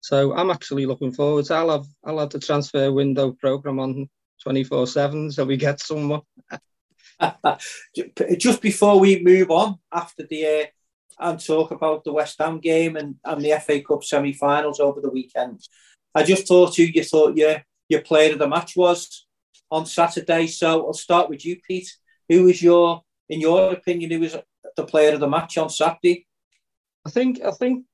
So 0.00 0.34
I'm 0.34 0.50
actually 0.50 0.86
looking 0.86 1.12
forward. 1.12 1.46
To, 1.46 1.54
I'll 1.54 1.70
have 1.70 1.86
I'll 2.04 2.18
have 2.18 2.30
the 2.30 2.40
transfer 2.40 2.92
window 2.92 3.32
program 3.32 3.78
on 3.78 4.08
24 4.42 4.86
seven, 4.86 5.30
so 5.30 5.44
we 5.44 5.56
get 5.56 5.80
someone. 5.80 6.22
Just 8.38 8.62
before 8.62 8.98
we 8.98 9.22
move 9.22 9.50
on 9.50 9.78
after 9.92 10.26
the 10.26 10.46
uh, 10.46 10.66
and 11.22 11.44
talk 11.44 11.70
about 11.70 12.02
the 12.04 12.12
West 12.12 12.36
Ham 12.38 12.60
game 12.60 12.96
and, 12.96 13.16
and 13.24 13.44
the 13.44 13.60
FA 13.60 13.82
Cup 13.82 14.02
semi-finals 14.02 14.80
over 14.80 15.02
the 15.02 15.10
weekend, 15.10 15.60
I 16.14 16.22
just 16.22 16.48
thought 16.48 16.78
you 16.78 16.86
you 16.86 17.04
thought 17.04 17.36
your 17.36 17.62
your 17.90 18.00
player 18.00 18.32
of 18.32 18.38
the 18.38 18.48
match 18.48 18.74
was 18.76 19.26
on 19.70 19.86
Saturday. 19.86 20.46
So 20.46 20.86
I'll 20.86 20.92
start 20.92 21.28
with 21.28 21.44
you, 21.44 21.56
Pete. 21.66 21.92
Who 22.28 22.44
was 22.44 22.62
your, 22.62 23.02
in 23.28 23.40
your 23.40 23.72
opinion, 23.72 24.10
who 24.10 24.20
was 24.20 24.36
the 24.76 24.84
player 24.84 25.14
of 25.14 25.20
the 25.20 25.28
match 25.28 25.58
on 25.58 25.70
Saturday? 25.70 26.26
I 27.06 27.10
think 27.10 27.42
I 27.42 27.50
think 27.52 27.86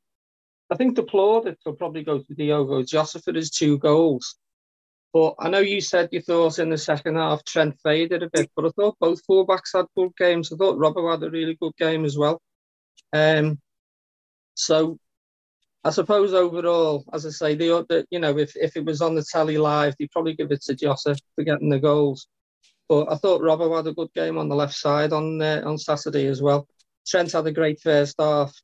I 0.71 0.77
think 0.77 0.97
the 0.97 1.03
plaudits 1.03 1.65
will 1.65 1.75
probably 1.75 2.03
go 2.03 2.19
to 2.19 2.35
Diogo 2.35 2.83
Jota 2.83 3.21
for 3.21 3.33
his 3.33 3.51
two 3.51 3.79
goals. 3.79 4.37
But 5.12 5.35
I 5.39 5.49
know 5.49 5.61
you 5.61 5.81
said 5.81 6.11
you 6.12 6.21
thought 6.21 6.59
in 6.59 6.69
the 6.69 6.79
second 6.79 7.17
half 7.17 7.45
Trent 7.45 7.77
faded 7.83 8.23
a 8.23 8.31
bit, 8.31 8.51
but 8.55 8.67
I 8.67 8.71
thought 8.71 8.99
both 9.01 9.25
fullbacks 9.27 9.73
had 9.75 9.87
good 9.97 10.12
games. 10.19 10.53
I 10.53 10.57
thought 10.57 10.79
Robbo 10.79 11.11
had 11.11 11.23
a 11.23 11.31
really 11.31 11.57
good 11.61 11.73
game 11.79 12.05
as 12.05 12.19
well. 12.19 12.43
Um, 13.12 13.59
so 14.55 14.99
I 15.85 15.91
suppose 15.91 16.35
overall, 16.35 17.05
as 17.12 17.25
I 17.25 17.31
say, 17.31 17.55
the, 17.55 17.87
the 17.89 18.05
you 18.11 18.19
know 18.19 18.37
if, 18.37 18.57
if 18.57 18.77
it 18.77 18.85
was 18.85 19.01
on 19.01 19.15
the 19.15 19.25
telly 19.25 19.57
live, 19.57 19.95
they'd 19.99 20.11
probably 20.11 20.35
give 20.35 20.51
it 20.51 20.62
to 20.65 20.75
Jota 20.75 21.17
for 21.35 21.45
getting 21.45 21.71
the 21.71 21.79
goals. 21.79 22.27
But 22.88 23.11
I 23.12 23.16
thought 23.16 23.42
Robbo 23.42 23.77
had 23.77 23.87
a 23.87 23.94
good 23.94 24.12
game 24.14 24.38
on 24.38 24.49
the 24.49 24.55
left 24.55 24.75
side 24.75 25.12
on 25.12 25.40
uh, 25.42 25.62
on 25.64 25.79
Saturday 25.79 26.27
as 26.27 26.40
well. 26.40 26.68
Trent 27.07 27.33
had 27.33 27.46
a 27.46 27.53
great 27.53 27.81
first 27.81 28.16
half. 28.18 28.55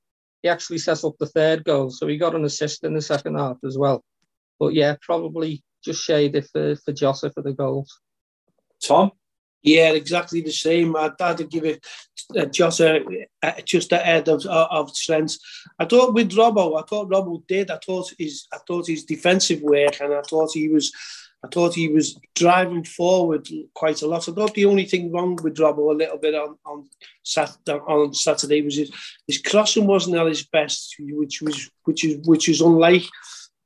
He 0.42 0.48
actually 0.48 0.78
set 0.78 1.04
up 1.04 1.14
the 1.18 1.26
third 1.26 1.64
goal, 1.64 1.90
so 1.90 2.06
he 2.06 2.16
got 2.18 2.34
an 2.34 2.44
assist 2.44 2.84
in 2.84 2.94
the 2.94 3.02
second 3.02 3.36
half 3.36 3.58
as 3.64 3.78
well. 3.78 4.04
But 4.58 4.74
yeah, 4.74 4.96
probably 5.00 5.62
just 5.84 6.02
shaded 6.04 6.46
for, 6.46 6.76
for 6.76 6.92
Jota 6.92 7.30
for 7.30 7.42
the 7.42 7.52
goals. 7.52 8.00
Tom? 8.82 9.12
Yeah, 9.62 9.92
exactly 9.92 10.40
the 10.40 10.50
same. 10.50 10.96
I'd, 10.96 11.20
I'd 11.20 11.48
give 11.48 11.64
it 11.64 11.86
uh, 12.36 12.46
Jota 12.46 13.04
uh, 13.42 13.52
just 13.64 13.92
ahead 13.92 14.28
of, 14.28 14.44
of 14.46 14.94
Trent. 14.94 15.32
I 15.78 15.84
thought 15.84 16.14
with 16.14 16.32
Robbo, 16.32 16.80
I 16.80 16.84
thought 16.86 17.10
Robbo 17.10 17.46
did. 17.46 17.70
I 17.70 17.78
thought 17.84 18.12
his, 18.18 18.48
I 18.52 18.58
thought 18.66 18.88
his 18.88 19.04
defensive 19.04 19.62
work, 19.62 20.00
and 20.00 20.12
I 20.14 20.22
thought 20.22 20.50
he 20.52 20.68
was 20.68 20.92
I 21.44 21.48
thought 21.48 21.74
he 21.74 21.88
was 21.88 22.18
driving 22.36 22.84
forward 22.84 23.48
quite 23.74 24.02
a 24.02 24.06
lot. 24.06 24.28
I 24.28 24.32
thought 24.32 24.54
the 24.54 24.64
only 24.64 24.84
thing 24.84 25.10
wrong 25.10 25.36
with 25.42 25.56
Robbo 25.56 25.90
a 25.90 25.96
little 25.96 26.18
bit 26.18 26.34
on 26.34 26.56
on 26.64 26.88
Saturday, 27.24 27.72
on 27.72 28.14
Saturday 28.14 28.62
was 28.62 28.76
his, 28.76 28.92
his 29.26 29.38
crossing 29.38 29.86
wasn't 29.86 30.16
at 30.16 30.26
his 30.26 30.46
best, 30.46 30.94
which 31.00 31.42
was 31.42 31.70
which 31.84 32.04
is 32.04 32.26
which 32.26 32.48
is 32.48 32.60
unlike 32.60 33.04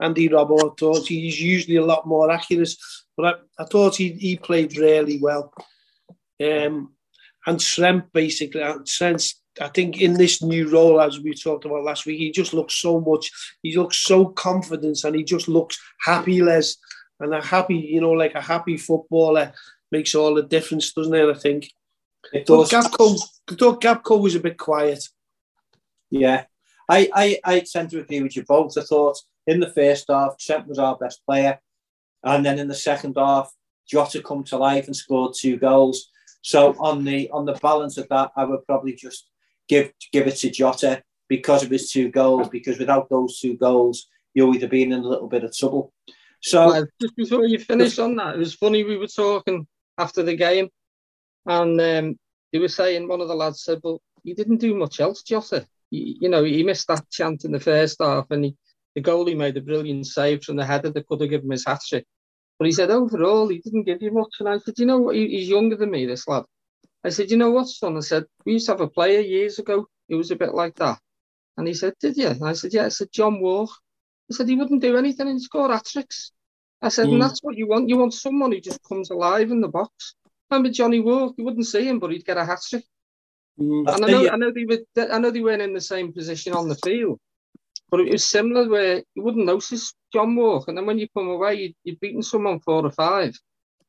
Andy 0.01 0.29
Robbo. 0.29 0.59
I 0.59 0.75
thought 0.79 1.07
he's 1.07 1.41
usually 1.41 1.77
a 1.77 1.85
lot 1.85 2.07
more 2.07 2.31
accurate, 2.31 2.75
but 3.17 3.27
I, 3.59 3.63
I 3.63 3.67
thought 3.67 3.97
he, 3.97 4.13
he 4.13 4.37
played 4.37 4.77
really 4.79 5.19
well. 5.19 5.53
Um, 6.43 6.95
and 7.47 7.61
Trent 7.61 8.13
basically, 8.13 8.63
Trent, 8.87 9.35
I 9.61 9.69
think 9.69 10.01
in 10.01 10.15
this 10.15 10.43
new 10.43 10.69
role, 10.69 11.01
as 11.01 11.21
we 11.21 11.33
talked 11.33 11.65
about 11.65 11.85
last 11.85 12.05
week, 12.05 12.19
he 12.19 12.31
just 12.31 12.53
looks 12.53 12.75
so 12.75 13.01
much, 13.01 13.31
he 13.63 13.77
looks 13.77 13.99
so 13.99 14.27
confident 14.27 15.05
and 15.05 15.15
he 15.15 15.25
just 15.25 15.47
looks 15.47 15.79
happy, 16.05 16.43
Les 16.43 16.77
and 17.21 17.35
a 17.35 17.43
happy, 17.43 17.77
you 17.77 18.01
know, 18.01 18.13
like 18.13 18.35
a 18.35 18.41
happy 18.41 18.77
footballer 18.77 19.53
makes 19.91 20.15
all 20.15 20.35
the 20.35 20.43
difference, 20.43 20.93
doesn't 20.93 21.15
it? 21.15 21.29
I 21.29 21.39
think. 21.39 21.73
It 22.33 22.47
does. 22.47 22.71
Gakpo, 22.71 23.17
I 23.51 23.55
thought 23.55 23.81
Gakpo 23.81 24.21
was 24.21 24.35
a 24.35 24.41
bit 24.41 24.59
quiet. 24.59 25.09
Yeah, 26.11 26.45
I, 26.89 27.09
I, 27.15 27.39
I 27.45 27.61
tend 27.61 27.91
to 27.91 28.01
agree 28.01 28.23
with 28.23 28.37
you 28.37 28.45
both. 28.45 28.77
I 28.77 28.83
thought 28.83 29.17
in 29.47 29.61
the 29.61 29.71
first 29.71 30.07
half, 30.09 30.37
Trent 30.39 30.67
was 30.67 30.79
our 30.79 30.97
best 30.97 31.25
player, 31.25 31.61
and 32.25 32.45
then 32.45 32.59
in 32.59 32.69
the 32.69 32.75
second 32.75 33.15
half, 33.17 33.53
Jota 33.89 34.23
come 34.23 34.43
to 34.45 34.57
life 34.57 34.87
and 34.87 34.97
scored 34.97 35.35
two 35.35 35.57
goals. 35.57 36.11
So 36.43 36.75
on 36.79 37.05
the 37.05 37.31
on 37.31 37.45
the 37.45 37.55
balance 37.55 37.99
of 37.99 38.09
that, 38.09 38.33
I 38.37 38.45
would 38.45 38.67
probably 38.67 38.95
just 38.95 39.29
give 39.69 39.93
give 40.13 40.27
it 40.27 40.37
to 40.37 40.51
Jota 40.51 41.03
because 41.29 41.63
of 41.63 41.71
his 41.71 41.91
two 41.91 42.09
goals. 42.09 42.49
Because 42.49 42.79
without 42.79 43.09
those 43.09 43.41
two 43.41 43.57
goals, 43.57 44.09
you 44.35 44.47
would 44.47 44.63
have 44.63 44.71
been 44.71 44.93
in 44.93 45.01
a 45.01 45.09
little 45.09 45.29
bit 45.29 45.45
of 45.45 45.57
trouble. 45.57 45.93
So 46.41 46.67
well, 46.67 46.87
just 47.01 47.17
before 47.17 47.47
you 47.47 47.59
finish 47.59 47.99
on 47.99 48.17
that, 48.17 48.35
it 48.35 48.39
was 48.39 48.55
funny. 48.55 48.85
We 48.85 48.97
were 48.97 49.07
talking 49.07 49.67
after 49.99 50.23
the 50.23 50.37
game, 50.37 50.69
and 51.47 51.81
um, 51.81 52.19
they 52.53 52.59
were 52.59 52.69
saying 52.69 53.09
one 53.09 53.21
of 53.21 53.29
the 53.29 53.35
lads 53.35 53.63
said, 53.63 53.81
"Well, 53.83 54.01
he 54.23 54.35
didn't 54.35 54.59
do 54.59 54.75
much 54.75 55.01
else, 55.01 55.23
Jota. 55.23 55.67
You, 55.91 56.17
you 56.21 56.29
know, 56.29 56.45
he 56.45 56.63
missed 56.63 56.89
that 56.89 57.09
chance 57.11 57.45
in 57.45 57.53
the 57.53 57.61
first 57.61 57.97
half, 58.01 58.27
and 58.31 58.45
he, 58.45 58.57
the 58.95 59.03
goalie 59.03 59.37
made 59.37 59.57
a 59.57 59.61
brilliant 59.61 60.07
save 60.07 60.45
from 60.45 60.57
the 60.57 60.65
header 60.65 60.91
that 60.91 61.07
could 61.07 61.21
have 61.21 61.31
given 61.31 61.47
him 61.47 61.53
his 61.53 61.67
hat 61.67 61.81
trick. 61.89 62.07
But 62.59 62.67
he 62.67 62.73
said 62.73 62.91
overall 62.91 63.49
he 63.49 63.59
didn't 63.59 63.85
give 63.85 64.03
you 64.03 64.13
much. 64.13 64.35
And 64.41 64.49
I 64.49 64.59
said, 64.59 64.79
you 64.79 64.87
know 64.87 64.99
what? 64.99 65.15
He, 65.15 65.29
he's 65.29 65.49
younger 65.49 65.77
than 65.77 65.91
me, 65.91 66.07
this 66.07 66.27
lad. 66.27 66.45
I 67.05 67.11
said, 67.11 67.31
you 67.31 67.37
know 67.37 67.51
what, 67.51 67.69
son? 67.69 67.97
I 67.97 68.01
said, 68.01 68.25
we 68.45 68.55
used 68.55 68.67
to 68.67 68.73
have 68.73 68.81
a 68.81 68.89
player 68.89 69.21
years 69.21 69.59
ago 69.59 69.87
It 70.09 70.17
was 70.17 70.31
a 70.31 70.37
bit 70.37 70.55
like 70.55 70.75
that. 70.77 70.99
And 71.57 71.69
he 71.69 71.75
said, 71.75 71.95
did 72.01 72.17
you? 72.17 72.29
And 72.29 72.45
I 72.45 72.53
said, 72.55 72.73
yeah. 72.75 72.87
I 72.87 72.89
said, 72.89 73.09
John 73.13 73.41
Wark. 73.41 73.71
I 74.31 74.35
said, 74.35 74.49
he 74.49 74.57
wouldn't 74.57 74.83
do 74.83 74.97
anything 74.97 75.29
and 75.29 75.41
score 75.41 75.71
hat 75.71 75.87
tricks. 75.87 76.33
I 76.83 76.89
said, 76.89 77.07
mm. 77.07 77.15
and 77.15 77.23
that's 77.23 77.41
what 77.43 77.57
you 77.57 77.69
want. 77.69 77.89
You 77.89 77.99
want 77.99 78.15
someone 78.15 78.53
who 78.53 78.61
just 78.61 78.83
comes 78.83 79.11
alive 79.11 79.51
in 79.51 79.61
the 79.61 79.69
box. 79.69 80.15
Remember 80.51 80.71
Johnny 80.71 81.01
Wark? 81.01 81.35
You 81.39 81.45
wouldn't 81.45 81.67
see 81.67 81.85
him, 81.89 81.99
but 81.99 82.11
he'd 82.11 82.25
get 82.25 82.37
a 82.37 82.45
hat 82.45 82.61
trick. 82.69 82.85
Mm. 83.59 83.95
And 83.95 84.05
I 84.05 84.09
know, 84.09 84.29
I 84.29 84.37
know 84.37 84.53
they 84.53 84.65
were, 84.65 85.09
I 85.11 85.19
know 85.19 85.31
they 85.31 85.41
weren't 85.41 85.63
in 85.63 85.73
the 85.73 85.81
same 85.81 86.13
position 86.13 86.53
on 86.53 86.69
the 86.69 86.77
field, 86.77 87.19
but 87.91 88.01
it 88.01 88.13
was 88.13 88.29
similar 88.29 88.69
where 88.69 89.03
you 89.15 89.23
wouldn't 89.23 89.47
notice 89.47 89.95
John 90.13 90.37
Wark, 90.37 90.69
and 90.69 90.77
then 90.77 90.87
when 90.87 90.99
you 90.99 91.09
come 91.17 91.29
away, 91.29 91.55
you'd, 91.55 91.75
you'd 91.85 92.01
beaten 92.01 92.23
someone 92.23 92.61
four 92.61 92.85
or 92.85 92.91
five, 92.91 93.35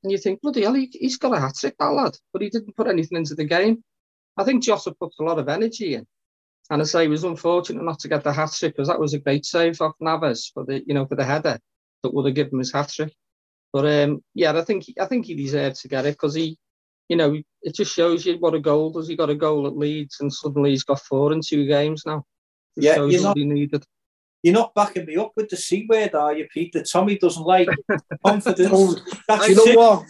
and 0.03 0.11
you 0.11 0.17
think, 0.17 0.41
bloody 0.41 0.61
hell, 0.61 0.73
he, 0.73 0.89
he's 0.93 1.17
got 1.17 1.35
a 1.35 1.39
hat 1.39 1.55
trick, 1.59 1.75
that 1.79 1.87
lad, 1.87 2.15
but 2.31 2.41
he 2.41 2.49
didn't 2.49 2.77
put 2.77 2.87
anything 2.87 3.17
into 3.17 3.35
the 3.35 3.43
game. 3.43 3.83
I 4.37 4.45
think 4.45 4.63
Jota 4.63 4.93
puts 4.97 5.19
a 5.19 5.23
lot 5.23 5.39
of 5.39 5.49
energy 5.49 5.95
in. 5.95 6.05
And 6.69 6.81
I 6.81 6.85
say 6.85 7.03
he 7.03 7.07
was 7.07 7.23
unfortunate 7.23 7.83
not 7.83 7.99
to 7.99 8.09
get 8.09 8.23
the 8.23 8.33
hat 8.33 8.51
trick 8.53 8.75
because 8.75 8.89
that 8.89 8.99
was 8.99 9.13
a 9.13 9.19
great 9.19 9.45
save 9.45 9.79
off 9.81 9.93
Navas 9.99 10.51
for 10.53 10.65
the 10.65 10.83
you 10.85 10.93
know 10.93 11.05
for 11.05 11.15
the 11.15 11.23
header 11.23 11.59
that 12.03 12.13
would 12.13 12.25
have 12.25 12.35
given 12.35 12.53
him 12.53 12.59
his 12.59 12.73
hat 12.73 12.89
trick. 12.89 13.13
But 13.71 13.85
um, 13.85 14.23
yeah, 14.33 14.57
I 14.57 14.63
think 14.63 14.85
I 14.99 15.05
think 15.05 15.25
he 15.25 15.35
deserved 15.35 15.77
to 15.81 15.87
get 15.87 16.05
it 16.05 16.13
because 16.13 16.35
he, 16.35 16.57
you 17.09 17.15
know, 17.15 17.39
it 17.61 17.75
just 17.75 17.93
shows 17.93 18.25
you 18.25 18.37
what 18.37 18.53
a 18.53 18.59
goal 18.59 18.91
does. 18.91 19.07
He 19.07 19.15
got 19.15 19.29
a 19.29 19.35
goal 19.35 19.67
at 19.67 19.77
Leeds 19.77 20.17
and 20.19 20.31
suddenly 20.31 20.71
he's 20.71 20.83
got 20.83 21.01
four 21.01 21.31
in 21.33 21.41
two 21.41 21.65
games 21.65 22.03
now. 22.05 22.25
It 22.75 22.83
yeah, 22.83 22.95
shows 22.95 23.23
what 23.23 23.37
he 23.37 23.45
needed. 23.45 23.83
You're 24.43 24.53
not 24.53 24.75
backing 24.75 25.05
me 25.05 25.17
up 25.17 25.31
with 25.35 25.49
the 25.49 25.57
C 25.57 25.85
word, 25.89 26.13
are 26.15 26.33
you, 26.33 26.47
Peter? 26.53 26.83
Tommy 26.83 27.17
doesn't 27.17 27.43
like 27.43 27.69
confidence. 28.25 29.01
That's 29.27 29.49
you 29.49 29.55
know 29.55 29.79
what? 29.79 30.05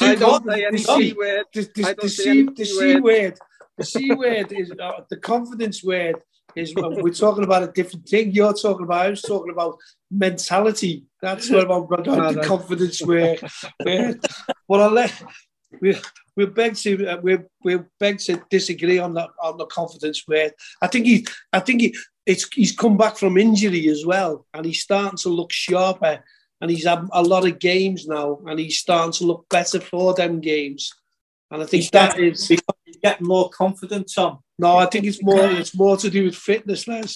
I 0.00 0.14
don't 0.14 0.44
say 0.48 0.64
any 0.66 0.78
C 0.78 1.12
word. 1.12 1.46
The, 1.52 1.62
the, 1.74 1.82
the, 1.82 2.52
the 2.56 2.64
C 2.64 3.00
word. 3.00 3.38
The 3.80 3.86
C 3.86 4.12
word 4.12 4.52
is 4.52 4.70
uh, 4.78 5.00
the 5.08 5.16
confidence 5.16 5.82
word 5.82 6.16
is 6.54 6.74
we're 6.74 7.14
talking 7.14 7.44
about 7.44 7.62
a 7.62 7.72
different 7.72 8.06
thing. 8.06 8.30
You're 8.30 8.52
talking 8.52 8.84
about. 8.84 9.06
I 9.06 9.08
was 9.08 9.22
talking 9.22 9.50
about 9.50 9.78
mentality. 10.10 11.06
That's 11.22 11.48
what 11.48 11.70
I'm 11.70 11.86
going 11.86 12.04
no, 12.04 12.30
the 12.30 12.42
confidence. 12.42 13.00
Where, 13.00 13.38
where, 13.82 14.16
well, 14.68 14.82
I'll 14.82 14.90
let 14.90 15.14
we 15.80 15.96
we 16.36 16.44
beg 16.44 16.74
to 16.76 17.06
uh, 17.06 17.16
we 17.22 17.38
we 17.64 17.78
beg 17.98 18.18
to 18.18 18.42
disagree 18.50 18.98
on 18.98 19.14
the 19.14 19.26
on 19.42 19.56
the 19.56 19.64
confidence. 19.64 20.24
Where 20.26 20.50
I 20.82 20.86
think 20.86 21.06
he 21.06 21.26
I 21.54 21.60
think 21.60 21.80
he 21.80 21.96
it's 22.26 22.46
he's 22.52 22.76
come 22.76 22.98
back 22.98 23.16
from 23.16 23.38
injury 23.38 23.88
as 23.88 24.04
well, 24.04 24.44
and 24.52 24.66
he's 24.66 24.82
starting 24.82 25.16
to 25.22 25.30
look 25.30 25.52
sharper. 25.52 26.22
And 26.60 26.70
he's 26.70 26.84
had 26.84 27.08
a 27.12 27.22
lot 27.22 27.46
of 27.46 27.58
games 27.58 28.06
now, 28.06 28.40
and 28.46 28.60
he's 28.60 28.78
starting 28.78 29.12
to 29.12 29.24
look 29.24 29.48
better 29.48 29.80
for 29.80 30.12
them 30.12 30.40
games. 30.40 30.92
And 31.50 31.62
I 31.62 31.64
think 31.64 31.84
he's 31.84 31.90
that 31.92 32.18
is 32.18 32.46
getting 33.02 33.26
more 33.26 33.50
confident, 33.50 34.10
Tom. 34.14 34.38
No, 34.58 34.76
I 34.76 34.86
think 34.86 35.06
it's 35.06 35.22
more 35.22 35.44
it's 35.44 35.74
more 35.74 35.96
to 35.96 36.10
do 36.10 36.24
with 36.24 36.34
fitness, 36.34 36.86
Les. 36.86 37.14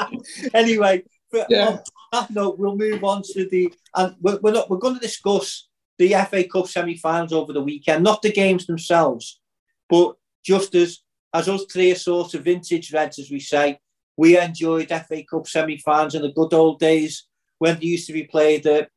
anyway, 0.54 1.02
yeah. 1.48 1.68
on 1.68 1.80
that 2.12 2.30
note, 2.30 2.58
we'll 2.58 2.76
move 2.76 3.04
on 3.04 3.22
to 3.32 3.48
the 3.48 3.72
and 3.96 4.14
we're, 4.20 4.38
we're 4.42 4.52
not 4.52 4.68
we're 4.68 4.78
going 4.78 4.94
to 4.94 5.00
discuss 5.00 5.68
the 5.98 6.14
FA 6.28 6.44
Cup 6.44 6.66
semi-finals 6.66 7.32
over 7.32 7.52
the 7.52 7.62
weekend, 7.62 8.02
not 8.02 8.22
the 8.22 8.32
games 8.32 8.66
themselves, 8.66 9.40
but 9.88 10.16
just 10.44 10.74
as 10.74 11.00
as 11.32 11.48
us 11.48 11.64
three 11.72 11.92
are 11.92 11.96
sort 11.96 12.34
of 12.34 12.44
vintage 12.44 12.92
Reds, 12.92 13.18
as 13.18 13.30
we 13.30 13.38
say, 13.38 13.78
we 14.16 14.38
enjoyed 14.38 14.88
FA 14.88 15.22
Cup 15.28 15.46
semi-finals 15.46 16.14
in 16.14 16.22
the 16.22 16.32
good 16.32 16.52
old 16.52 16.78
days 16.80 17.26
when 17.58 17.78
they 17.78 17.86
used 17.86 18.06
to 18.06 18.12
be 18.12 18.24
played 18.24 18.66
at 18.66 18.88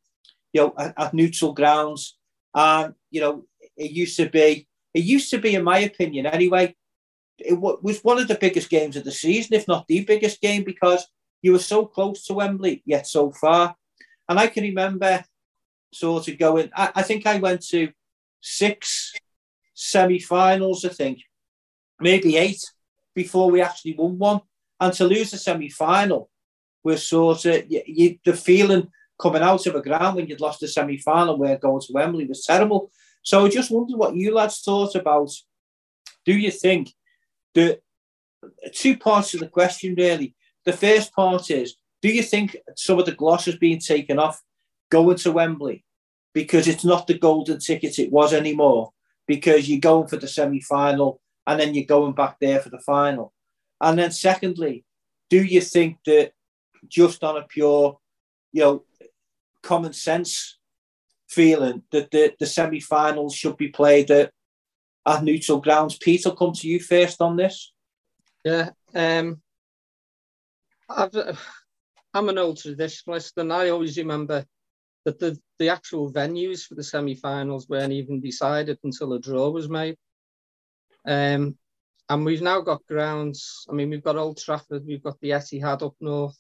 you 0.52 0.62
know 0.62 0.74
at, 0.78 0.94
at 0.98 1.14
neutral 1.14 1.54
grounds, 1.54 2.18
and 2.56 2.94
you 3.12 3.22
know 3.22 3.46
it 3.78 3.92
used 3.92 4.18
to 4.18 4.30
be 4.30 4.68
it 4.94 5.04
used 5.04 5.30
to 5.32 5.40
be, 5.40 5.56
in 5.56 5.64
my 5.64 5.80
opinion, 5.80 6.28
anyway, 6.28 6.76
it 7.40 7.60
was 7.60 8.04
one 8.04 8.20
of 8.20 8.28
the 8.28 8.36
biggest 8.36 8.70
games 8.70 8.96
of 8.96 9.04
the 9.04 9.12
season, 9.12 9.56
if 9.56 9.68
not 9.68 9.88
the 9.88 10.06
biggest 10.06 10.40
game, 10.40 10.64
because 10.64 11.06
you 11.42 11.52
were 11.52 11.60
so 11.60 11.86
close 11.86 12.26
to 12.26 12.36
Wembley 12.36 12.84
yet 12.86 13.08
so 13.08 13.32
far. 13.32 13.76
And 14.30 14.40
I 14.40 14.48
can 14.48 14.64
remember 14.64 15.24
sort 15.92 16.28
of 16.28 16.38
going. 16.38 16.70
I, 16.76 16.92
I 16.96 17.02
think 17.02 17.26
I 17.26 17.40
went 17.40 17.66
to 17.70 17.92
six 18.40 19.14
semi-finals, 19.74 20.86
I 20.86 20.90
think, 20.90 21.20
maybe 22.00 22.38
eight 22.38 22.62
before 23.16 23.50
we 23.50 23.62
actually 23.62 23.96
won 23.96 24.18
one. 24.18 24.42
And 24.80 24.94
to 24.94 25.06
lose 25.06 25.32
the 25.32 25.38
semi-final 25.38 26.30
was 26.84 27.08
sort 27.08 27.46
of 27.46 27.70
you, 27.70 27.82
you, 27.86 28.20
the 28.24 28.34
feeling 28.34 28.90
coming 29.20 29.42
out 29.42 29.66
of 29.66 29.76
a 29.76 29.82
ground 29.82 30.16
when 30.16 30.28
you'd 30.28 30.42
lost 30.42 30.60
the 30.60 30.68
semi-final 30.68 31.38
where 31.38 31.58
going 31.58 31.82
to 31.82 31.94
Wembley 31.94 32.28
was 32.28 32.46
terrible. 32.46 32.92
So 33.24 33.46
I 33.46 33.50
just 33.50 33.72
wondered 33.72 33.98
what 33.98 34.16
you 34.16 34.34
lads 34.34 34.62
thought 34.62 34.96
about. 34.96 35.32
Do 36.26 36.34
you 36.34 36.52
think 36.52 36.94
the 37.54 37.80
two 38.74 38.98
parts 38.98 39.34
of 39.34 39.40
the 39.40 39.48
question 39.48 39.96
really? 39.98 40.36
The 40.66 40.74
first 40.74 41.14
part 41.14 41.50
is, 41.50 41.76
do 42.02 42.10
you 42.10 42.22
think 42.22 42.58
some 42.76 43.00
of 43.00 43.06
the 43.06 43.14
gloss 43.14 43.46
has 43.46 43.56
been 43.56 43.80
taken 43.80 44.20
off 44.20 44.42
going 44.90 45.18
to 45.18 45.32
Wembley 45.32 45.86
because 46.34 46.68
it's 46.68 46.86
not 46.86 47.08
the 47.08 47.18
golden 47.18 47.60
ticket 47.60 47.98
it 47.98 48.12
was 48.12 48.34
anymore? 48.34 48.92
Because 49.26 49.70
you're 49.70 49.80
going 49.80 50.08
for 50.08 50.18
the 50.18 50.28
semi-final 50.28 51.22
and 51.48 51.60
then 51.60 51.74
you're 51.74 51.86
going 51.86 52.14
back 52.14 52.38
there 52.40 52.60
for 52.60 52.70
the 52.70 52.80
final. 52.80 53.34
And 53.80 53.98
then 53.98 54.12
secondly, 54.12 54.84
do 55.30 55.42
you 55.42 55.62
think 55.62 55.98
that 56.06 56.34
just 56.88 57.24
on 57.24 57.38
a 57.38 57.44
pure, 57.44 57.98
you 58.52 58.62
know, 58.62 58.84
common 59.62 59.94
sense 59.94 60.58
feeling 61.34 61.84
that 61.92 62.12
the, 62.12 62.34
the 62.40 62.46
semi-finals 62.46 63.36
should 63.36 63.58
be 63.58 63.70
played 63.70 64.12
at, 64.12 64.32
at 65.06 65.24
neutral 65.24 65.60
grounds. 65.60 65.98
Pete, 65.98 66.26
I'll 66.26 66.36
come 66.36 66.54
to 66.54 66.68
you 66.68 66.80
first 66.80 67.22
on 67.22 67.36
this. 67.36 67.74
Yeah, 68.44 68.70
um, 68.94 69.42
I've, 70.90 71.16
I'm 72.14 72.30
an 72.30 72.38
old 72.38 72.58
traditionalist, 72.58 73.34
and 73.38 73.52
I 73.52 73.70
always 73.70 73.98
remember 73.98 74.46
that 75.06 75.20
the, 75.20 75.38
the 75.60 75.70
actual 75.70 76.12
venues 76.12 76.66
for 76.66 76.76
the 76.76 76.84
semi-finals 76.84 77.68
weren't 77.68 77.94
even 77.94 78.22
decided 78.22 78.78
until 78.84 79.14
a 79.14 79.20
draw 79.20 79.50
was 79.50 79.70
made. 79.70 79.98
Um, 81.06 81.58
and 82.10 82.26
we've 82.26 82.42
now 82.42 82.62
got 82.62 82.86
grounds. 82.88 83.66
I 83.70 83.74
mean, 83.74 83.90
we've 83.90 84.04
got 84.04 84.18
Old 84.18 84.38
Trafford, 84.38 84.86
we've 84.86 85.04
got 85.04 85.20
the 85.22 85.32
Etihad 85.32 85.84
up 85.84 85.96
north. 86.00 86.38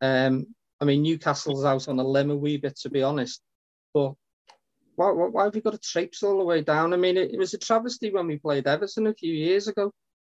Um, 0.00 0.46
I 0.80 0.84
mean, 0.84 1.02
Newcastle's 1.02 1.64
out 1.64 1.88
on 1.88 1.98
a 1.98 2.04
limb 2.04 2.30
a 2.30 2.36
wee 2.36 2.58
bit, 2.58 2.76
to 2.80 2.90
be 2.90 3.02
honest. 3.02 3.40
But 3.96 4.12
why, 4.96 5.10
why, 5.10 5.44
have 5.44 5.54
we 5.54 5.62
got 5.62 5.72
to 5.72 5.78
traipse 5.78 6.22
all 6.22 6.36
the 6.36 6.44
way 6.44 6.60
down? 6.60 6.92
I 6.92 6.98
mean, 6.98 7.16
it, 7.16 7.30
it 7.32 7.38
was 7.38 7.54
a 7.54 7.58
travesty 7.58 8.10
when 8.10 8.26
we 8.26 8.36
played 8.36 8.66
Everton 8.66 9.06
a 9.06 9.14
few 9.14 9.32
years 9.32 9.68
ago, 9.68 9.90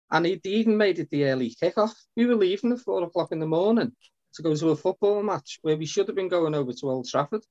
and 0.10 0.26
he 0.26 0.42
even 0.46 0.78
made 0.78 0.98
it 0.98 1.12
the 1.12 1.26
early 1.26 1.54
kickoff. 1.62 1.94
We 2.18 2.26
were 2.26 2.34
leaving 2.34 2.72
at 2.72 2.80
four 2.80 3.04
o'clock 3.04 3.32
in 3.32 3.40
the 3.40 3.46
morning 3.46 3.92
to 4.34 4.42
go 4.42 4.56
to 4.56 4.70
a 4.70 4.76
football 4.76 5.22
match 5.22 5.60
where 5.62 5.78
we 5.78 5.86
should 5.86 6.08
have 6.08 6.16
been 6.16 6.28
going 6.28 6.56
over 6.56 6.74
to 6.74 6.90
Old 6.90 7.08
Trafford. 7.08 7.44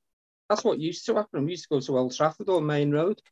That's 0.49 0.65
what 0.65 0.81
used 0.81 1.07
to 1.07 1.15
happen. 1.15 1.45
We 1.45 1.53
used 1.53 1.69
to 1.69 1.77
go 1.77 1.81
to 1.81 1.99
Old 1.99 2.17
Trafford 2.17 2.49
or 2.49 2.61
Main 2.61 2.91
Road. 2.91 3.23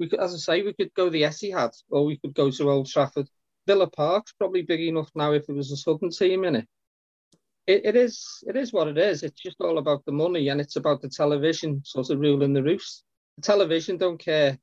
We 0.00 0.08
could, 0.08 0.18
as 0.18 0.34
I 0.34 0.38
say, 0.38 0.62
we 0.62 0.72
could 0.72 0.92
go 0.94 1.10
the 1.10 1.22
Etihad 1.22 1.80
or 1.90 2.04
we 2.04 2.18
could 2.18 2.34
go 2.34 2.50
to 2.50 2.70
Old 2.70 2.88
Trafford. 2.88 3.28
Villa 3.68 3.88
Park's 3.88 4.32
probably 4.32 4.62
big 4.62 4.80
enough 4.80 5.12
now 5.14 5.30
if 5.30 5.46
there 5.46 5.54
was 5.54 5.70
a 5.70 5.76
Southern 5.76 6.10
team 6.10 6.42
in 6.42 6.56
it 6.56 6.68
it, 7.66 7.84
it 7.84 7.96
is 7.96 8.42
it 8.46 8.56
is 8.56 8.72
what 8.72 8.88
it 8.88 8.98
is. 8.98 9.22
It's 9.22 9.40
just 9.40 9.60
all 9.60 9.78
about 9.78 10.04
the 10.04 10.12
money 10.12 10.48
and 10.48 10.60
it's 10.60 10.76
about 10.76 11.02
the 11.02 11.08
television 11.08 11.82
sort 11.84 12.10
of 12.10 12.20
ruling 12.20 12.52
the 12.52 12.62
roost. 12.62 13.04
The 13.36 13.42
television 13.42 13.96
don't 13.96 14.18
care 14.18 14.58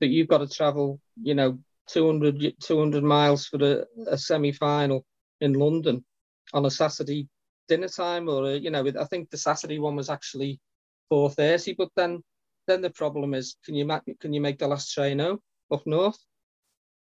that 0.00 0.08
you've 0.08 0.28
got 0.28 0.38
to 0.38 0.48
travel, 0.48 1.00
you 1.22 1.34
know, 1.34 1.58
200, 1.88 2.54
200 2.60 3.02
miles 3.02 3.46
for 3.46 3.62
a, 3.62 3.84
a 4.10 4.18
semi-final 4.18 5.04
in 5.40 5.54
London 5.54 6.04
on 6.52 6.66
a 6.66 6.70
Saturday 6.70 7.28
dinner 7.68 7.88
time, 7.88 8.28
or 8.28 8.44
a, 8.50 8.56
you 8.56 8.70
know, 8.70 8.86
I 8.86 9.04
think 9.04 9.30
the 9.30 9.36
Saturday 9.36 9.78
one 9.78 9.96
was 9.96 10.10
actually 10.10 10.60
4:30. 11.12 11.76
But 11.76 11.88
then, 11.96 12.22
then 12.66 12.80
the 12.82 12.90
problem 12.90 13.34
is, 13.34 13.56
can 13.64 13.74
you 13.74 13.86
make 13.86 14.02
can 14.20 14.32
you 14.32 14.40
make 14.40 14.58
the 14.58 14.68
last 14.68 14.92
train 14.92 15.18
home 15.18 15.40
up 15.70 15.86
north? 15.86 16.18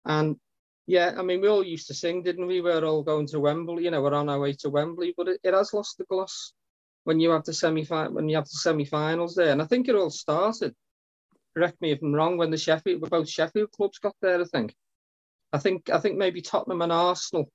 And 0.04 0.36
yeah, 0.86 1.14
I 1.16 1.22
mean, 1.22 1.40
we 1.40 1.48
all 1.48 1.64
used 1.64 1.86
to 1.88 1.94
sing, 1.94 2.22
didn't 2.22 2.46
we? 2.46 2.60
We're 2.60 2.84
all 2.84 3.02
going 3.02 3.26
to 3.28 3.40
Wembley. 3.40 3.84
You 3.84 3.90
know, 3.90 4.02
we're 4.02 4.14
on 4.14 4.28
our 4.28 4.40
way 4.40 4.52
to 4.60 4.70
Wembley, 4.70 5.14
but 5.16 5.28
it, 5.28 5.40
it 5.44 5.54
has 5.54 5.72
lost 5.72 5.98
the 5.98 6.04
gloss 6.04 6.52
when 7.04 7.20
you 7.20 7.30
have 7.30 7.44
the 7.44 7.52
semi 7.52 7.84
when 7.84 8.28
you 8.28 8.36
have 8.36 8.44
the 8.44 8.50
semi-finals 8.50 9.34
there. 9.34 9.52
And 9.52 9.62
I 9.62 9.66
think 9.66 9.88
it 9.88 9.94
all 9.94 10.10
started. 10.10 10.74
Correct 11.54 11.80
me 11.80 11.92
if 11.92 12.02
I'm 12.02 12.14
wrong. 12.14 12.36
When 12.36 12.50
the 12.50 12.56
Sheffield, 12.56 13.08
both 13.08 13.28
Sheffield 13.28 13.70
clubs 13.72 13.98
got 13.98 14.16
there, 14.22 14.40
I 14.40 14.44
think. 14.44 14.74
I 15.52 15.58
think 15.58 15.90
I 15.90 15.98
think 15.98 16.16
maybe 16.16 16.40
Tottenham 16.40 16.82
and 16.82 16.92
Arsenal 16.92 17.48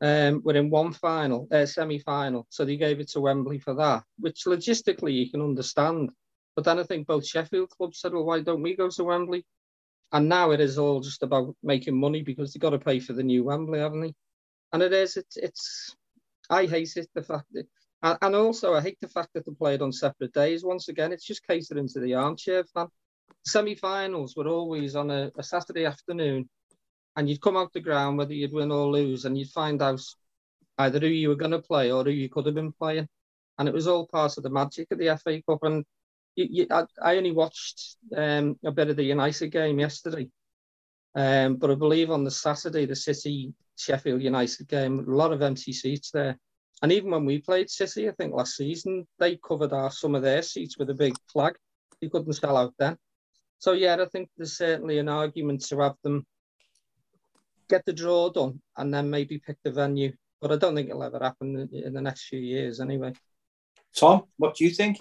um, 0.00 0.42
were 0.44 0.54
in 0.54 0.70
one 0.70 0.92
final, 0.92 1.48
uh, 1.50 1.66
semi-final, 1.66 2.46
so 2.50 2.64
they 2.64 2.76
gave 2.76 3.00
it 3.00 3.08
to 3.10 3.20
Wembley 3.20 3.58
for 3.58 3.74
that, 3.74 4.04
which 4.18 4.44
logistically 4.44 5.12
you 5.12 5.30
can 5.30 5.40
understand. 5.40 6.10
But 6.54 6.64
then 6.64 6.78
I 6.78 6.82
think 6.84 7.06
both 7.06 7.26
Sheffield 7.26 7.70
clubs 7.70 8.00
said, 8.00 8.12
"Well, 8.12 8.24
why 8.24 8.40
don't 8.40 8.62
we 8.62 8.76
go 8.76 8.88
to 8.90 9.04
Wembley?" 9.04 9.44
And 10.12 10.28
now 10.28 10.52
it 10.52 10.60
is 10.60 10.78
all 10.78 11.00
just 11.00 11.22
about 11.22 11.54
making 11.62 11.98
money 11.98 12.22
because 12.22 12.52
they've 12.52 12.60
got 12.60 12.70
to 12.70 12.78
pay 12.78 12.98
for 13.00 13.12
the 13.12 13.22
new 13.22 13.44
Wembley, 13.44 13.80
haven't 13.80 14.00
they? 14.00 14.14
And 14.72 14.82
it 14.82 14.92
is, 14.92 15.16
it's, 15.16 15.36
it's 15.36 15.96
I 16.48 16.66
hate 16.66 16.96
it, 16.96 17.08
the 17.14 17.22
fact 17.22 17.46
that, 17.52 17.66
and 18.22 18.34
also 18.34 18.74
I 18.74 18.80
hate 18.80 18.98
the 19.00 19.08
fact 19.08 19.30
that 19.34 19.44
they 19.44 19.52
played 19.52 19.82
on 19.82 19.92
separate 19.92 20.32
days. 20.32 20.64
Once 20.64 20.88
again, 20.88 21.12
it's 21.12 21.26
just 21.26 21.46
catering 21.46 21.88
to 21.88 22.00
the 22.00 22.14
armchair 22.14 22.64
fan. 22.64 22.86
Semi-finals 23.44 24.34
were 24.36 24.48
always 24.48 24.96
on 24.96 25.10
a, 25.10 25.30
a 25.36 25.42
Saturday 25.42 25.84
afternoon, 25.84 26.48
and 27.16 27.28
you'd 27.28 27.40
come 27.40 27.56
out 27.56 27.72
the 27.72 27.80
ground 27.80 28.16
whether 28.16 28.32
you'd 28.32 28.52
win 28.52 28.72
or 28.72 28.86
lose, 28.86 29.24
and 29.24 29.36
you'd 29.36 29.50
find 29.50 29.82
out 29.82 30.02
either 30.78 31.00
who 31.00 31.06
you 31.06 31.28
were 31.28 31.34
going 31.34 31.50
to 31.50 31.60
play 31.60 31.90
or 31.90 32.04
who 32.04 32.10
you 32.10 32.28
could 32.28 32.46
have 32.46 32.54
been 32.54 32.72
playing. 32.72 33.08
And 33.58 33.68
it 33.68 33.74
was 33.74 33.88
all 33.88 34.06
part 34.06 34.36
of 34.36 34.44
the 34.44 34.50
magic 34.50 34.88
of 34.92 34.98
the 34.98 35.18
FA 35.22 35.42
Cup. 35.42 35.64
And 35.64 35.84
you, 36.44 36.66
I, 36.70 36.84
I, 37.02 37.16
only 37.16 37.32
watched 37.32 37.96
um, 38.16 38.58
a 38.64 38.70
bit 38.70 38.90
of 38.90 38.96
the 38.96 39.04
United 39.04 39.48
game 39.48 39.78
yesterday, 39.78 40.28
um, 41.14 41.56
but 41.56 41.70
I 41.70 41.74
believe 41.74 42.10
on 42.10 42.24
the 42.24 42.30
Saturday, 42.30 42.86
the 42.86 42.96
City 42.96 43.52
Sheffield 43.76 44.22
United 44.22 44.68
game, 44.68 45.00
a 45.00 45.10
lot 45.10 45.32
of 45.32 45.42
empty 45.42 45.72
seats 45.72 46.10
there. 46.10 46.38
And 46.82 46.92
even 46.92 47.10
when 47.10 47.24
we 47.24 47.40
played 47.40 47.70
City, 47.70 48.08
I 48.08 48.12
think 48.12 48.34
last 48.34 48.56
season, 48.56 49.06
they 49.18 49.36
covered 49.36 49.72
our, 49.72 49.90
some 49.90 50.14
of 50.14 50.22
their 50.22 50.42
seats 50.42 50.78
with 50.78 50.90
a 50.90 50.94
big 50.94 51.14
flag. 51.32 51.56
You 52.00 52.10
couldn't 52.10 52.32
sell 52.34 52.56
out 52.56 52.74
then. 52.78 52.96
So, 53.58 53.72
yeah, 53.72 53.96
I 54.00 54.06
think 54.06 54.28
there's 54.36 54.56
certainly 54.56 54.98
an 54.98 55.08
argument 55.08 55.64
to 55.66 55.80
have 55.80 55.96
them 56.04 56.24
get 57.68 57.84
the 57.84 57.92
draw 57.92 58.30
done 58.30 58.60
and 58.76 58.94
then 58.94 59.10
maybe 59.10 59.42
pick 59.44 59.56
the 59.64 59.72
venue. 59.72 60.12
But 60.40 60.52
I 60.52 60.56
don't 60.56 60.76
think 60.76 60.88
it'll 60.88 61.02
ever 61.02 61.18
happen 61.20 61.68
in 61.72 61.92
the 61.92 62.00
next 62.00 62.28
few 62.28 62.38
years 62.38 62.80
anyway. 62.80 63.12
Tom, 63.94 64.24
what 64.36 64.54
do 64.54 64.64
you 64.64 64.70
think? 64.70 65.00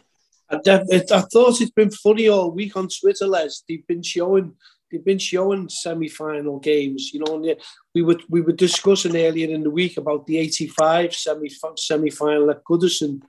I, 0.49 0.59
I 0.65 1.21
thought 1.21 1.61
it's 1.61 1.71
been 1.71 1.91
funny 1.91 2.29
all 2.29 2.51
week 2.51 2.75
on 2.75 2.87
Twitter, 2.87 3.27
Les. 3.27 3.63
They've 3.67 3.85
been 3.85 4.03
showing 4.03 4.53
they've 4.91 5.03
been 5.03 5.19
showing 5.19 5.67
semi-final 5.67 6.59
games. 6.59 7.11
You 7.13 7.21
know, 7.21 7.55
we 7.93 8.01
were 8.01 8.19
we 8.29 8.41
were 8.41 8.53
discussing 8.53 9.15
earlier 9.15 9.53
in 9.53 9.63
the 9.63 9.69
week 9.69 9.97
about 9.97 10.25
the 10.25 10.37
'85 10.37 11.13
semi 11.13 11.49
semi-final 11.77 12.49
at 12.51 12.63
Goodison. 12.63 13.21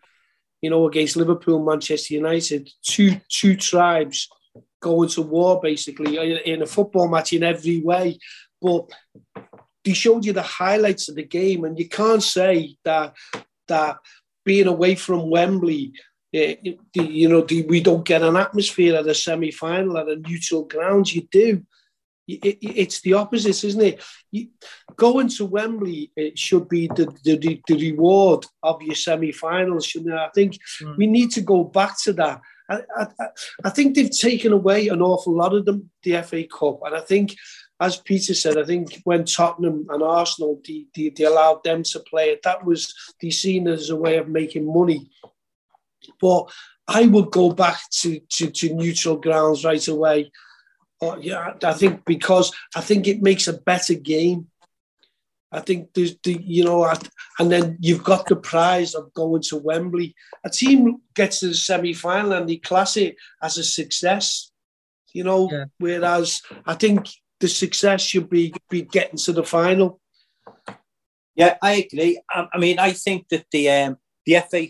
You 0.62 0.71
know, 0.71 0.89
against 0.89 1.16
Liverpool, 1.16 1.64
Manchester 1.64 2.14
United, 2.14 2.71
two 2.83 3.21
two 3.29 3.57
tribes 3.57 4.29
going 4.81 5.09
to 5.09 5.23
war 5.23 5.61
basically 5.61 6.16
in 6.45 6.62
a 6.62 6.66
football 6.66 7.09
match 7.09 7.33
in 7.33 7.43
every 7.43 7.81
way. 7.81 8.19
But 8.61 8.91
they 9.85 9.93
showed 9.93 10.25
you 10.25 10.33
the 10.33 10.43
highlights 10.43 11.09
of 11.09 11.16
the 11.16 11.25
game, 11.25 11.64
and 11.64 11.79
you 11.79 11.89
can't 11.89 12.23
say 12.23 12.77
that 12.85 13.14
that 13.66 13.99
being 14.45 14.66
away 14.66 14.95
from 14.95 15.31
Wembley 15.31 15.93
you 16.33 17.29
know, 17.29 17.47
we 17.68 17.81
don't 17.81 18.05
get 18.05 18.22
an 18.22 18.37
atmosphere 18.37 18.97
at 18.97 19.07
a 19.07 19.14
semi-final 19.14 19.99
at 19.99 20.09
a 20.09 20.16
neutral 20.16 20.64
ground. 20.64 21.12
You 21.12 21.26
do. 21.31 21.64
it's 22.26 23.01
the 23.01 23.14
opposite, 23.14 23.64
isn't 23.64 23.81
it? 23.81 24.03
going 24.97 25.29
to 25.29 25.47
Wembley, 25.47 26.11
it 26.16 26.39
should 26.39 26.68
be 26.68 26.89
the, 26.89 27.07
the, 27.24 27.62
the 27.66 27.91
reward 27.91 28.45
of 28.62 28.83
your 28.83 28.95
semi-finals. 28.95 29.87
Shouldn't 29.87 30.12
it? 30.12 30.18
I 30.18 30.29
think 30.35 30.59
mm. 30.83 30.97
we 30.97 31.07
need 31.07 31.31
to 31.33 31.41
go 31.41 31.64
back 31.64 32.01
to 32.03 32.12
that. 32.14 32.41
I, 32.68 32.83
I, 32.97 33.07
I 33.64 33.70
think 33.70 33.95
they've 33.95 34.11
taken 34.11 34.53
away 34.53 34.89
an 34.89 35.01
awful 35.01 35.35
lot 35.35 35.55
of 35.55 35.64
them, 35.64 35.91
the 36.03 36.20
FA 36.22 36.45
Cup, 36.45 36.81
and 36.85 36.95
I 36.95 37.01
think 37.01 37.35
as 37.81 37.97
Peter 37.97 38.35
said, 38.35 38.59
I 38.59 38.64
think 38.64 39.01
when 39.05 39.24
Tottenham 39.24 39.87
and 39.89 40.03
Arsenal 40.03 40.61
they, 40.66 40.87
they, 40.95 41.11
they, 41.11 41.24
allowed 41.24 41.62
them 41.62 41.85
to 41.85 42.01
play 42.01 42.31
it, 42.31 42.43
that 42.43 42.64
was 42.64 42.93
the 43.20 43.31
seen 43.31 43.68
as 43.68 43.91
a 43.91 43.97
way 43.97 44.16
of 44.16 44.29
making 44.29 44.72
money. 44.72 45.11
But 46.20 46.50
I 46.86 47.06
would 47.06 47.30
go 47.30 47.52
back 47.52 47.78
to, 48.00 48.18
to, 48.18 48.50
to 48.50 48.74
neutral 48.74 49.16
grounds 49.16 49.64
right 49.64 49.86
away. 49.88 50.30
Uh, 51.00 51.16
yeah, 51.20 51.52
I 51.62 51.74
think 51.74 52.04
because 52.04 52.52
I 52.74 52.80
think 52.80 53.06
it 53.06 53.22
makes 53.22 53.46
a 53.46 53.52
better 53.52 53.94
game. 53.94 54.48
I 55.52 55.61
think 55.61 55.94
there's 55.94 56.16
the 56.24 56.42
you 56.44 56.64
know, 56.64 56.92
and 57.38 57.50
then 57.50 57.78
you've 57.80 58.04
got 58.04 58.26
the 58.26 58.36
prize 58.36 58.94
of 58.94 59.14
going 59.14 59.42
to 59.42 59.56
Wembley. 59.56 60.14
A 60.44 60.50
team 60.50 61.00
gets 61.14 61.40
to 61.40 61.48
the 61.48 61.54
semi 61.54 61.94
final 61.94 62.32
and 62.32 62.48
they 62.48 62.56
class 62.56 62.96
it 62.96 63.16
as 63.42 63.56
a 63.59 63.64
success, 63.64 64.50
you 65.12 65.24
know. 65.24 65.48
Yeah. 65.50 65.64
Whereas 65.78 66.42
I 66.66 66.74
think 66.74 67.09
the 67.40 67.48
success 67.48 68.02
should 68.02 68.28
be 68.28 68.52
be 68.68 68.82
getting 68.82 69.18
to 69.18 69.32
the 69.32 69.44
final. 69.44 70.00
Yeah, 71.34 71.56
I 71.62 71.86
agree. 71.88 72.20
I, 72.28 72.48
I 72.52 72.59
mean, 72.59 72.78
I 72.78 72.92
think 72.92 73.28
that 73.28 73.46
the 73.52 73.70
um, 73.70 73.98
the 74.26 74.42
FA 74.50 74.66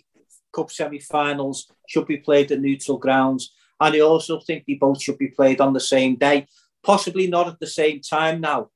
Cup 0.59 0.71
semi-finals 0.71 1.71
should 1.89 2.07
be 2.07 2.17
played 2.17 2.51
at 2.51 2.61
neutral 2.61 2.99
grounds. 2.99 3.53
And 3.81 3.95
I 3.95 4.01
also 4.01 4.41
think 4.41 4.65
they 4.67 4.75
both 4.75 5.01
should 5.01 5.19
be 5.19 5.29
played 5.29 5.61
on 5.61 5.73
the 5.73 5.81
same 5.81 6.17
day, 6.17 6.47
possibly 6.83 7.29
not 7.29 7.49
at 7.49 7.61
the 7.61 7.67
same 7.67 8.01
time 8.01 8.41
now, 8.41 8.71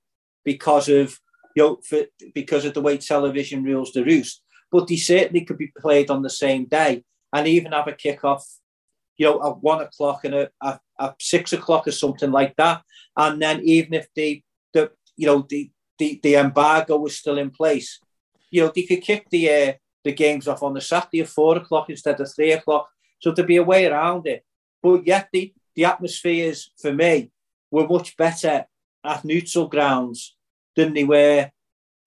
because 0.45 0.89
of 0.89 1.19
you 1.55 1.63
know, 1.63 1.81
for, 1.89 2.03
because 2.35 2.65
of 2.65 2.75
the 2.75 2.81
way 2.81 2.97
television 2.97 3.65
rules 3.65 3.93
the 3.93 4.05
roost. 4.05 4.43
But 4.71 4.87
they 4.87 4.97
certainly 4.97 5.45
could 5.45 5.59
be 5.59 5.73
played 5.79 6.11
on 6.11 6.23
the 6.23 6.31
same 6.31 6.65
day, 6.67 7.05
and 7.33 7.47
even 7.47 7.73
have 7.73 7.89
a 7.89 7.93
kickoff, 7.93 8.43
you 9.17 9.27
know, 9.27 9.47
at 9.47 9.63
one 9.63 9.83
o'clock 9.83 10.25
and 10.25 10.35
at, 10.35 10.53
at 11.01 11.15
six 11.21 11.53
o'clock 11.53 11.87
or 11.87 11.93
something 11.93 12.31
like 12.31 12.55
that. 12.57 12.83
And 13.17 13.43
then 13.43 13.61
even 13.65 13.95
if 13.95 14.07
the 14.15 14.43
the 14.73 14.93
you 15.17 15.27
know 15.27 15.47
the 15.49 15.71
the, 15.99 16.21
the 16.23 16.37
embargo 16.37 16.97
was 16.97 17.19
still 17.19 17.39
in 17.39 17.51
place, 17.51 18.01
you 18.51 18.63
know, 18.63 18.73
they 18.75 18.85
could 18.85 19.03
kick 19.03 19.29
the 19.31 19.51
uh, 19.51 19.73
the 20.05 20.13
games 20.13 20.49
off 20.49 20.63
on 20.63 20.75
the 20.75 20.81
Saturday 20.81 21.21
at 21.21 21.29
four 21.29 21.57
o'clock 21.57 21.91
instead 21.91 22.21
of 22.21 22.33
three 22.35 22.53
o'clock. 22.53 22.89
So 23.21 23.31
there'd 23.31 23.47
be 23.47 23.57
a 23.57 23.63
way 23.63 23.87
around 23.87 24.27
it. 24.27 24.45
But 24.83 25.07
yet 25.07 25.29
the, 25.33 25.53
the 25.77 25.85
atmospheres 25.85 26.73
for 26.81 26.93
me 26.93 27.31
were 27.71 27.87
much 27.87 28.17
better 28.17 28.67
at 29.05 29.25
neutral 29.25 29.69
grounds 29.69 30.37
than 30.77 30.95
they 30.95 31.05
were, 31.05 31.51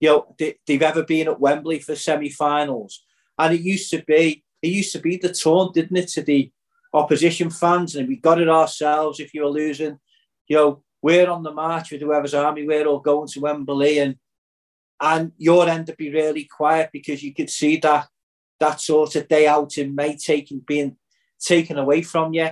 you 0.00 0.08
know, 0.08 0.34
they, 0.38 0.56
they've 0.66 0.82
ever 0.82 1.02
been 1.02 1.28
at 1.28 1.40
Wembley 1.40 1.78
for 1.78 1.94
semi-finals. 1.96 3.04
And 3.38 3.54
it 3.54 3.60
used 3.60 3.90
to 3.90 4.02
be, 4.02 4.44
it 4.62 4.68
used 4.68 4.92
to 4.92 4.98
be 4.98 5.16
the 5.16 5.32
taunt, 5.32 5.74
didn't 5.74 5.96
it, 5.96 6.08
to 6.08 6.22
the 6.22 6.50
opposition 6.92 7.50
fans, 7.50 7.94
and 7.94 8.08
we 8.08 8.16
got 8.16 8.40
it 8.40 8.48
ourselves 8.48 9.20
if 9.20 9.34
you 9.34 9.42
were 9.42 9.50
losing. 9.50 9.98
You 10.48 10.56
know, 10.56 10.82
we're 11.02 11.30
on 11.30 11.42
the 11.42 11.52
march 11.52 11.92
with 11.92 12.00
whoever's 12.00 12.34
army, 12.34 12.66
we're 12.66 12.86
all 12.86 13.00
going 13.00 13.28
to 13.28 13.40
Wembley, 13.40 13.98
and 13.98 14.16
and 15.00 15.32
your 15.36 15.68
end 15.68 15.86
to 15.86 15.94
be 15.94 16.12
really 16.12 16.44
quiet 16.44 16.90
because 16.92 17.22
you 17.22 17.34
could 17.34 17.50
see 17.50 17.76
that 17.78 18.08
that 18.58 18.80
sort 18.80 19.14
of 19.16 19.28
day 19.28 19.46
out 19.46 19.76
in 19.76 19.94
May 19.94 20.16
taking 20.16 20.60
being 20.60 20.96
taken 21.38 21.78
away 21.78 22.02
from 22.02 22.32
you. 22.32 22.50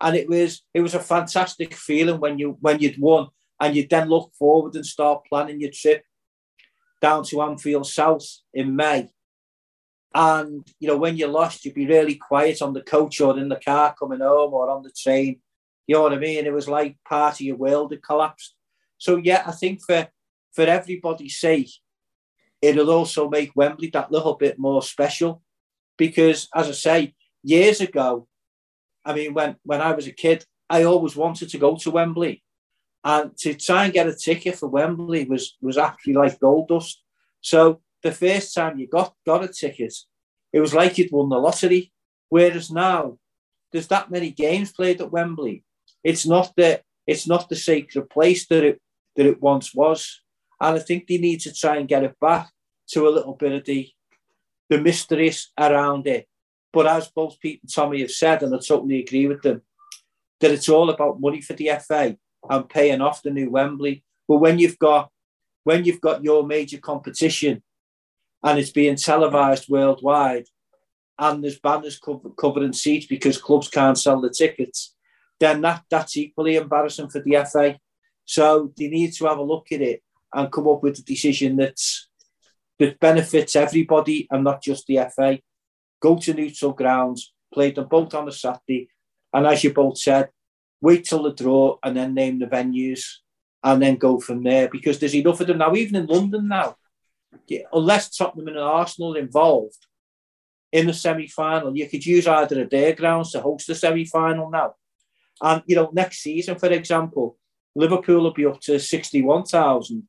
And 0.00 0.16
it 0.16 0.28
was 0.28 0.62
it 0.72 0.80
was 0.80 0.94
a 0.94 1.00
fantastic 1.00 1.74
feeling 1.74 2.20
when 2.20 2.38
you 2.38 2.56
when 2.60 2.80
you'd 2.80 3.00
won 3.00 3.28
and 3.60 3.76
you'd 3.76 3.90
then 3.90 4.08
look 4.08 4.32
forward 4.38 4.74
and 4.74 4.84
start 4.84 5.26
planning 5.28 5.60
your 5.60 5.70
trip 5.72 6.04
down 7.00 7.24
to 7.24 7.42
Anfield 7.42 7.86
South 7.86 8.26
in 8.52 8.74
May. 8.74 9.10
And 10.14 10.66
you 10.80 10.88
know, 10.88 10.96
when 10.96 11.16
you 11.16 11.26
lost, 11.26 11.64
you'd 11.64 11.74
be 11.74 11.86
really 11.86 12.14
quiet 12.14 12.62
on 12.62 12.72
the 12.72 12.82
coach 12.82 13.20
or 13.20 13.38
in 13.38 13.48
the 13.48 13.56
car 13.56 13.94
coming 13.98 14.20
home 14.20 14.54
or 14.54 14.70
on 14.70 14.82
the 14.82 14.90
train. 14.90 15.40
You 15.86 15.96
know 15.96 16.02
what 16.02 16.12
I 16.12 16.18
mean? 16.18 16.46
It 16.46 16.52
was 16.52 16.68
like 16.68 16.96
part 17.06 17.34
of 17.34 17.40
your 17.40 17.56
world 17.56 17.92
had 17.92 18.02
collapsed. 18.02 18.54
So 18.98 19.16
yeah, 19.16 19.42
I 19.46 19.52
think 19.52 19.80
for 19.84 20.08
for 20.54 20.62
everybody's 20.62 21.38
sake, 21.38 21.70
it'll 22.62 22.90
also 22.90 23.28
make 23.28 23.52
Wembley 23.54 23.90
that 23.90 24.12
little 24.12 24.34
bit 24.34 24.58
more 24.58 24.82
special. 24.82 25.42
Because 25.96 26.48
as 26.54 26.68
I 26.68 26.72
say, 26.72 27.14
years 27.42 27.80
ago, 27.80 28.26
I 29.04 29.14
mean, 29.14 29.34
when, 29.34 29.56
when 29.64 29.80
I 29.80 29.92
was 29.92 30.06
a 30.06 30.12
kid, 30.12 30.44
I 30.68 30.84
always 30.84 31.14
wanted 31.14 31.50
to 31.50 31.58
go 31.58 31.76
to 31.76 31.90
Wembley. 31.90 32.42
And 33.04 33.36
to 33.38 33.54
try 33.54 33.84
and 33.84 33.92
get 33.92 34.08
a 34.08 34.14
ticket 34.14 34.56
for 34.56 34.68
Wembley 34.68 35.24
was, 35.26 35.56
was 35.60 35.76
actually 35.76 36.14
like 36.14 36.40
gold 36.40 36.68
dust. 36.68 37.02
So 37.42 37.82
the 38.02 38.12
first 38.12 38.54
time 38.54 38.78
you 38.78 38.88
got, 38.88 39.14
got 39.26 39.44
a 39.44 39.48
ticket, 39.48 39.94
it 40.52 40.60
was 40.60 40.72
like 40.72 40.96
you'd 40.96 41.12
won 41.12 41.28
the 41.28 41.36
lottery. 41.36 41.92
Whereas 42.30 42.70
now, 42.70 43.18
there's 43.72 43.88
that 43.88 44.10
many 44.10 44.30
games 44.30 44.72
played 44.72 45.00
at 45.00 45.10
Wembley. 45.10 45.64
It's 46.02 46.24
not 46.24 46.52
the 46.56 46.80
it's 47.06 47.26
not 47.26 47.48
the 47.48 47.56
sacred 47.56 48.08
place 48.08 48.46
that 48.46 48.62
it 48.62 48.80
that 49.16 49.26
it 49.26 49.42
once 49.42 49.74
was. 49.74 50.22
And 50.60 50.76
I 50.76 50.78
think 50.78 51.06
they 51.06 51.18
need 51.18 51.40
to 51.40 51.52
try 51.52 51.76
and 51.76 51.88
get 51.88 52.04
it 52.04 52.18
back 52.20 52.50
to 52.88 53.08
a 53.08 53.10
little 53.10 53.34
bit 53.34 53.52
of 53.52 53.64
the 53.64 53.90
the 54.70 54.80
mysteries 54.80 55.50
around 55.58 56.06
it. 56.06 56.26
But 56.72 56.86
as 56.86 57.08
both 57.08 57.38
Pete 57.38 57.60
and 57.62 57.72
Tommy 57.72 58.00
have 58.00 58.10
said, 58.10 58.42
and 58.42 58.54
I 58.54 58.58
totally 58.58 59.00
agree 59.00 59.26
with 59.26 59.42
them, 59.42 59.62
that 60.40 60.50
it's 60.50 60.68
all 60.68 60.90
about 60.90 61.20
money 61.20 61.40
for 61.40 61.52
the 61.52 61.70
FA 61.86 62.16
and 62.48 62.68
paying 62.68 63.00
off 63.00 63.22
the 63.22 63.30
new 63.30 63.50
Wembley. 63.50 64.04
But 64.26 64.38
when 64.38 64.58
you've 64.58 64.78
got 64.78 65.10
when 65.64 65.84
you've 65.84 66.00
got 66.00 66.22
your 66.22 66.46
major 66.46 66.78
competition 66.78 67.62
and 68.42 68.58
it's 68.58 68.70
being 68.70 68.96
televised 68.96 69.68
worldwide, 69.68 70.46
and 71.18 71.42
there's 71.42 71.58
banners 71.58 71.98
cover, 71.98 72.30
covering 72.30 72.72
seats 72.72 73.06
because 73.06 73.38
clubs 73.38 73.68
can't 73.68 73.98
sell 73.98 74.20
the 74.20 74.30
tickets, 74.30 74.94
then 75.40 75.60
that 75.62 75.84
that's 75.90 76.16
equally 76.16 76.56
embarrassing 76.56 77.08
for 77.08 77.20
the 77.20 77.44
FA. 77.50 77.78
So 78.24 78.72
they 78.76 78.88
need 78.88 79.12
to 79.14 79.26
have 79.26 79.38
a 79.38 79.42
look 79.42 79.72
at 79.72 79.80
it 79.80 80.02
and 80.34 80.52
come 80.52 80.68
up 80.68 80.82
with 80.82 80.98
a 80.98 81.02
decision 81.02 81.56
that's 81.56 82.08
that 82.78 82.98
benefits 82.98 83.54
everybody 83.54 84.26
and 84.30 84.44
not 84.44 84.62
just 84.62 84.86
the 84.86 84.98
FA. 85.14 85.38
Go 86.00 86.18
to 86.18 86.34
neutral 86.34 86.72
grounds, 86.72 87.32
play 87.52 87.70
them 87.70 87.86
both 87.88 88.12
on 88.14 88.28
a 88.28 88.32
Saturday, 88.32 88.88
and 89.32 89.46
as 89.46 89.64
you 89.64 89.72
both 89.72 89.98
said, 89.98 90.30
wait 90.80 91.04
till 91.04 91.22
the 91.22 91.32
draw 91.32 91.78
and 91.82 91.96
then 91.96 92.14
name 92.14 92.38
the 92.38 92.46
venues 92.46 93.04
and 93.62 93.80
then 93.80 93.96
go 93.96 94.20
from 94.20 94.42
there 94.42 94.68
because 94.68 94.98
there's 94.98 95.14
enough 95.14 95.40
of 95.40 95.46
them 95.46 95.58
now, 95.58 95.74
even 95.74 95.96
in 95.96 96.06
London 96.06 96.48
now. 96.48 96.76
Unless 97.72 98.16
Tottenham 98.16 98.48
and 98.48 98.58
Arsenal 98.58 99.16
are 99.16 99.18
involved 99.18 99.86
in 100.70 100.86
the 100.86 100.92
semi 100.92 101.26
final, 101.26 101.76
you 101.76 101.88
could 101.88 102.04
use 102.04 102.26
either 102.26 102.62
of 102.62 102.70
their 102.70 102.94
grounds 102.94 103.32
to 103.32 103.40
host 103.40 103.66
the 103.66 103.74
semi 103.74 104.04
final 104.04 104.50
now. 104.50 104.74
And, 105.40 105.62
you 105.66 105.76
know, 105.76 105.90
next 105.92 106.18
season, 106.18 106.58
for 106.58 106.68
example, 106.70 107.38
Liverpool 107.74 108.22
will 108.22 108.32
be 108.32 108.46
up 108.46 108.60
to 108.62 108.78
61,000 108.78 110.06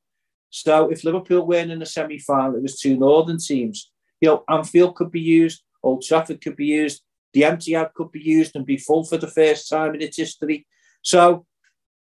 so 0.49 0.89
if 0.89 1.03
Liverpool 1.03 1.45
win 1.45 1.71
in 1.71 1.79
the 1.79 1.85
semi 1.85 2.19
final, 2.19 2.55
it 2.55 2.61
was 2.61 2.79
two 2.79 2.97
northern 2.97 3.37
teams. 3.37 3.91
You 4.21 4.29
know, 4.29 4.43
Anfield 4.49 4.95
could 4.95 5.11
be 5.11 5.21
used, 5.21 5.63
Old 5.83 6.03
Trafford 6.03 6.41
could 6.41 6.55
be 6.55 6.67
used, 6.67 7.03
the 7.33 7.41
Etihad 7.41 7.93
could 7.93 8.11
be 8.11 8.21
used 8.21 8.55
and 8.55 8.65
be 8.65 8.77
full 8.77 9.03
for 9.03 9.17
the 9.17 9.27
first 9.27 9.69
time 9.69 9.93
in 9.93 10.01
its 10.01 10.17
history. 10.17 10.65
So, 11.01 11.45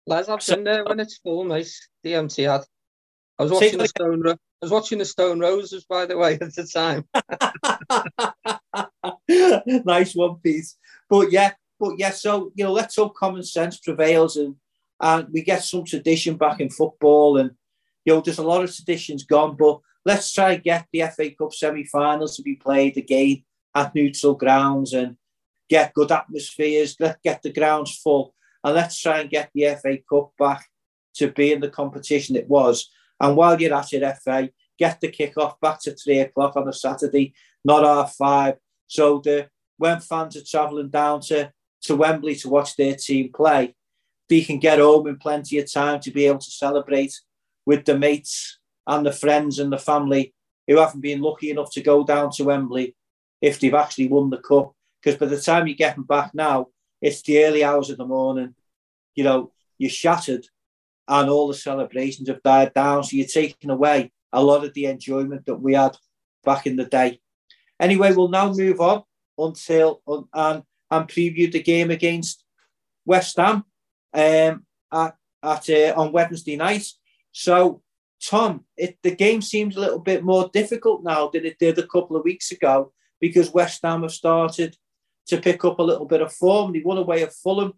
Les, 0.07 0.29
I've 0.29 0.43
so, 0.43 0.57
been 0.57 0.65
there 0.65 0.85
when 0.85 0.99
it's 0.99 1.19
full, 1.19 1.45
mate. 1.45 1.73
The 2.03 2.15
Etihad. 2.15 2.65
I 3.39 3.45
was 3.45 3.53
watching 3.53 3.79
the 3.79 3.89
Stone. 3.89 4.21
Ro- 4.21 4.33
I 4.33 4.37
was 4.61 4.71
watching 4.71 4.99
the 4.99 5.05
Stone 5.05 5.41
Roses, 5.41 5.85
by 5.85 6.07
the 6.07 6.17
way, 6.17 6.35
at 6.41 6.55
the 6.55 6.67
time. 6.67 7.07
nice 9.85 10.15
one 10.15 10.37
piece, 10.37 10.77
but 11.09 11.33
yeah, 11.33 11.53
but 11.79 11.95
yeah. 11.99 12.11
So 12.11 12.53
you 12.55 12.65
know, 12.65 12.73
let's 12.73 12.97
hope 12.97 13.15
common 13.15 13.43
sense 13.45 13.79
prevails 13.79 14.37
and 14.37 14.57
and 15.01 15.29
we 15.33 15.43
get 15.43 15.65
some 15.65 15.85
tradition 15.85 16.37
back 16.37 16.61
in 16.61 16.71
football 16.71 17.39
and 17.39 17.53
you 18.05 18.15
know, 18.15 18.21
there's 18.21 18.39
a 18.39 18.43
lot 18.43 18.65
of 18.65 18.75
traditions 18.75 19.25
gone, 19.25 19.57
but 19.57 19.81
let's 20.05 20.33
try 20.33 20.53
and 20.53 20.63
get 20.63 20.87
the 20.93 21.03
FA 21.03 21.31
Cup 21.31 21.53
semi-finals 21.53 22.37
to 22.37 22.43
be 22.43 22.57
played 22.57 22.97
again 22.97 23.45
at 23.75 23.95
neutral 23.95 24.35
grounds 24.35 24.93
and 24.93 25.17
get 25.69 25.95
good 25.95 26.13
atmospheres. 26.13 26.97
Let's 26.99 27.21
get 27.23 27.43
the 27.43 27.53
grounds 27.53 27.97
full, 27.97 28.35
and 28.65 28.75
let's 28.75 29.01
try 29.01 29.21
and 29.21 29.31
get 29.31 29.51
the 29.55 29.77
FA 29.81 29.99
Cup 30.09 30.33
back 30.39 30.67
to 31.15 31.31
be 31.31 31.53
in 31.53 31.61
the 31.61 31.69
competition 31.69 32.37
it 32.37 32.49
was. 32.49 32.91
And 33.21 33.37
while 33.37 33.61
you're 33.61 33.75
at 33.75 33.93
it, 33.93 34.17
FA, 34.19 34.51
get 34.79 35.01
the 35.01 35.09
kick-off 35.09 35.61
back 35.61 35.81
to 35.83 35.95
three 35.95 36.19
o'clock 36.19 36.57
on 36.57 36.69
a 36.69 36.73
Saturday, 36.73 37.35
not 37.65 37.85
half 37.85 38.15
five. 38.17 38.57
So 38.89 39.21
the 39.23 39.49
when 39.79 40.01
fans 40.01 40.37
are 40.37 40.45
travelling 40.45 40.91
down 40.91 41.21
to, 41.21 41.53
to 41.83 41.97
Wembley 41.97 42.35
to 42.37 42.49
watch 42.49 42.77
their 42.77 42.95
team 42.95 43.33
play, 43.33 43.75
they 44.29 44.43
can 44.43 44.59
get 44.59 44.79
home 44.79 45.07
in 45.07 45.17
plenty 45.17 45.59
of 45.59 45.73
time 45.73 46.01
to 46.01 46.11
be 46.11 46.27
able 46.27 46.39
to 46.39 46.51
celebrate 46.51 47.19
with 47.67 47.85
the 47.85 47.99
mates 47.99 48.59
and 48.87 49.07
the 49.07 49.13
friends 49.13 49.59
and 49.59 49.73
the 49.73 49.79
family 49.79 50.35
who 50.67 50.79
haven't 50.79 51.01
been 51.01 51.21
lucky 51.21 51.51
enough 51.51 51.71
to 51.73 51.83
go 51.83 52.05
down 52.05 52.31
to 52.31 52.45
Wembley 52.45 52.97
if 53.41 53.59
they've 53.59 53.75
actually 53.75 54.09
won 54.09 54.31
the 54.31 54.39
cup. 54.39 54.73
Because 55.03 55.19
by 55.19 55.27
the 55.27 55.41
time 55.41 55.67
you 55.67 55.75
get 55.75 55.97
them 55.97 56.05
back 56.05 56.33
now, 56.35 56.69
it's 57.01 57.23
the 57.23 57.45
early 57.45 57.65
hours 57.65 57.91
of 57.91 57.99
the 57.99 58.07
morning. 58.07 58.55
You 59.15 59.25
know, 59.25 59.53
you're 59.79 59.91
shattered 59.91 60.47
and 61.09 61.29
all 61.29 61.49
the 61.49 61.55
celebrations 61.55 62.29
have 62.29 62.43
died 62.43 62.73
down. 62.75 63.03
So 63.03 63.17
you're 63.17 63.27
taking 63.27 63.71
away 63.71 64.13
a 64.33 64.43
lot 64.43 64.65
of 64.65 64.73
the 64.75 64.87
enjoyment 64.87 65.45
that 65.47 65.57
we 65.57 65.75
had 65.75 65.97
back 66.45 66.67
in 66.67 66.77
the 66.77 66.85
day. 66.85 67.21
Anyway, 67.81 68.13
we'll 68.13 68.29
now 68.29 68.53
move 68.53 68.81
on 68.81 69.03
until 69.37 70.01
and, 70.07 70.63
and 70.91 71.09
preview 71.09 71.51
the 71.51 71.63
game 71.63 71.91
against 71.91 72.45
West 73.05 73.37
Ham 73.37 73.65
um, 74.15 74.67
at, 74.93 75.17
at 75.43 75.71
uh, 75.71 75.95
on 75.97 76.13
Wednesday 76.13 76.57
night. 76.57 76.87
So, 77.33 77.83
Tom, 78.23 78.65
it, 78.77 78.99
the 79.03 79.17
game 79.17 79.43
seems 79.43 79.77
a 79.77 79.81
little 79.81 79.99
bit 79.99 80.23
more 80.23 80.51
difficult 80.53 81.03
now 81.03 81.29
than 81.29 81.45
it 81.45 81.59
did 81.59 81.79
a 81.79 81.87
couple 81.87 82.17
of 82.17 82.25
weeks 82.25 82.53
ago 82.53 82.93
because 83.21 83.53
West 83.53 83.81
Ham 83.83 84.03
have 84.03 84.13
started 84.13 84.77
to 85.27 85.41
pick 85.41 85.65
up 85.65 85.79
a 85.79 85.83
little 85.83 86.07
bit 86.07 86.21
of 86.21 86.33
form. 86.33 86.73
They 86.73 86.83
won 86.85 86.99
away 86.99 87.23
at 87.23 87.33
Fulham. 87.33 87.73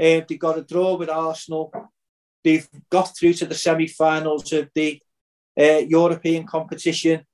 Uh, 0.00 0.22
they 0.28 0.36
got 0.38 0.58
a 0.58 0.62
draw 0.62 0.96
with 0.96 1.10
Arsenal. 1.10 1.72
They've 2.42 2.68
got 2.90 3.16
through 3.16 3.34
to 3.34 3.46
the 3.46 3.54
semi-finals 3.54 4.52
of 4.52 4.70
the 4.74 5.00
uh, 5.58 5.82
European 5.86 6.46
competition. 6.46 7.24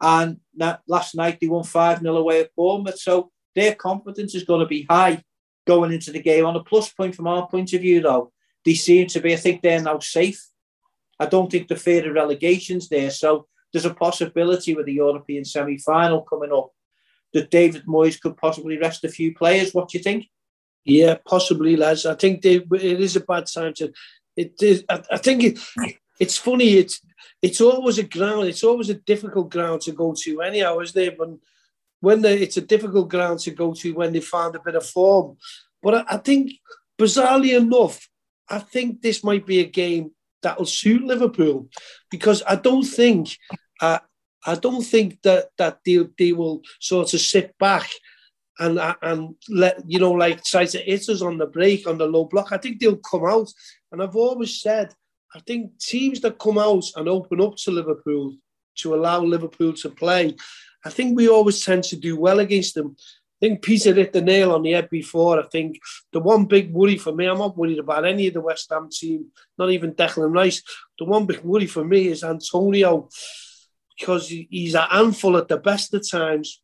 And 0.00 0.40
that, 0.56 0.80
last 0.88 1.14
night 1.14 1.38
they 1.40 1.46
won 1.46 1.62
5 1.62 2.00
0 2.00 2.16
away 2.16 2.40
at 2.40 2.54
Bournemouth. 2.56 2.98
So 2.98 3.30
their 3.54 3.74
confidence 3.74 4.34
is 4.34 4.44
going 4.44 4.60
to 4.60 4.66
be 4.66 4.86
high 4.88 5.22
going 5.66 5.92
into 5.92 6.10
the 6.10 6.22
game. 6.22 6.46
On 6.46 6.56
a 6.56 6.64
plus 6.64 6.90
point 6.90 7.14
from 7.14 7.26
our 7.26 7.46
point 7.48 7.72
of 7.74 7.82
view, 7.82 8.00
though, 8.00 8.32
they 8.64 8.74
seem 8.74 9.06
to 9.08 9.20
be, 9.20 9.34
I 9.34 9.36
think 9.36 9.62
they're 9.62 9.82
now 9.82 9.98
safe 9.98 10.49
I 11.20 11.26
don't 11.26 11.50
think 11.50 11.68
the 11.68 11.76
fear 11.76 12.08
of 12.08 12.14
relegation's 12.14 12.88
there. 12.88 13.10
So 13.10 13.46
there's 13.72 13.84
a 13.84 13.94
possibility 13.94 14.74
with 14.74 14.86
the 14.86 14.94
European 14.94 15.44
semi 15.44 15.78
final 15.78 16.22
coming 16.22 16.52
up 16.52 16.70
that 17.34 17.50
David 17.50 17.84
Moyes 17.86 18.20
could 18.20 18.36
possibly 18.36 18.78
rest 18.78 19.04
a 19.04 19.08
few 19.08 19.34
players. 19.34 19.72
What 19.72 19.90
do 19.90 19.98
you 19.98 20.02
think? 20.02 20.26
Yeah, 20.84 21.18
possibly, 21.26 21.76
lads. 21.76 22.06
I 22.06 22.14
think 22.14 22.42
they, 22.42 22.54
it 22.56 23.00
is 23.00 23.16
a 23.16 23.20
bad 23.20 23.46
time 23.46 23.74
to. 23.74 23.92
It 24.36 24.54
is. 24.62 24.82
I, 24.88 25.02
I 25.12 25.18
think 25.18 25.44
it, 25.44 25.58
it's 26.18 26.38
funny. 26.38 26.70
It's 26.78 27.00
it's 27.42 27.60
always 27.60 27.98
a 27.98 28.04
ground. 28.04 28.48
It's 28.48 28.64
always 28.64 28.88
a 28.88 28.94
difficult 28.94 29.50
ground 29.50 29.82
to 29.82 29.92
go 29.92 30.14
to. 30.22 30.40
Anyhow, 30.40 30.78
is 30.78 30.92
there? 30.92 31.12
But 31.16 31.30
when 32.00 32.22
they, 32.22 32.38
it's 32.38 32.56
a 32.56 32.62
difficult 32.62 33.10
ground 33.10 33.40
to 33.40 33.50
go 33.50 33.74
to 33.74 33.92
when 33.92 34.12
they 34.12 34.20
find 34.20 34.54
a 34.54 34.60
bit 34.64 34.74
of 34.74 34.86
form. 34.86 35.36
But 35.82 35.94
I, 35.94 36.14
I 36.14 36.16
think, 36.16 36.52
bizarrely 36.98 37.56
enough, 37.56 38.08
I 38.48 38.58
think 38.58 39.02
this 39.02 39.22
might 39.22 39.46
be 39.46 39.60
a 39.60 39.64
game 39.64 40.12
that'll 40.42 40.66
suit 40.66 41.02
Liverpool 41.02 41.68
because 42.10 42.42
I 42.46 42.56
don't 42.56 42.84
think. 42.84 43.36
Uh, 43.80 43.98
I 44.46 44.54
don't 44.54 44.82
think 44.82 45.20
that 45.22 45.48
that 45.58 45.80
they, 45.84 45.98
they 46.18 46.32
will 46.32 46.62
sort 46.80 47.12
of 47.12 47.20
sit 47.20 47.56
back 47.58 47.90
and 48.58 48.80
and 49.02 49.34
let 49.48 49.82
you 49.86 49.98
know 49.98 50.12
like 50.12 50.42
try 50.44 50.64
to 50.64 50.78
hit 50.78 51.08
us 51.08 51.22
on 51.22 51.38
the 51.38 51.46
break 51.46 51.86
on 51.86 51.98
the 51.98 52.06
low 52.06 52.24
block. 52.24 52.52
I 52.52 52.58
think 52.58 52.80
they'll 52.80 52.96
come 52.96 53.26
out, 53.26 53.50
and 53.92 54.02
I've 54.02 54.16
always 54.16 54.60
said 54.60 54.94
I 55.34 55.40
think 55.40 55.78
teams 55.78 56.20
that 56.20 56.38
come 56.38 56.58
out 56.58 56.84
and 56.96 57.08
open 57.08 57.40
up 57.40 57.56
to 57.56 57.70
Liverpool 57.70 58.36
to 58.76 58.94
allow 58.94 59.20
Liverpool 59.20 59.72
to 59.74 59.90
play, 59.90 60.34
I 60.84 60.90
think 60.90 61.16
we 61.16 61.28
always 61.28 61.64
tend 61.64 61.84
to 61.84 61.96
do 61.96 62.16
well 62.16 62.40
against 62.40 62.74
them. 62.74 62.96
I 63.40 63.46
think 63.46 63.62
Peter 63.62 63.94
hit 63.94 64.12
the 64.12 64.20
nail 64.20 64.52
on 64.52 64.62
the 64.62 64.72
head 64.72 64.90
before. 64.90 65.40
I 65.40 65.46
think 65.46 65.78
the 66.12 66.20
one 66.20 66.44
big 66.44 66.70
worry 66.70 66.98
for 66.98 67.14
me, 67.14 67.24
I'm 67.24 67.38
not 67.38 67.56
worried 67.56 67.78
about 67.78 68.04
any 68.04 68.26
of 68.26 68.34
the 68.34 68.42
West 68.42 68.68
Ham 68.70 68.90
team, 68.90 69.26
not 69.56 69.70
even 69.70 69.94
Declan 69.94 70.34
Rice. 70.34 70.62
The 70.98 71.06
one 71.06 71.24
big 71.24 71.40
worry 71.40 71.66
for 71.66 71.82
me 71.82 72.08
is 72.08 72.22
Antonio 72.22 73.08
because 73.98 74.28
he's 74.28 74.74
a 74.74 74.82
handful 74.82 75.38
at 75.38 75.48
the 75.48 75.56
best 75.56 75.94
of 75.94 76.08
times. 76.08 76.62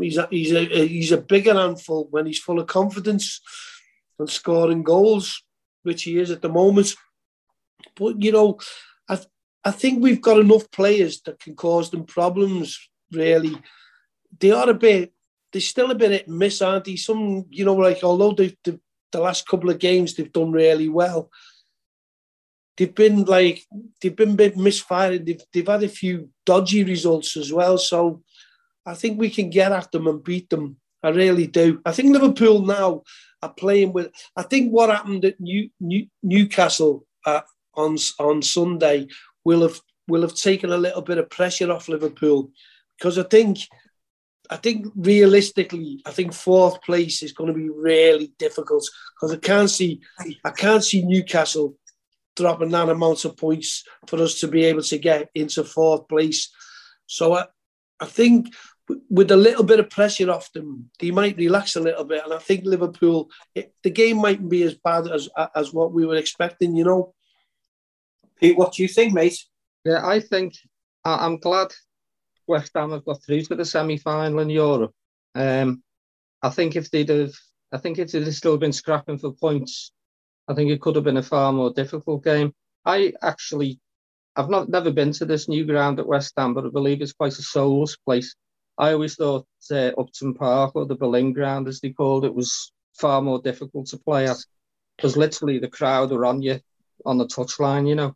He's 0.00 0.18
a, 0.18 0.28
he's 0.30 0.52
a 0.52 0.64
he's 0.64 1.12
a 1.12 1.18
bigger 1.18 1.54
handful 1.54 2.08
when 2.10 2.26
he's 2.26 2.38
full 2.38 2.58
of 2.58 2.66
confidence 2.66 3.40
and 4.18 4.28
scoring 4.28 4.82
goals, 4.82 5.42
which 5.82 6.02
he 6.02 6.18
is 6.18 6.30
at 6.30 6.42
the 6.42 6.48
moment. 6.48 6.94
But 7.94 8.22
you 8.22 8.32
know, 8.32 8.58
I 9.08 9.18
I 9.64 9.70
think 9.70 10.02
we've 10.02 10.22
got 10.22 10.40
enough 10.40 10.70
players 10.70 11.20
that 11.22 11.40
can 11.40 11.54
cause 11.54 11.90
them 11.90 12.04
problems. 12.04 12.78
Really, 13.12 13.56
they 14.38 14.50
are 14.50 14.68
a 14.68 14.74
bit. 14.74 15.12
They're 15.52 15.60
still 15.60 15.90
a 15.90 15.94
bit 15.94 16.12
at 16.12 16.28
miss, 16.28 16.60
aren't 16.60 16.84
they? 16.84 16.96
Some, 16.96 17.46
you 17.50 17.64
know, 17.64 17.74
like 17.74 18.02
although 18.02 18.32
they 18.32 18.56
the 18.64 19.20
last 19.20 19.48
couple 19.48 19.70
of 19.70 19.78
games 19.78 20.14
they've 20.14 20.32
done 20.32 20.52
really 20.52 20.88
well 20.88 21.30
they've 22.78 22.94
been 22.94 23.24
like 23.24 23.66
they've 24.00 24.16
been 24.16 24.30
a 24.30 24.36
bit 24.36 24.56
misfiring. 24.56 25.24
They've 25.24 25.42
they've 25.52 25.66
had 25.66 25.82
a 25.82 25.88
few 25.88 26.30
dodgy 26.46 26.84
results 26.84 27.36
as 27.36 27.52
well. 27.52 27.76
So 27.76 28.22
I 28.86 28.94
think 28.94 29.18
we 29.18 29.28
can 29.28 29.50
get 29.50 29.72
at 29.72 29.92
them 29.92 30.06
and 30.06 30.24
beat 30.24 30.48
them. 30.48 30.76
I 31.02 31.10
really 31.10 31.46
do. 31.46 31.80
I 31.84 31.92
think 31.92 32.12
Liverpool 32.12 32.64
now 32.64 33.02
are 33.42 33.52
playing 33.52 33.92
with. 33.92 34.10
I 34.34 34.44
think 34.44 34.70
what 34.70 34.90
happened 34.90 35.24
at 35.24 35.38
New, 35.38 35.68
New, 35.80 36.06
Newcastle 36.22 37.04
uh, 37.26 37.42
on 37.74 37.98
on 38.18 38.40
Sunday 38.40 39.08
will 39.44 39.62
have 39.62 39.80
will 40.06 40.22
have 40.22 40.34
taken 40.34 40.70
a 40.70 40.78
little 40.78 41.02
bit 41.02 41.18
of 41.18 41.28
pressure 41.28 41.70
off 41.70 41.88
Liverpool 41.88 42.50
because 42.96 43.18
I 43.18 43.24
think 43.24 43.58
I 44.50 44.56
think 44.56 44.86
realistically, 44.96 46.00
I 46.06 46.10
think 46.10 46.32
fourth 46.32 46.82
place 46.82 47.22
is 47.22 47.32
going 47.32 47.52
to 47.52 47.58
be 47.58 47.68
really 47.68 48.32
difficult 48.38 48.88
because 49.14 49.34
I 49.34 49.38
can't 49.38 49.70
see 49.70 50.00
I 50.44 50.50
can't 50.50 50.82
see 50.82 51.04
Newcastle 51.04 51.76
dropping 52.36 52.70
that 52.70 52.88
amount 52.88 53.24
of 53.24 53.36
points 53.36 53.84
for 54.06 54.22
us 54.22 54.40
to 54.40 54.48
be 54.48 54.64
able 54.64 54.82
to 54.82 54.98
get 54.98 55.28
into 55.34 55.64
fourth 55.64 56.08
place. 56.08 56.50
So 57.06 57.34
I, 57.34 57.46
I 58.00 58.06
think 58.06 58.54
with 59.10 59.30
a 59.30 59.36
little 59.36 59.64
bit 59.64 59.80
of 59.80 59.90
pressure 59.90 60.30
off 60.30 60.52
them, 60.52 60.90
they 60.98 61.10
might 61.10 61.36
relax 61.36 61.76
a 61.76 61.80
little 61.80 62.04
bit. 62.04 62.24
And 62.24 62.32
I 62.32 62.38
think 62.38 62.64
Liverpool, 62.64 63.30
it, 63.54 63.74
the 63.82 63.90
game 63.90 64.18
mightn't 64.18 64.48
be 64.48 64.62
as 64.62 64.74
bad 64.74 65.08
as 65.08 65.28
as 65.54 65.72
what 65.72 65.92
we 65.92 66.06
were 66.06 66.16
expecting. 66.16 66.74
You 66.74 66.84
know, 66.84 67.14
Pete, 68.36 68.56
what 68.56 68.74
do 68.74 68.82
you 68.82 68.88
think, 68.88 69.12
mate? 69.12 69.38
Yeah, 69.84 70.06
I 70.06 70.20
think 70.20 70.54
I'm 71.04 71.38
glad 71.38 71.68
West 72.48 72.72
Ham 72.74 72.92
have 72.92 73.04
got 73.04 73.22
through 73.22 73.42
to 73.42 73.54
the 73.54 73.64
semi-final 73.64 74.38
in 74.40 74.50
Europe. 74.50 74.92
Um, 75.34 75.82
I 76.42 76.50
think 76.50 76.76
if 76.76 76.90
they'd 76.90 77.08
have, 77.08 77.32
I 77.72 77.78
think 77.78 77.98
if 77.98 78.12
they'd 78.12 78.30
still 78.32 78.56
been 78.56 78.72
scrapping 78.72 79.18
for 79.18 79.32
points, 79.32 79.92
I 80.48 80.54
think 80.54 80.70
it 80.70 80.80
could 80.80 80.96
have 80.96 81.04
been 81.04 81.18
a 81.18 81.22
far 81.22 81.52
more 81.52 81.72
difficult 81.72 82.24
game. 82.24 82.54
I 82.84 83.12
actually, 83.22 83.80
I've 84.34 84.48
not 84.48 84.68
never 84.68 84.90
been 84.90 85.12
to 85.12 85.26
this 85.26 85.48
new 85.48 85.66
ground 85.66 86.00
at 86.00 86.06
West 86.06 86.32
Ham, 86.36 86.54
but 86.54 86.64
I 86.64 86.70
believe 86.70 87.02
it's 87.02 87.12
quite 87.12 87.38
a 87.38 87.42
soulless 87.42 87.96
place. 87.96 88.34
I 88.78 88.92
always 88.92 89.16
thought 89.16 89.46
uh, 89.70 89.90
Upton 89.98 90.34
Park 90.34 90.76
or 90.76 90.86
the 90.86 90.94
Boleyn 90.94 91.32
Ground, 91.32 91.68
as 91.68 91.80
they 91.80 91.90
called 91.90 92.24
it, 92.24 92.34
was 92.34 92.72
far 92.94 93.20
more 93.20 93.40
difficult 93.40 93.86
to 93.88 93.98
play 93.98 94.26
at 94.26 94.38
because 94.96 95.16
literally 95.16 95.58
the 95.58 95.68
crowd 95.68 96.12
are 96.12 96.24
on 96.26 96.42
you 96.42 96.60
on 97.04 97.18
the 97.18 97.26
touchline, 97.26 97.88
you 97.88 97.94
know. 97.94 98.14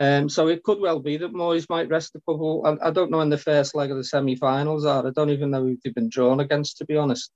Um, 0.00 0.30
so 0.30 0.48
it 0.48 0.62
could 0.62 0.80
well 0.80 0.98
be 0.98 1.18
that 1.18 1.34
Moyes 1.34 1.68
might 1.68 1.90
rest 1.90 2.14
a 2.14 2.20
couple. 2.20 2.62
I, 2.64 2.88
I 2.88 2.90
don't 2.90 3.10
know 3.10 3.18
when 3.18 3.28
the 3.28 3.36
first 3.36 3.74
leg 3.74 3.90
of 3.90 3.98
the 3.98 4.04
semi-finals 4.04 4.86
are. 4.86 5.06
I 5.06 5.10
don't 5.10 5.28
even 5.30 5.50
know 5.50 5.62
who 5.62 5.76
they've 5.84 5.94
been 5.94 6.08
drawn 6.08 6.40
against, 6.40 6.78
to 6.78 6.86
be 6.86 6.96
honest. 6.96 7.30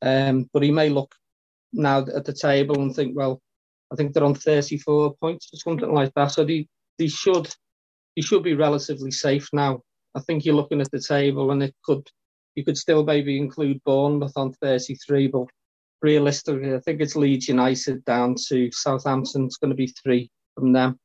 Um, 0.00 0.48
but 0.52 0.62
he 0.62 0.70
may 0.70 0.88
look 0.88 1.14
now 1.74 1.98
at 1.98 2.24
the 2.24 2.32
table 2.32 2.80
and 2.80 2.94
think, 2.94 3.14
well, 3.14 3.42
I 3.92 3.96
think 3.96 4.14
they're 4.14 4.24
on 4.24 4.34
34 4.34 5.14
points 5.20 5.50
or 5.52 5.58
something 5.58 5.92
like 5.92 6.12
that. 6.14 6.28
So 6.28 6.44
they, 6.44 6.66
they 6.98 7.08
should 7.08 7.52
they 8.16 8.22
should 8.22 8.42
be 8.42 8.54
relatively 8.54 9.10
safe 9.10 9.48
now. 9.52 9.82
I 10.14 10.20
think 10.20 10.44
you're 10.44 10.54
looking 10.54 10.80
at 10.80 10.90
the 10.90 11.00
table 11.00 11.50
and 11.52 11.62
it 11.62 11.74
could 11.84 12.08
you 12.54 12.64
could 12.64 12.76
still 12.76 13.04
maybe 13.04 13.38
include 13.38 13.80
Bournemouth 13.84 14.32
on 14.36 14.52
33, 14.52 15.28
but 15.28 15.46
realistically, 16.02 16.74
I 16.74 16.80
think 16.80 17.00
it's 17.00 17.14
Leeds 17.14 17.48
United 17.48 18.04
down 18.04 18.34
to 18.48 18.70
Southampton. 18.72 19.44
It's 19.44 19.56
going 19.56 19.70
to 19.70 19.76
be 19.76 19.86
three 20.02 20.30
from 20.56 20.72
them, 20.72 20.98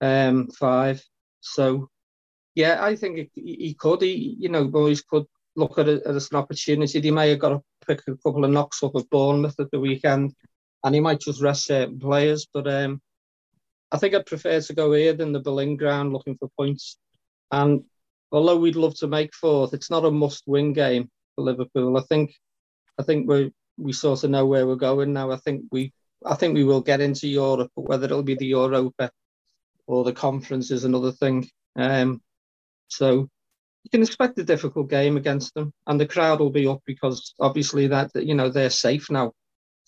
um, 0.00 0.48
five. 0.48 1.02
So, 1.40 1.88
yeah, 2.54 2.78
I 2.84 2.96
think 2.96 3.30
he, 3.34 3.56
he 3.60 3.74
could. 3.74 4.02
He, 4.02 4.36
you 4.38 4.48
know, 4.48 4.68
Moyes 4.68 5.04
could 5.06 5.24
look 5.56 5.78
at 5.78 5.88
it 5.88 6.02
as 6.06 6.30
an 6.30 6.36
opportunity. 6.36 7.00
They 7.00 7.10
may 7.10 7.30
have 7.30 7.38
got 7.38 7.50
to 7.50 7.62
pick 7.86 8.02
a 8.06 8.16
couple 8.16 8.44
of 8.44 8.50
knocks 8.50 8.82
up 8.82 8.94
of 8.94 9.08
Bournemouth 9.10 9.58
at 9.58 9.70
the 9.70 9.80
weekend 9.80 10.34
and 10.84 10.94
he 10.94 11.00
might 11.00 11.20
just 11.20 11.42
rest 11.42 11.66
certain 11.66 11.98
players. 11.98 12.46
But 12.52 12.68
um, 12.68 13.00
I 13.90 13.98
think 13.98 14.14
I'd 14.14 14.26
prefer 14.26 14.60
to 14.60 14.74
go 14.74 14.92
here 14.92 15.12
than 15.12 15.32
the 15.32 15.40
Boleyn 15.40 15.76
ground 15.76 16.12
looking 16.12 16.36
for 16.36 16.48
points. 16.56 16.98
And 17.50 17.84
although 18.30 18.58
we'd 18.58 18.76
love 18.76 18.96
to 18.98 19.08
make 19.08 19.34
fourth, 19.34 19.74
it's 19.74 19.90
not 19.90 20.04
a 20.04 20.10
must-win 20.10 20.72
game 20.72 21.10
for 21.34 21.44
Liverpool. 21.44 21.96
I 21.96 22.02
think 22.02 22.34
I 22.98 23.02
think 23.02 23.28
we 23.28 23.52
we 23.76 23.92
sort 23.92 24.24
of 24.24 24.30
know 24.30 24.46
where 24.46 24.66
we're 24.66 24.76
going 24.76 25.12
now. 25.12 25.30
I 25.30 25.36
think 25.36 25.64
we 25.70 25.92
I 26.24 26.34
think 26.34 26.54
we 26.54 26.64
will 26.64 26.80
get 26.80 27.00
into 27.00 27.28
Europe, 27.28 27.70
but 27.76 27.88
whether 27.88 28.04
it'll 28.04 28.22
be 28.22 28.34
the 28.34 28.46
Europa 28.46 29.10
or 29.88 30.04
the 30.04 30.12
conference 30.12 30.70
is 30.70 30.84
another 30.84 31.10
thing. 31.10 31.48
Um, 31.74 32.20
so 32.88 33.28
you 33.84 33.90
can 33.90 34.02
expect 34.02 34.38
a 34.38 34.44
difficult 34.44 34.90
game 34.90 35.16
against 35.16 35.54
them, 35.54 35.72
and 35.86 35.98
the 35.98 36.06
crowd 36.06 36.40
will 36.40 36.50
be 36.50 36.68
up 36.68 36.82
because 36.86 37.34
obviously 37.40 37.88
that 37.88 38.10
you 38.14 38.34
know 38.34 38.50
they're 38.50 38.70
safe 38.70 39.10
now 39.10 39.32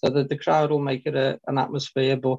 so 0.02 0.10
that 0.10 0.30
the 0.30 0.38
crowd 0.38 0.70
will 0.70 0.80
make 0.80 1.02
it 1.04 1.14
a, 1.14 1.38
an 1.46 1.58
atmosphere. 1.58 2.16
But 2.16 2.38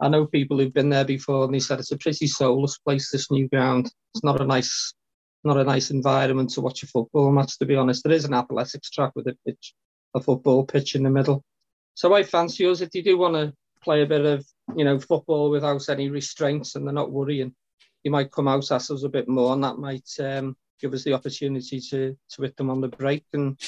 I 0.00 0.08
know 0.08 0.26
people 0.26 0.58
who've 0.58 0.72
been 0.72 0.90
there 0.90 1.04
before, 1.04 1.44
and 1.44 1.52
they 1.52 1.58
said 1.58 1.80
it's 1.80 1.90
a 1.90 1.98
pretty 1.98 2.28
soulless 2.28 2.78
place. 2.78 3.10
This 3.10 3.30
new 3.30 3.48
ground, 3.48 3.90
it's 4.14 4.22
not 4.22 4.40
a 4.40 4.46
nice, 4.46 4.94
not 5.42 5.56
a 5.56 5.64
nice 5.64 5.90
environment 5.90 6.50
to 6.50 6.60
watch 6.60 6.84
a 6.84 6.86
football 6.86 7.32
match. 7.32 7.58
To 7.58 7.66
be 7.66 7.74
honest, 7.74 8.04
there 8.04 8.12
is 8.12 8.24
an 8.24 8.34
athletics 8.34 8.90
track 8.90 9.10
with 9.16 9.26
a 9.26 9.36
pitch, 9.44 9.74
a 10.14 10.20
football 10.20 10.64
pitch 10.64 10.94
in 10.94 11.02
the 11.02 11.10
middle. 11.10 11.42
So 11.94 12.14
I 12.14 12.22
fancy 12.22 12.64
us 12.66 12.80
if 12.80 12.90
you 12.94 13.02
do 13.02 13.18
want 13.18 13.34
to 13.34 13.52
play 13.82 14.02
a 14.02 14.06
bit 14.06 14.24
of, 14.24 14.46
you 14.76 14.84
know, 14.84 14.98
football 14.98 15.50
without 15.50 15.88
any 15.88 16.08
restraints 16.08 16.74
and 16.74 16.86
they're 16.86 16.94
not 16.94 17.12
worrying. 17.12 17.54
You 18.04 18.10
might 18.10 18.32
come 18.32 18.48
out 18.48 18.70
at 18.70 18.90
us 18.90 19.02
a 19.02 19.08
bit 19.08 19.28
more, 19.28 19.52
and 19.52 19.64
that 19.64 19.78
might 19.78 20.08
um, 20.20 20.56
give 20.80 20.94
us 20.94 21.02
the 21.04 21.12
opportunity 21.12 21.80
to 21.80 22.16
to 22.30 22.42
hit 22.42 22.56
them 22.56 22.70
on 22.70 22.80
the 22.80 22.88
break 22.88 23.24
and 23.32 23.58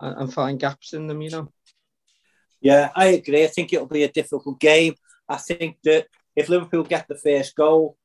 and 0.00 0.32
find 0.32 0.60
gaps 0.60 0.92
in 0.92 1.06
them. 1.06 1.22
You 1.22 1.30
know. 1.30 1.52
Yeah, 2.60 2.90
I 2.94 3.06
agree. 3.06 3.44
I 3.44 3.48
think 3.48 3.72
it'll 3.72 3.86
be 3.86 4.04
a 4.04 4.12
difficult 4.12 4.60
game. 4.60 4.94
I 5.28 5.36
think 5.36 5.76
that 5.84 6.06
if 6.36 6.48
Liverpool 6.48 6.82
get 6.84 7.06
the 7.08 7.14
first 7.16 7.54
goal, 7.54 7.96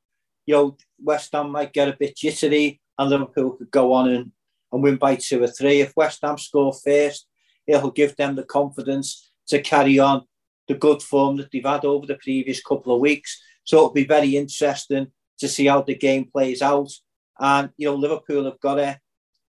you 0.46 0.54
know, 0.54 0.76
West 1.02 1.32
Ham 1.32 1.50
might 1.50 1.72
get 1.72 1.88
a 1.88 1.96
bit 1.98 2.16
jittery 2.16 2.80
and 2.98 3.10
Liverpool 3.10 3.52
could 3.52 3.70
go 3.70 3.92
on 3.92 4.08
and, 4.08 4.32
and 4.72 4.82
win 4.82 4.96
by 4.96 5.16
two 5.16 5.42
or 5.42 5.46
three. 5.46 5.80
If 5.80 5.92
West 5.96 6.20
Ham 6.22 6.38
score 6.38 6.72
first, 6.72 7.26
it'll 7.66 7.90
give 7.90 8.16
them 8.16 8.36
the 8.36 8.42
confidence 8.42 9.30
to 9.48 9.60
carry 9.60 9.98
on 9.98 10.24
the 10.70 10.78
good 10.86 11.02
form 11.02 11.36
that 11.36 11.50
they've 11.50 11.72
had 11.74 11.84
over 11.84 12.06
the 12.06 12.22
previous 12.26 12.62
couple 12.62 12.94
of 12.94 13.00
weeks. 13.00 13.30
So 13.64 13.76
it'll 13.76 13.92
be 14.02 14.16
very 14.16 14.36
interesting 14.36 15.08
to 15.40 15.48
see 15.48 15.66
how 15.66 15.82
the 15.82 15.94
game 15.94 16.24
plays 16.32 16.62
out. 16.62 16.90
And, 17.38 17.70
you 17.76 17.88
know, 17.88 17.96
Liverpool 17.96 18.44
have 18.44 18.60
got 18.60 18.76
to 18.76 18.98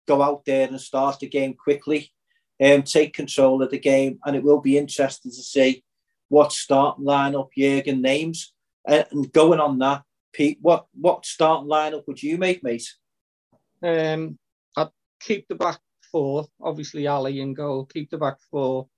go 0.06 0.22
out 0.22 0.44
there 0.44 0.68
and 0.68 0.80
start 0.80 1.20
the 1.20 1.28
game 1.28 1.54
quickly 1.54 2.12
um, 2.62 2.82
take 2.82 3.14
control 3.14 3.62
of 3.62 3.70
the 3.70 3.78
game, 3.78 4.18
and 4.24 4.34
it 4.34 4.42
will 4.42 4.60
be 4.60 4.78
interesting 4.78 5.30
to 5.30 5.42
see 5.42 5.84
what 6.28 6.52
starting 6.52 7.04
lineup 7.04 7.48
Jurgen 7.56 8.02
names. 8.02 8.52
Uh, 8.88 9.04
and 9.10 9.32
going 9.32 9.60
on 9.60 9.78
that, 9.80 10.02
Pete, 10.32 10.58
what 10.60 10.86
what 10.94 11.26
starting 11.26 11.68
lineup 11.68 12.04
would 12.06 12.22
you 12.22 12.38
make, 12.38 12.62
mate? 12.62 12.88
Um, 13.82 14.38
I'd 14.76 14.88
keep 15.20 15.48
the 15.48 15.54
back 15.54 15.80
four. 16.10 16.46
Obviously, 16.60 17.06
Ali 17.06 17.40
in 17.40 17.54
goal. 17.54 17.86
Keep 17.86 18.10
the 18.10 18.18
back 18.18 18.38
four. 18.50 18.88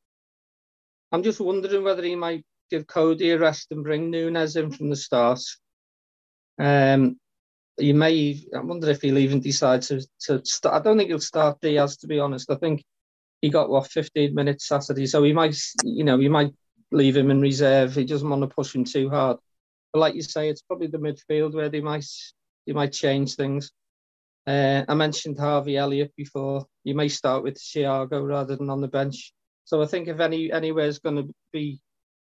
I'm 1.13 1.23
just 1.23 1.41
wondering 1.41 1.85
whether 1.85 2.03
he 2.03 2.15
might 2.15 2.45
give 2.71 2.87
Cody 2.87 3.31
a 3.31 3.39
rest 3.39 3.69
and 3.71 3.83
bring 3.83 4.13
Núñez 4.13 4.57
in 4.57 4.71
from 4.71 4.91
the 4.91 4.97
start. 4.97 5.41
Um, 6.59 7.19
you 7.79 7.95
may. 7.95 8.45
I 8.55 8.61
wonder 8.61 8.91
if 8.91 9.01
he'll 9.01 9.19
even 9.19 9.41
decide 9.41 9.83
to 9.83 10.05
to 10.27 10.45
start. 10.45 10.75
I 10.75 10.83
don't 10.83 10.99
think 10.99 11.09
he'll 11.09 11.21
start 11.21 11.61
Diaz 11.61 11.97
to 11.99 12.07
be 12.07 12.19
honest. 12.19 12.51
I 12.51 12.57
think 12.57 12.85
he 13.41 13.51
got 13.51 13.71
what 13.71 13.91
15 13.91 14.35
minutes 14.35 14.67
Saturday, 14.67 15.07
so 15.07 15.23
he 15.23 15.33
might. 15.33 15.57
You 15.85 16.05
know, 16.05 16.19
you 16.19 16.31
might 16.31 16.53
leave 16.91 17.17
him 17.17 17.31
in 17.31 17.41
reserve. 17.41 17.95
He 17.95 18.05
doesn't 18.05 18.29
want 18.29 18.43
to 18.43 18.49
push 18.49 18.75
him 18.75 18.85
too 18.85 19.09
hard. 19.09 19.39
But 19.93 20.01
like 20.01 20.15
you 20.15 20.23
say, 20.23 20.49
it's 20.49 20.63
probably 20.63 20.89
the 20.89 20.99
midfield 20.99 21.55
where 21.55 21.69
they 21.69 21.81
might 21.81 22.07
they 22.67 22.73
might 22.73 22.93
change 22.93 23.35
things. 23.35 23.71
Uh, 24.47 24.85
I 24.89 24.95
mentioned 24.95 25.39
Harvey 25.39 25.77
Elliott 25.77 26.13
before. 26.17 26.67
You 26.85 26.95
may 26.95 27.09
start 27.09 27.43
with 27.43 27.57
Thiago 27.57 28.27
rather 28.27 28.57
than 28.57 28.71
on 28.71 28.81
the 28.81 28.89
bench. 28.89 29.33
So 29.69 29.83
I 29.83 29.87
think 29.87 30.09
if 30.09 30.19
any 30.19 30.51
anywhere's 30.51 30.99
going 30.99 31.17
to 31.17 31.35
be 31.53 31.79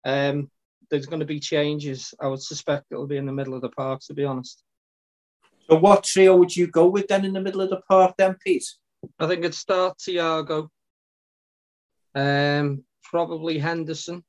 um, 0.05 0.51
there's 0.91 1.07
going 1.07 1.21
to 1.21 1.27
be 1.27 1.41
changes, 1.41 2.13
I 2.21 2.27
would 2.27 2.43
suspect 2.43 2.85
it'll 2.91 3.07
be 3.07 3.17
in 3.17 3.25
the 3.25 3.33
middle 3.33 3.55
of 3.55 3.63
the 3.63 3.71
park. 3.71 4.01
To 4.09 4.15
be 4.15 4.27
honest. 4.27 4.63
So 5.71 5.79
what 5.79 6.05
trio 6.05 6.37
would 6.37 6.55
you 6.55 6.67
go 6.67 6.87
with 6.89 7.09
then 7.09 7.25
in 7.25 7.33
the 7.33 7.41
middle 7.41 7.63
of 7.63 7.71
the 7.71 7.81
park 7.89 8.15
then, 8.19 8.37
Pete? 8.45 8.67
I 9.19 9.27
think 9.27 9.39
it'd 9.39 9.55
start 9.55 9.97
Thiago. 9.97 10.69
Um, 12.15 12.85
probably 13.05 13.59
Henderson 13.59 14.23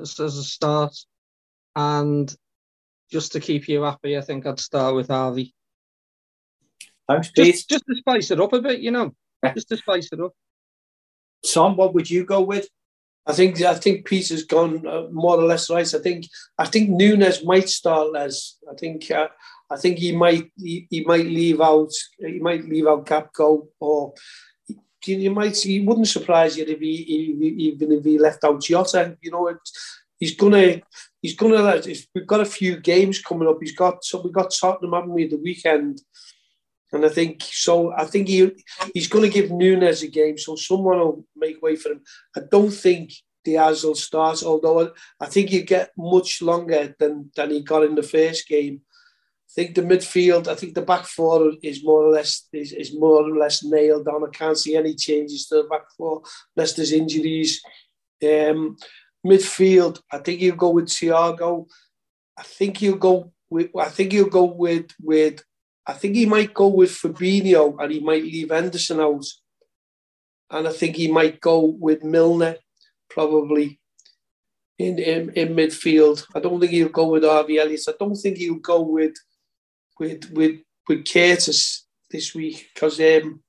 as, 0.00 0.20
as 0.20 0.36
a 0.36 0.44
start. 0.44 0.94
And 1.74 2.32
just 3.10 3.32
to 3.32 3.40
keep 3.40 3.66
you 3.66 3.82
happy, 3.82 4.16
I 4.16 4.20
think 4.20 4.46
I'd 4.46 4.60
start 4.60 4.94
with 4.94 5.08
Harvey. 5.08 5.56
Thanks, 7.08 7.32
Pete. 7.32 7.54
Just, 7.54 7.68
just 7.68 7.84
to 7.86 7.96
spice 7.96 8.30
it 8.30 8.40
up 8.40 8.52
a 8.52 8.60
bit, 8.60 8.78
you 8.78 8.92
know, 8.92 9.12
just 9.54 9.70
to 9.70 9.76
spice 9.76 10.10
it 10.12 10.20
up. 10.20 10.32
Tom, 11.46 11.76
what 11.76 11.94
would 11.94 12.08
you 12.08 12.24
go 12.24 12.40
with? 12.40 12.68
I 13.26 13.32
think 13.32 13.60
I 13.62 13.74
think 13.74 14.04
Peter's 14.04 14.44
gone 14.44 14.86
uh, 14.86 15.06
more 15.12 15.36
or 15.36 15.44
less 15.44 15.70
right. 15.70 15.94
I 15.94 15.98
think 15.98 16.26
I 16.58 16.66
think 16.66 16.90
Núñez 16.90 17.44
might 17.44 17.68
start 17.68 18.12
Les. 18.12 18.58
I 18.70 18.74
think 18.74 19.10
uh, 19.10 19.28
I 19.70 19.76
think 19.76 19.98
he 19.98 20.12
might 20.12 20.50
he, 20.56 20.86
he, 20.90 21.04
might 21.04 21.26
leave 21.26 21.60
out 21.60 21.90
he 22.18 22.40
might 22.40 22.64
leave 22.64 22.88
out 22.88 23.06
Gakpo 23.06 23.68
or 23.78 24.14
you 25.06 25.30
might 25.30 25.56
he 25.56 25.80
wouldn't 25.80 26.08
surprise 26.08 26.56
you 26.56 26.64
if 26.64 26.80
he, 26.80 26.96
he 26.96 27.46
even 27.68 27.92
if 27.92 28.04
he 28.04 28.18
left 28.18 28.44
out 28.44 28.60
Jota. 28.60 29.16
You 29.20 29.30
know, 29.30 29.48
it, 29.48 29.58
he's 30.18 30.36
gonna 30.36 30.80
he's 31.20 31.36
gonna. 31.36 31.80
We've 32.14 32.26
got 32.26 32.40
a 32.40 32.44
few 32.44 32.78
games 32.78 33.20
coming 33.20 33.48
up. 33.48 33.58
He's 33.60 33.76
got 33.76 34.04
so 34.04 34.20
we 34.20 34.32
got 34.32 34.54
Tottenham 34.58 34.94
haven't 34.94 35.10
we 35.10 35.28
the 35.28 35.36
weekend, 35.36 36.00
and 36.92 37.04
I 37.04 37.08
think 37.08 37.42
so. 37.42 37.92
I 37.92 38.04
think 38.04 38.28
he 38.28 38.50
he's 38.94 39.08
going 39.08 39.24
to 39.24 39.30
give 39.30 39.50
Núñez 39.50 40.02
a 40.02 40.08
game, 40.08 40.36
so 40.38 40.56
someone 40.56 40.98
will 40.98 41.24
make 41.34 41.62
way 41.62 41.76
for 41.76 41.92
him. 41.92 42.02
I 42.36 42.40
don't 42.50 42.70
think 42.70 43.12
Diaz 43.44 43.84
will 43.84 43.94
start, 43.94 44.42
although 44.42 44.92
I 45.20 45.26
think 45.26 45.50
you 45.50 45.62
get 45.62 45.90
much 45.96 46.42
longer 46.42 46.94
than 46.98 47.30
than 47.34 47.50
he 47.50 47.62
got 47.62 47.84
in 47.84 47.94
the 47.94 48.02
first 48.02 48.46
game. 48.48 48.82
I 49.48 49.52
think 49.54 49.74
the 49.74 49.82
midfield, 49.82 50.48
I 50.48 50.54
think 50.54 50.74
the 50.74 50.82
back 50.82 51.04
four 51.04 51.52
is 51.62 51.84
more 51.84 52.04
or 52.04 52.12
less 52.12 52.48
is, 52.52 52.72
is 52.72 52.98
more 52.98 53.22
or 53.22 53.36
less 53.36 53.62
nailed 53.62 54.06
down. 54.06 54.24
I 54.24 54.30
can't 54.30 54.56
see 54.56 54.76
any 54.76 54.94
changes 54.94 55.46
to 55.46 55.56
the 55.56 55.64
back 55.64 55.82
four 55.96 56.22
unless 56.56 56.74
there's 56.74 56.92
injuries. 56.92 57.60
Um, 58.22 58.76
midfield, 59.26 60.00
I 60.10 60.18
think 60.18 60.40
he'll 60.40 60.56
go 60.56 60.70
with 60.70 60.86
Thiago. 60.86 61.66
I 62.38 62.42
think 62.42 62.78
he'll 62.78 62.96
go 62.96 63.32
with. 63.50 63.70
I 63.78 63.88
think 63.88 64.12
he'll 64.12 64.28
go 64.28 64.44
with 64.44 64.90
with. 65.00 65.42
I 65.86 65.94
think 65.94 66.14
he 66.14 66.26
might 66.26 66.54
go 66.54 66.68
with 66.68 66.90
Fabinho 66.90 67.76
and 67.82 67.92
he 67.92 68.00
might 68.00 68.22
leave 68.22 68.50
Henderson 68.50 69.00
out. 69.00 69.24
And 70.50 70.68
I 70.68 70.72
think 70.72 70.96
he 70.96 71.10
might 71.10 71.40
go 71.40 71.60
with 71.60 72.04
Milner, 72.04 72.56
probably 73.08 73.80
in 74.78 74.98
in, 74.98 75.30
in 75.30 75.54
midfield. 75.54 76.26
I 76.34 76.40
don't 76.40 76.60
think 76.60 76.72
he'll 76.72 76.88
go 76.88 77.08
with 77.08 77.24
Harvey 77.24 77.58
Elliott. 77.58 77.82
I 77.88 77.94
don't 77.98 78.16
think 78.16 78.36
he'll 78.36 78.54
go 78.56 78.82
with 78.82 79.14
with 79.98 80.30
with 80.32 80.60
with 80.88 81.10
Curtis 81.10 81.86
this 82.10 82.34
week 82.34 82.68
because 82.74 83.00
um, 83.00 83.42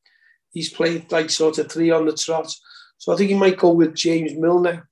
he's 0.52 0.74
played 0.74 1.12
like 1.12 1.30
sort 1.30 1.58
of 1.58 1.72
three 1.72 1.92
on 1.92 2.06
the 2.06 2.14
trot. 2.14 2.52
So 2.98 3.14
I 3.14 3.18
think 3.18 3.30
he 3.30 3.36
might 3.36 3.58
go 3.58 3.72
with 3.72 3.96
James 3.96 4.34
Milner. 4.36 4.88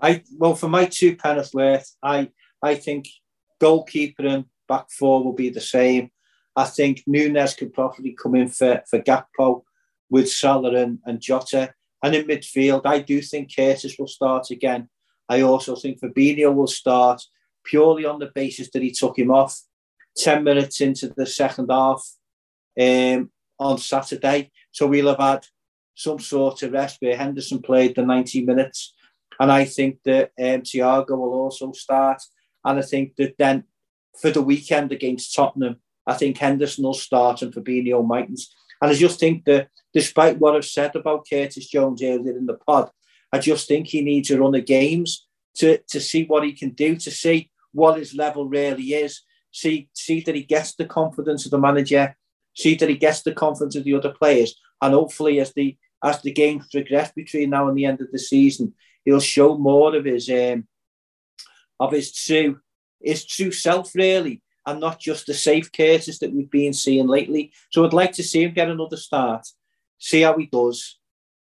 I 0.00 0.22
well 0.38 0.54
for 0.54 0.68
my 0.68 0.86
two 0.86 1.16
penneth 1.16 1.52
worth, 1.52 1.94
I 2.02 2.30
I 2.62 2.74
think 2.76 3.08
goalkeeper 3.60 4.26
and 4.26 4.44
back 4.70 4.86
four 4.90 5.24
will 5.24 5.38
be 5.44 5.50
the 5.50 5.66
same. 5.76 6.10
I 6.56 6.64
think 6.64 7.02
Núñez 7.08 7.56
could 7.58 7.72
probably 7.72 8.12
come 8.12 8.36
in 8.36 8.48
for, 8.48 8.82
for 8.88 9.00
Gakpo 9.00 9.62
with 10.08 10.30
Salah 10.30 10.74
and, 10.82 10.98
and 11.06 11.20
Jota. 11.20 11.72
And 12.02 12.14
in 12.14 12.26
midfield, 12.26 12.82
I 12.84 13.00
do 13.00 13.20
think 13.20 13.54
Curtis 13.54 13.96
will 13.98 14.12
start 14.18 14.50
again. 14.50 14.88
I 15.28 15.42
also 15.42 15.76
think 15.76 16.00
Fabinho 16.00 16.54
will 16.54 16.72
start 16.82 17.22
purely 17.64 18.04
on 18.04 18.18
the 18.18 18.30
basis 18.34 18.70
that 18.70 18.82
he 18.82 18.90
took 18.90 19.18
him 19.18 19.30
off 19.30 19.60
10 20.16 20.42
minutes 20.42 20.80
into 20.80 21.12
the 21.16 21.26
second 21.26 21.68
half 21.70 22.02
um, 22.80 23.30
on 23.58 23.78
Saturday. 23.78 24.50
So 24.70 24.86
we'll 24.86 25.08
have 25.08 25.18
had 25.18 25.46
some 25.94 26.18
sort 26.18 26.62
of 26.62 26.72
rest 26.72 26.96
where 27.00 27.16
Henderson 27.16 27.60
played 27.60 27.94
the 27.94 28.02
90 28.02 28.44
minutes 28.44 28.94
and 29.40 29.50
I 29.50 29.64
think 29.64 30.00
that 30.04 30.32
um, 30.38 30.60
Thiago 30.62 31.16
will 31.18 31.32
also 31.32 31.72
start. 31.72 32.22
And 32.62 32.78
I 32.78 32.82
think 32.82 33.16
that 33.16 33.36
then 33.38 33.64
for 34.20 34.30
the 34.30 34.42
weekend 34.42 34.92
against 34.92 35.34
Tottenham, 35.34 35.76
I 36.06 36.14
think 36.14 36.38
Henderson 36.38 36.84
will 36.84 36.94
start 36.94 37.42
and 37.42 37.52
Fabinho 37.52 38.06
mightn't. 38.06 38.40
And 38.80 38.90
I 38.90 38.94
just 38.94 39.20
think 39.20 39.44
that 39.44 39.68
despite 39.92 40.38
what 40.38 40.56
I've 40.56 40.64
said 40.64 40.96
about 40.96 41.26
Curtis 41.28 41.68
Jones 41.68 42.02
earlier 42.02 42.36
in 42.36 42.46
the 42.46 42.54
pod, 42.54 42.90
I 43.32 43.38
just 43.38 43.68
think 43.68 43.88
he 43.88 44.02
needs 44.02 44.30
a 44.30 44.40
run 44.40 44.54
of 44.54 44.66
games 44.66 45.26
to, 45.56 45.78
to 45.88 46.00
see 46.00 46.24
what 46.24 46.44
he 46.44 46.52
can 46.52 46.70
do, 46.70 46.96
to 46.96 47.10
see 47.10 47.50
what 47.72 47.98
his 47.98 48.14
level 48.14 48.48
really 48.48 48.94
is, 48.94 49.20
see, 49.52 49.88
see 49.94 50.20
that 50.22 50.34
he 50.34 50.42
gets 50.42 50.74
the 50.74 50.86
confidence 50.86 51.44
of 51.44 51.50
the 51.50 51.58
manager, 51.58 52.16
see 52.54 52.74
that 52.76 52.88
he 52.88 52.96
gets 52.96 53.22
the 53.22 53.32
confidence 53.32 53.76
of 53.76 53.84
the 53.84 53.94
other 53.94 54.12
players. 54.12 54.54
And 54.82 54.94
hopefully 54.94 55.40
as 55.40 55.52
the 55.52 55.76
as 56.02 56.22
the 56.22 56.32
games 56.32 56.66
progress 56.72 57.12
between 57.12 57.50
now 57.50 57.68
and 57.68 57.76
the 57.76 57.84
end 57.84 58.00
of 58.00 58.10
the 58.10 58.18
season, 58.18 58.72
he'll 59.04 59.20
show 59.20 59.58
more 59.58 59.94
of 59.94 60.06
his 60.06 60.30
um, 60.30 60.66
of 61.78 61.92
his 61.92 62.12
true 62.12 62.58
his 63.00 63.24
true 63.24 63.50
self 63.50 63.94
really, 63.94 64.42
and 64.66 64.80
not 64.80 65.00
just 65.00 65.26
the 65.26 65.34
safe 65.34 65.70
Curtis 65.72 66.18
that 66.18 66.32
we've 66.32 66.50
been 66.50 66.72
seeing 66.72 67.06
lately. 67.06 67.52
So 67.70 67.84
I'd 67.84 67.92
like 67.92 68.12
to 68.12 68.22
see 68.22 68.44
him 68.44 68.54
get 68.54 68.68
another 68.68 68.96
start, 68.96 69.46
see 69.98 70.22
how 70.22 70.36
he 70.36 70.46
does, 70.46 70.98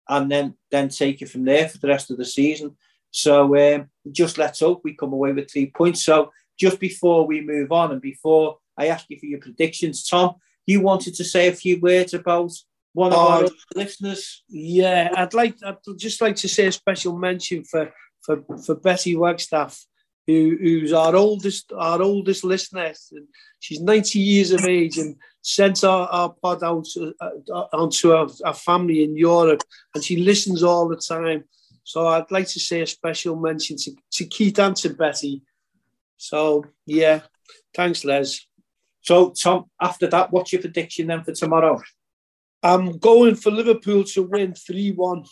and 0.08 0.30
then 0.30 0.54
then 0.70 0.88
take 0.88 1.22
it 1.22 1.30
from 1.30 1.44
there 1.44 1.68
for 1.68 1.78
the 1.78 1.88
rest 1.88 2.10
of 2.10 2.18
the 2.18 2.24
season. 2.24 2.76
So 3.10 3.56
um, 3.56 3.90
just 4.10 4.38
let's 4.38 4.60
hope 4.60 4.80
we 4.82 4.94
come 4.94 5.12
away 5.12 5.32
with 5.32 5.50
three 5.50 5.70
points. 5.70 6.04
So 6.04 6.32
just 6.58 6.80
before 6.80 7.26
we 7.26 7.40
move 7.40 7.70
on 7.70 7.92
and 7.92 8.00
before 8.00 8.58
I 8.76 8.86
ask 8.86 9.06
you 9.08 9.18
for 9.18 9.26
your 9.26 9.40
predictions, 9.40 10.06
Tom, 10.06 10.36
you 10.66 10.80
wanted 10.80 11.14
to 11.14 11.24
say 11.24 11.48
a 11.48 11.52
few 11.52 11.78
words 11.80 12.14
about 12.14 12.52
one 12.94 13.12
of 13.12 13.18
our 13.18 13.48
listeners. 13.74 14.42
Yeah, 14.48 15.10
I'd 15.14 15.34
like 15.34 15.56
I'd 15.64 15.76
just 15.96 16.20
like 16.20 16.36
to 16.36 16.48
say 16.48 16.66
a 16.66 16.72
special 16.72 17.16
mention 17.16 17.64
for 17.64 17.92
for, 18.20 18.44
for 18.64 18.76
Betty 18.76 19.16
Wagstaff, 19.16 19.84
who, 20.26 20.56
who's 20.60 20.92
our 20.92 21.16
oldest 21.16 21.72
our 21.76 22.00
oldest 22.00 22.44
listener. 22.44 22.92
And 23.12 23.26
she's 23.60 23.80
90 23.80 24.18
years 24.18 24.52
of 24.52 24.64
age 24.64 24.98
and 24.98 25.16
sent 25.42 25.84
our, 25.84 26.08
our 26.08 26.30
pod 26.30 26.62
out 26.62 26.86
uh, 27.20 27.64
onto 27.72 28.12
our, 28.12 28.28
our 28.44 28.54
family 28.54 29.04
in 29.04 29.16
Europe, 29.16 29.62
and 29.94 30.02
she 30.02 30.16
listens 30.16 30.62
all 30.62 30.88
the 30.88 30.96
time. 30.96 31.44
So 31.84 32.06
I'd 32.06 32.30
like 32.30 32.46
to 32.48 32.60
say 32.60 32.82
a 32.82 32.86
special 32.86 33.36
mention 33.36 33.76
to, 33.76 33.92
to 34.12 34.24
Keith 34.26 34.58
and 34.58 34.76
to 34.76 34.90
Betty. 34.90 35.42
So 36.16 36.64
yeah, 36.86 37.22
thanks, 37.74 38.04
Les. 38.04 38.46
So 39.00 39.30
Tom, 39.30 39.64
after 39.80 40.06
that, 40.08 40.30
what's 40.30 40.52
your 40.52 40.62
prediction 40.62 41.08
then 41.08 41.24
for 41.24 41.32
tomorrow? 41.32 41.82
I'm 42.62 42.98
going 42.98 43.34
for 43.34 43.50
Liverpool 43.50 44.04
to 44.04 44.22
win 44.22 44.54
3 44.54 44.92
1. 44.92 45.24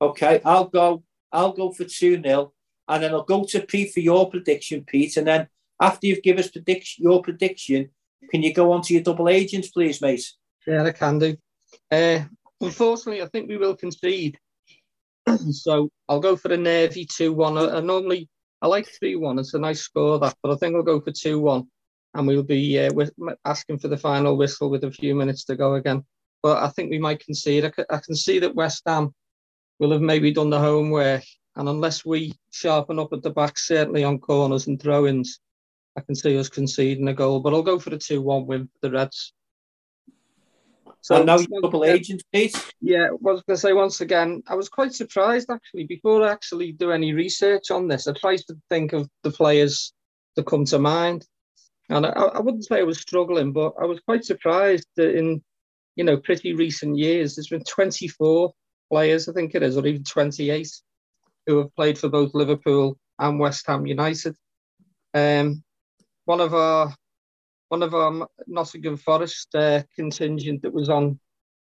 Okay, 0.00 0.40
I'll 0.44 0.66
go. 0.66 1.02
I'll 1.32 1.52
go 1.52 1.72
for 1.72 1.84
2 1.84 2.22
0. 2.22 2.52
And 2.88 3.02
then 3.02 3.12
I'll 3.12 3.22
go 3.22 3.44
to 3.44 3.60
Pete 3.60 3.92
for 3.92 4.00
your 4.00 4.30
prediction, 4.30 4.84
Pete. 4.84 5.16
And 5.16 5.26
then 5.26 5.48
after 5.80 6.06
you've 6.06 6.22
given 6.22 6.42
us 6.42 6.50
prediction, 6.50 7.04
your 7.04 7.22
prediction, 7.22 7.90
can 8.30 8.42
you 8.42 8.52
go 8.52 8.72
on 8.72 8.82
to 8.82 8.94
your 8.94 9.02
double 9.02 9.28
agents, 9.28 9.68
please, 9.68 10.00
mate? 10.00 10.24
Yeah, 10.66 10.84
I 10.84 10.92
can 10.92 11.18
do. 11.18 11.36
Uh, 11.90 12.20
unfortunately, 12.60 13.22
I 13.22 13.26
think 13.26 13.48
we 13.48 13.56
will 13.56 13.76
concede. 13.76 14.38
so 15.50 15.90
I'll 16.08 16.20
go 16.20 16.36
for 16.36 16.48
the 16.48 16.56
nervy 16.56 17.04
2 17.04 17.32
1. 17.32 17.58
I, 17.58 17.78
I 17.78 17.80
normally 17.80 18.28
I 18.60 18.66
like 18.66 18.88
3 18.98 19.16
1. 19.16 19.38
It's 19.38 19.54
a 19.54 19.58
nice 19.58 19.80
score, 19.80 20.18
that, 20.18 20.36
but 20.42 20.52
I 20.52 20.56
think 20.56 20.74
I'll 20.74 20.82
go 20.82 21.00
for 21.00 21.12
2 21.12 21.40
1 21.40 21.66
and 22.14 22.26
we'll 22.26 22.42
be 22.42 22.78
uh, 22.78 22.90
asking 23.44 23.78
for 23.78 23.88
the 23.88 23.96
final 23.96 24.36
whistle 24.36 24.70
with 24.70 24.84
a 24.84 24.90
few 24.90 25.14
minutes 25.14 25.44
to 25.44 25.56
go 25.56 25.74
again. 25.74 26.04
But 26.42 26.62
I 26.62 26.68
think 26.68 26.90
we 26.90 26.98
might 26.98 27.24
concede. 27.24 27.64
I 27.64 27.72
I 27.90 27.98
can 27.98 28.14
see 28.14 28.38
that 28.40 28.54
West 28.54 28.82
Ham 28.86 29.14
will 29.78 29.92
have 29.92 30.00
maybe 30.00 30.32
done 30.32 30.50
the 30.50 30.58
homework, 30.58 31.22
and 31.56 31.68
unless 31.68 32.04
we 32.04 32.34
sharpen 32.50 32.98
up 32.98 33.12
at 33.12 33.22
the 33.22 33.30
back, 33.30 33.58
certainly 33.58 34.04
on 34.04 34.18
corners 34.18 34.66
and 34.66 34.80
throw-ins, 34.80 35.40
I 35.96 36.00
can 36.00 36.14
see 36.14 36.38
us 36.38 36.48
conceding 36.48 37.08
a 37.08 37.14
goal. 37.14 37.40
But 37.40 37.52
I'll 37.52 37.62
go 37.62 37.78
for 37.78 37.90
the 37.90 37.98
two-one 37.98 38.46
win 38.46 38.66
for 38.66 38.88
the 38.88 38.90
Reds. 38.90 39.32
So 41.02 41.16
and 41.16 41.26
now 41.26 41.38
you're 41.38 41.60
double 41.60 41.84
agent, 41.84 42.22
Pete. 42.32 42.56
Yeah, 42.80 43.08
I 43.08 43.10
was 43.10 43.42
going 43.42 43.56
to 43.56 43.60
say 43.60 43.72
once 43.72 44.00
again, 44.00 44.42
I 44.46 44.54
was 44.54 44.68
quite 44.68 44.94
surprised 44.94 45.50
actually. 45.50 45.84
Before 45.84 46.22
I 46.22 46.30
actually 46.30 46.72
do 46.72 46.92
any 46.92 47.12
research 47.12 47.72
on 47.72 47.88
this, 47.88 48.06
I 48.06 48.12
tried 48.12 48.38
to 48.48 48.56
think 48.70 48.92
of 48.92 49.08
the 49.24 49.32
players 49.32 49.92
that 50.36 50.46
come 50.46 50.64
to 50.66 50.78
mind, 50.78 51.26
and 51.88 52.06
I, 52.06 52.10
I 52.10 52.38
wouldn't 52.38 52.64
say 52.64 52.78
I 52.78 52.84
was 52.84 53.00
struggling, 53.00 53.52
but 53.52 53.74
I 53.80 53.84
was 53.84 53.98
quite 54.00 54.24
surprised 54.24 54.86
that 54.96 55.16
in 55.16 55.42
you 55.96 56.04
know 56.04 56.16
pretty 56.18 56.54
recent 56.54 56.96
years, 56.96 57.34
there's 57.34 57.48
been 57.48 57.64
24 57.64 58.52
players, 58.88 59.28
I 59.28 59.32
think 59.32 59.56
it 59.56 59.64
is, 59.64 59.76
or 59.76 59.84
even 59.84 60.04
28, 60.04 60.70
who 61.46 61.58
have 61.58 61.74
played 61.74 61.98
for 61.98 62.08
both 62.08 62.34
Liverpool 62.34 62.98
and 63.18 63.38
West 63.38 63.66
Ham 63.66 63.86
United. 63.86 64.36
Um, 65.14 65.62
one 66.24 66.40
of 66.40 66.54
our 66.54 66.94
one 67.68 67.82
of 67.82 67.94
our 67.94 68.28
Nottingham 68.46 68.98
Forest 68.98 69.54
uh, 69.54 69.82
contingent 69.96 70.62
that 70.62 70.74
was 70.74 70.90
on 70.90 71.18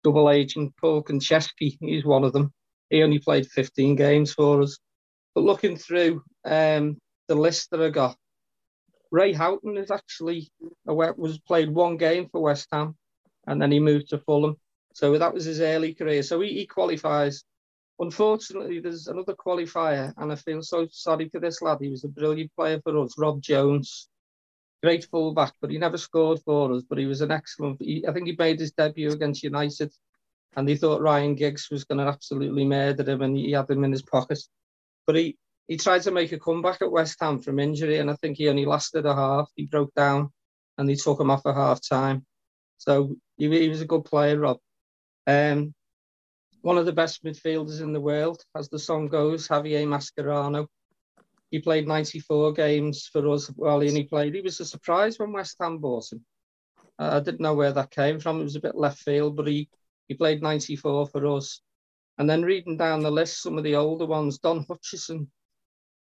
double 0.02 0.30
agent 0.30 0.74
Paul 0.80 1.02
Konchesky, 1.02 1.76
he's 1.80 2.04
one 2.04 2.24
of 2.24 2.32
them. 2.32 2.52
He 2.90 3.02
only 3.02 3.20
played 3.20 3.46
15 3.46 3.94
games 3.94 4.32
for 4.32 4.62
us. 4.62 4.78
But 5.34 5.44
looking 5.44 5.76
through 5.76 6.22
um, 6.44 6.98
the 7.28 7.34
list 7.34 7.70
that 7.70 7.80
I 7.80 7.88
got, 7.88 8.16
Ray 9.10 9.32
Houghton 9.32 9.76
is 9.76 9.90
actually 9.90 10.50
was 10.84 11.38
played 11.46 11.70
one 11.70 11.96
game 11.96 12.28
for 12.30 12.42
West 12.42 12.68
Ham, 12.72 12.96
and 13.46 13.60
then 13.60 13.70
he 13.70 13.78
moved 13.78 14.08
to 14.08 14.18
Fulham. 14.18 14.56
So 14.94 15.16
that 15.18 15.32
was 15.32 15.44
his 15.44 15.60
early 15.60 15.94
career. 15.94 16.22
So 16.22 16.40
he, 16.40 16.52
he 16.54 16.66
qualifies. 16.66 17.44
Unfortunately, 18.02 18.80
there's 18.80 19.06
another 19.06 19.34
qualifier, 19.34 20.12
and 20.18 20.30
I 20.30 20.34
feel 20.34 20.62
so 20.62 20.86
sorry 20.90 21.30
for 21.30 21.40
this 21.40 21.62
lad. 21.62 21.78
He 21.80 21.88
was 21.88 22.04
a 22.04 22.08
brilliant 22.08 22.50
player 22.54 22.80
for 22.84 22.98
us, 22.98 23.14
Rob 23.16 23.40
Jones 23.40 24.08
great 24.82 25.04
fullback, 25.04 25.52
but 25.60 25.70
he 25.70 25.78
never 25.78 25.96
scored 25.96 26.40
for 26.44 26.72
us. 26.72 26.82
But 26.88 26.98
he 26.98 27.06
was 27.06 27.20
an 27.20 27.30
excellent. 27.30 27.80
He, 27.80 28.04
I 28.06 28.12
think 28.12 28.26
he 28.26 28.36
made 28.38 28.58
his 28.58 28.72
debut 28.72 29.12
against 29.12 29.42
United, 29.42 29.92
and 30.56 30.68
he 30.68 30.76
thought 30.76 31.00
Ryan 31.00 31.34
Giggs 31.34 31.68
was 31.70 31.84
going 31.84 31.98
to 31.98 32.10
absolutely 32.10 32.64
murder 32.64 33.08
him, 33.08 33.22
and 33.22 33.36
he 33.36 33.52
had 33.52 33.70
him 33.70 33.84
in 33.84 33.92
his 33.92 34.02
pocket. 34.02 34.40
But 35.06 35.16
he 35.16 35.36
he 35.68 35.76
tried 35.76 36.02
to 36.02 36.10
make 36.10 36.32
a 36.32 36.38
comeback 36.38 36.82
at 36.82 36.90
West 36.90 37.18
Ham 37.20 37.40
from 37.40 37.60
injury, 37.60 37.98
and 37.98 38.10
I 38.10 38.16
think 38.16 38.36
he 38.36 38.48
only 38.48 38.66
lasted 38.66 39.06
a 39.06 39.14
half. 39.14 39.50
He 39.56 39.66
broke 39.66 39.94
down, 39.94 40.30
and 40.76 40.88
they 40.88 40.96
took 40.96 41.20
him 41.20 41.30
off 41.30 41.46
at 41.46 41.54
half 41.54 41.80
time. 41.86 42.26
So 42.78 43.16
he, 43.36 43.48
he 43.48 43.68
was 43.68 43.80
a 43.80 43.86
good 43.86 44.04
player, 44.04 44.38
Rob. 44.38 44.58
Um, 45.26 45.72
one 46.62 46.78
of 46.78 46.86
the 46.86 46.92
best 46.92 47.24
midfielders 47.24 47.80
in 47.80 47.92
the 47.92 48.00
world, 48.00 48.42
as 48.56 48.68
the 48.68 48.78
song 48.78 49.08
goes, 49.08 49.48
Javier 49.48 49.86
Mascherano. 49.86 50.68
He 51.50 51.58
played 51.58 51.86
94 51.86 52.52
games 52.52 53.08
for 53.12 53.28
us 53.28 53.48
while 53.48 53.80
he 53.80 54.04
played. 54.04 54.34
He 54.34 54.40
was 54.40 54.60
a 54.60 54.64
surprise 54.64 55.18
when 55.18 55.32
West 55.32 55.56
Ham 55.60 55.78
bought 55.78 56.12
him. 56.12 56.24
Uh, 56.98 57.16
I 57.16 57.20
didn't 57.20 57.40
know 57.40 57.54
where 57.54 57.72
that 57.72 57.90
came 57.90 58.20
from. 58.20 58.40
It 58.40 58.44
was 58.44 58.56
a 58.56 58.60
bit 58.60 58.76
left 58.76 59.00
field, 59.00 59.36
but 59.36 59.48
he, 59.48 59.68
he 60.08 60.14
played 60.14 60.40
94 60.40 61.08
for 61.08 61.26
us. 61.36 61.60
And 62.16 62.30
then 62.30 62.42
reading 62.42 62.76
down 62.76 63.00
the 63.00 63.10
list, 63.10 63.42
some 63.42 63.58
of 63.58 63.64
the 63.64 63.76
older 63.76 64.06
ones, 64.06 64.38
Don 64.38 64.64
Hutchison, 64.68 65.30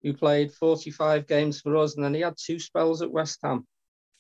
who 0.01 0.14
played 0.14 0.51
45 0.53 1.28
games 1.28 1.62
for 1.62 1.78
us, 1.78 1.95
and 1.95 2.03
then 2.03 2.16
he 2.16 2.22
had 2.22 2.36
two 2.38 2.60
spells 2.60 3.01
at 3.01 3.12
West 3.12 3.39
Ham, 3.43 3.68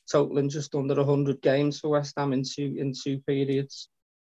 totaling 0.09 0.49
just 0.49 0.75
under 0.75 0.95
100 0.95 1.41
games 1.41 1.79
for 1.79 1.89
West 1.89 2.13
Ham 2.15 2.31
in 2.31 2.43
two, 2.43 2.75
in 2.77 2.93
two 2.93 3.19
periods. 3.25 3.89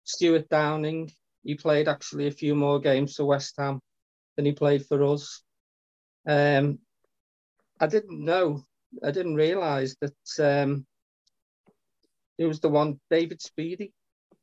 Stewart 0.04 0.48
Downing, 0.50 1.12
he 1.48 1.56
played 1.56 1.88
actually 1.88 2.28
a 2.28 2.32
few 2.32 2.54
more 2.54 2.78
games 2.78 3.16
for 3.16 3.24
West 3.24 3.56
Ham 3.58 3.80
than 4.36 4.46
he 4.46 4.52
played 4.52 4.86
for 4.86 5.02
us. 5.06 5.42
Um, 6.28 6.80
I 7.80 7.88
didn't 7.88 8.24
know, 8.24 8.66
I 9.02 9.12
didn't 9.12 9.36
realise 9.36 9.96
that 10.02 10.62
um, 10.64 10.86
it 12.38 12.46
was 12.46 12.60
the 12.60 12.68
one, 12.68 13.00
David 13.10 13.40
Speedie 13.40 13.94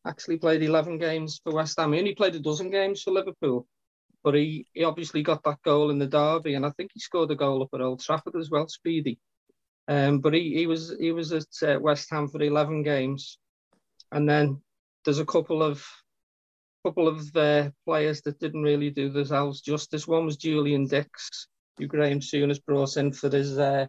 actually 0.07 0.39
played 0.39 0.63
11 0.63 0.97
games 0.97 1.43
for 1.45 1.53
West 1.53 1.79
Ham. 1.79 1.93
He 1.93 1.99
only 1.99 2.15
played 2.15 2.37
a 2.37 2.41
dozen 2.41 2.71
games 2.71 3.03
for 3.03 3.11
Liverpool, 3.11 3.67
but 4.23 4.35
he, 4.35 4.67
he 4.73 4.85
obviously 4.85 5.23
got 5.23 5.45
that 5.45 5.61
goal 5.63 5.91
in 5.91 5.99
the 5.99 6.07
derby, 6.07 6.55
and 6.55 6.65
I 6.65 6.71
think 6.71 6.93
he 6.95 7.01
scored 7.01 7.31
a 7.31 7.37
goal 7.37 7.63
up 7.63 7.69
at 7.75 7.83
Old 7.83 8.01
Trafford 8.01 8.37
as 8.37 8.51
well, 8.51 8.67
Speedie. 8.67 9.19
Um, 9.89 10.21
but 10.21 10.33
he, 10.33 10.55
he 10.55 10.67
was 10.67 10.97
he 10.99 11.13
was 11.13 11.33
at 11.33 11.45
uh, 11.63 11.79
West 11.79 12.09
Ham 12.11 12.29
for 12.29 12.41
11 12.41 12.83
games, 12.83 13.37
and 14.11 14.27
then 14.27 14.63
there's 15.05 15.19
a 15.19 15.27
couple 15.27 15.63
of 15.63 15.87
couple 16.85 17.09
of 17.09 17.33
players 17.85 18.21
that 18.23 18.39
didn't 18.39 18.63
really 18.63 18.91
do 18.91 19.09
themselves 19.09 19.61
justice. 19.61 20.07
One 20.07 20.27
was 20.27 20.37
Julian 20.37 20.87
Dicks, 20.87 21.49
who 21.79 21.87
Graham 21.87 22.21
Souness 22.21 22.65
brought 22.65 22.97
in 22.97 23.13
for 23.13 23.31
his. 23.31 23.59
Uh, 23.59 23.87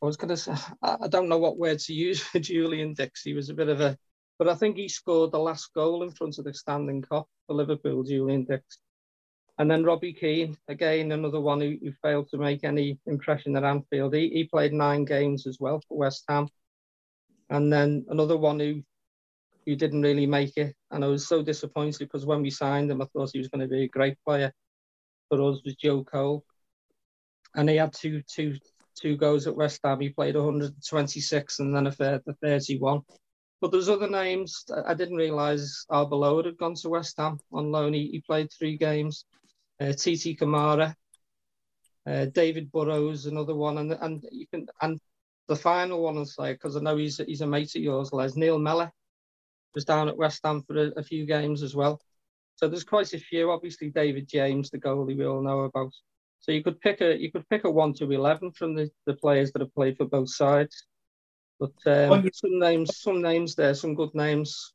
I 0.00 0.06
was 0.06 0.16
going 0.16 0.28
to 0.28 0.36
say, 0.36 0.54
I 0.80 1.08
don't 1.08 1.28
know 1.28 1.38
what 1.38 1.58
word 1.58 1.80
to 1.80 1.92
use 1.92 2.20
for 2.20 2.38
Julian 2.38 2.94
Dicks. 2.94 3.22
He 3.22 3.34
was 3.34 3.50
a 3.50 3.54
bit 3.54 3.68
of 3.68 3.80
a, 3.80 3.98
but 4.38 4.48
I 4.48 4.54
think 4.54 4.76
he 4.76 4.88
scored 4.88 5.32
the 5.32 5.40
last 5.40 5.74
goal 5.74 6.04
in 6.04 6.12
front 6.12 6.38
of 6.38 6.44
the 6.44 6.54
standing 6.54 7.02
Kop 7.02 7.24
for 7.46 7.54
Liverpool, 7.54 8.04
Julian 8.04 8.44
Dicks. 8.44 8.78
And 9.58 9.68
then 9.68 9.82
Robbie 9.82 10.12
Keane, 10.12 10.56
again, 10.68 11.10
another 11.10 11.40
one 11.40 11.60
who, 11.60 11.76
who 11.82 11.90
failed 12.00 12.28
to 12.28 12.38
make 12.38 12.62
any 12.62 13.00
impression 13.06 13.56
at 13.56 13.64
Anfield. 13.64 14.14
He, 14.14 14.28
he 14.28 14.44
played 14.44 14.72
nine 14.72 15.04
games 15.04 15.48
as 15.48 15.58
well 15.58 15.82
for 15.88 15.98
West 15.98 16.22
Ham. 16.28 16.48
And 17.50 17.72
then 17.72 18.06
another 18.08 18.36
one 18.36 18.60
who 18.60 18.84
who 19.68 19.76
didn't 19.76 20.00
really 20.00 20.26
make 20.26 20.56
it. 20.56 20.74
And 20.90 21.04
I 21.04 21.08
was 21.08 21.28
so 21.28 21.42
disappointed 21.42 21.98
because 21.98 22.24
when 22.24 22.40
we 22.40 22.48
signed 22.50 22.90
him, 22.90 23.02
I 23.02 23.04
thought 23.04 23.30
he 23.32 23.38
was 23.38 23.48
going 23.48 23.60
to 23.60 23.68
be 23.68 23.84
a 23.84 23.88
great 23.88 24.16
player 24.26 24.50
for 25.28 25.42
us 25.42 25.60
was 25.62 25.76
Joe 25.76 26.04
Cole, 26.04 26.42
and 27.54 27.68
he 27.68 27.76
had 27.76 27.92
two 27.92 28.22
two 28.22 28.56
two 28.98 29.18
goals 29.18 29.46
at 29.46 29.54
West 29.54 29.80
Ham. 29.84 30.00
He 30.00 30.08
played 30.08 30.36
126 30.36 31.58
and 31.58 31.76
then 31.76 31.86
a 31.86 31.92
third, 31.92 32.22
the 32.24 32.32
31. 32.42 33.02
But 33.60 33.72
there's 33.72 33.90
other 33.90 34.08
names. 34.08 34.64
I 34.86 34.94
didn't 34.94 35.16
realise 35.16 35.84
Arbeloa 35.90 36.46
had 36.46 36.56
gone 36.56 36.74
to 36.76 36.88
West 36.88 37.16
Ham 37.18 37.38
on 37.52 37.70
loan. 37.70 37.92
He, 37.92 38.08
he 38.08 38.20
played 38.20 38.48
three 38.50 38.78
games. 38.78 39.26
Uh, 39.80 39.92
Titi 39.92 40.34
Camara, 40.34 40.96
uh, 42.06 42.24
David 42.26 42.72
Burrows, 42.72 43.26
another 43.26 43.54
one, 43.54 43.78
and 43.78 43.92
and 43.92 44.24
you 44.32 44.46
can 44.46 44.66
and 44.80 44.98
the 45.46 45.56
final 45.56 46.02
one 46.02 46.16
I'll 46.16 46.24
say 46.24 46.54
because 46.54 46.76
I 46.76 46.80
know 46.80 46.96
he's 46.96 47.18
he's 47.18 47.42
a 47.42 47.46
mate 47.46 47.76
of 47.76 47.82
yours, 47.82 48.12
Les 48.12 48.34
Neil 48.34 48.58
Mellor 48.58 48.90
was 49.74 49.84
down 49.84 50.08
at 50.08 50.16
West 50.16 50.40
Ham 50.44 50.62
for 50.66 50.76
a, 50.76 50.92
a 50.96 51.02
few 51.02 51.26
games 51.26 51.62
as 51.62 51.74
well. 51.74 52.00
So 52.56 52.68
there's 52.68 52.84
quite 52.84 53.12
a 53.12 53.18
few. 53.18 53.50
Obviously, 53.50 53.90
David 53.90 54.28
James, 54.28 54.70
the 54.70 54.78
goalie 54.78 55.16
we 55.16 55.26
all 55.26 55.42
know 55.42 55.60
about. 55.60 55.92
So 56.40 56.52
you 56.52 56.62
could 56.62 56.80
pick 56.80 57.00
a 57.00 57.16
you 57.16 57.30
could 57.30 57.48
pick 57.48 57.64
a 57.64 57.70
one 57.70 57.92
to 57.94 58.10
eleven 58.10 58.52
from 58.52 58.74
the, 58.74 58.90
the 59.06 59.14
players 59.14 59.52
that 59.52 59.62
have 59.62 59.74
played 59.74 59.96
for 59.96 60.06
both 60.06 60.30
sides. 60.30 60.86
But 61.60 61.72
um, 61.86 62.28
some 62.32 62.58
names, 62.58 62.98
some 62.98 63.20
names 63.20 63.54
there, 63.54 63.74
some 63.74 63.94
good 63.94 64.14
names. 64.14 64.72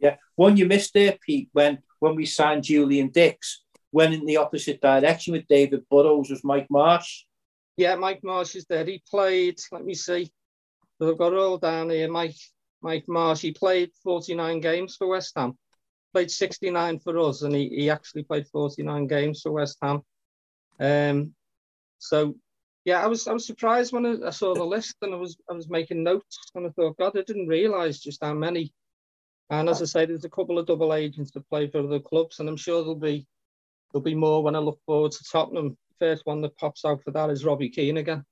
Yeah, 0.00 0.16
one 0.34 0.56
you 0.56 0.66
missed 0.66 0.94
there, 0.94 1.16
Pete. 1.24 1.48
When 1.52 1.78
when 2.00 2.16
we 2.16 2.26
signed 2.26 2.64
Julian 2.64 3.08
Dicks, 3.08 3.62
went 3.92 4.14
in 4.14 4.26
the 4.26 4.38
opposite 4.38 4.80
direction 4.80 5.32
with 5.32 5.46
David 5.48 5.82
Burrows 5.90 6.30
was 6.30 6.44
Mike 6.44 6.66
Marsh. 6.70 7.24
Yeah, 7.76 7.94
Mike 7.94 8.20
Marsh 8.22 8.56
is 8.56 8.66
there. 8.66 8.84
He 8.84 9.02
played. 9.08 9.58
Let 9.72 9.84
me 9.84 9.94
see. 9.94 10.30
I've 11.00 11.18
got 11.18 11.32
it 11.32 11.38
all 11.38 11.58
down 11.58 11.90
here. 11.90 12.10
Mike 12.10 12.36
Mike 12.82 13.04
Marsh. 13.08 13.40
He 13.40 13.52
played 13.52 13.90
49 14.02 14.60
games 14.60 14.96
for 14.96 15.08
West 15.08 15.32
Ham 15.36 15.56
played 16.12 16.30
69 16.30 16.98
for 17.00 17.18
us, 17.18 17.42
and 17.42 17.54
he, 17.54 17.68
he 17.68 17.90
actually 17.90 18.24
played 18.24 18.46
49 18.48 19.06
games 19.06 19.42
for 19.42 19.52
West 19.52 19.78
Ham. 19.82 20.02
Um, 20.78 21.34
so 21.98 22.34
yeah, 22.84 23.02
I 23.02 23.06
was 23.06 23.28
I 23.28 23.32
was 23.32 23.46
surprised 23.46 23.92
when 23.92 24.06
I, 24.06 24.28
I, 24.28 24.30
saw 24.30 24.54
the 24.54 24.64
list, 24.64 24.96
and 25.02 25.14
I 25.14 25.16
was 25.16 25.36
I 25.48 25.52
was 25.52 25.68
making 25.68 26.02
notes, 26.02 26.38
and 26.54 26.66
I 26.66 26.70
thought, 26.70 26.96
God, 26.96 27.16
I 27.16 27.22
didn't 27.22 27.48
realise 27.48 28.00
just 28.00 28.24
how 28.24 28.34
many. 28.34 28.72
And 29.50 29.68
as 29.68 29.82
I 29.82 29.84
say, 29.84 30.06
there's 30.06 30.24
a 30.24 30.30
couple 30.30 30.58
of 30.58 30.66
double 30.66 30.94
agents 30.94 31.32
that 31.32 31.48
play 31.48 31.68
for 31.68 31.80
other 31.80 32.00
clubs, 32.00 32.40
and 32.40 32.48
I'm 32.48 32.56
sure 32.56 32.80
there'll 32.80 32.94
be 32.94 33.26
there'll 33.92 34.02
be 34.02 34.14
more 34.14 34.42
when 34.42 34.56
I 34.56 34.60
look 34.60 34.80
forward 34.86 35.12
to 35.12 35.24
Tottenham. 35.30 35.76
First 35.98 36.24
one 36.24 36.40
that 36.40 36.56
pops 36.56 36.84
out 36.84 37.02
for 37.02 37.10
that 37.10 37.28
is 37.28 37.44
Robbie 37.44 37.68
Keane 37.68 37.98
again. 37.98 38.24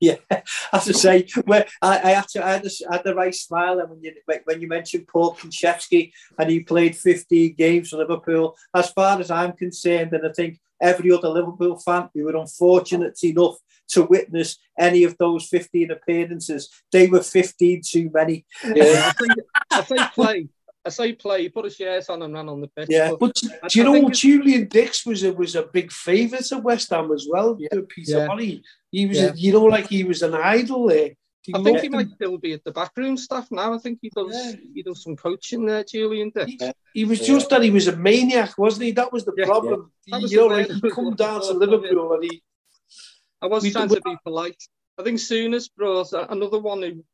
Yeah, 0.00 0.16
as 0.30 0.44
I 0.72 0.92
say, 0.92 1.26
I, 1.46 1.66
I 1.82 2.10
had 2.12 2.28
to, 2.28 2.44
I 2.44 2.52
had, 2.52 2.64
a, 2.64 2.70
I 2.90 2.94
had 2.96 3.04
the 3.04 3.14
right 3.14 3.34
smile, 3.34 3.78
and 3.80 3.90
when 3.90 4.02
you 4.02 4.14
when 4.44 4.60
you 4.60 4.66
mentioned 4.66 5.06
Paul 5.08 5.34
Konchesky 5.34 6.12
and 6.38 6.50
he 6.50 6.60
played 6.60 6.96
15 6.96 7.54
games 7.54 7.90
for 7.90 7.98
Liverpool, 7.98 8.56
as 8.74 8.90
far 8.92 9.20
as 9.20 9.30
I'm 9.30 9.52
concerned, 9.52 10.14
and 10.14 10.26
I 10.26 10.32
think 10.32 10.58
every 10.80 11.12
other 11.12 11.28
Liverpool 11.28 11.78
fan 11.78 12.08
who 12.14 12.24
were 12.24 12.36
unfortunate 12.36 13.22
enough 13.22 13.56
to 13.88 14.04
witness 14.04 14.56
any 14.78 15.04
of 15.04 15.16
those 15.18 15.46
15 15.48 15.90
appearances, 15.90 16.70
they 16.92 17.06
were 17.06 17.22
15 17.22 17.82
too 17.84 18.10
many. 18.14 18.46
Yeah, 18.64 19.04
I 19.06 19.12
think 19.12 19.32
I 19.70 19.82
think 19.82 20.00
play. 20.12 20.48
I 20.84 20.88
say 20.88 21.12
play, 21.12 21.42
he 21.42 21.48
put 21.50 21.66
a 21.66 21.70
shirt 21.70 22.08
on 22.08 22.22
and 22.22 22.32
ran 22.32 22.48
on 22.48 22.60
the 22.60 22.68
pitch. 22.68 22.88
Yeah, 22.88 23.10
but, 23.10 23.38
but 23.60 23.70
do 23.70 23.78
you 23.78 23.84
know 23.84 24.08
Julian 24.08 24.66
Dicks 24.66 25.04
was 25.04 25.22
a 25.24 25.32
was 25.32 25.54
a 25.54 25.64
big 25.64 25.92
favourite 25.92 26.50
at 26.50 26.62
West 26.62 26.90
Ham 26.90 27.12
as 27.12 27.26
well. 27.30 27.56
Yeah. 27.58 27.80
Peter 27.88 28.18
yeah. 28.18 28.26
Molly. 28.26 28.62
He 28.90 29.06
was, 29.06 29.18
yeah. 29.18 29.30
a, 29.30 29.34
you 29.34 29.52
know, 29.52 29.64
like 29.64 29.88
he 29.88 30.04
was 30.04 30.22
an 30.22 30.34
idol 30.34 30.88
there. 30.88 31.10
He 31.42 31.54
I 31.54 31.62
think 31.62 31.80
he 31.80 31.86
him. 31.86 31.92
might 31.92 32.10
still 32.10 32.38
be 32.38 32.52
at 32.54 32.64
the 32.64 32.72
backroom 32.72 33.16
staff 33.16 33.48
now. 33.50 33.74
I 33.74 33.78
think 33.78 33.98
he 34.00 34.10
does. 34.14 34.32
Yeah. 34.32 34.52
He 34.74 34.82
does 34.82 35.02
some 35.02 35.16
coaching 35.16 35.66
there, 35.66 35.84
Julian 35.84 36.30
Dicks. 36.34 36.50
He, 36.50 36.72
he 36.94 37.04
was 37.04 37.20
just 37.20 37.50
that 37.50 37.62
he 37.62 37.70
was 37.70 37.88
a 37.88 37.96
maniac, 37.96 38.56
wasn't 38.56 38.84
he? 38.84 38.92
That 38.92 39.12
was 39.12 39.24
the 39.24 39.32
problem. 39.32 39.92
Was 40.10 40.32
you 40.32 40.38
know, 40.38 40.46
like 40.46 40.70
he 40.70 40.90
come 40.94 41.14
down 41.14 41.42
to 41.42 41.52
Liverpool 41.52 42.14
and 42.14 42.24
he. 42.24 42.42
I 43.42 43.46
was 43.46 43.70
trying 43.70 43.88
to 43.88 44.00
be 44.00 44.16
polite. 44.24 44.62
I 44.98 45.02
think 45.02 45.18
Souness 45.18 45.70
brought 45.74 46.12
another 46.12 46.58
one 46.58 46.82
who 46.82 47.04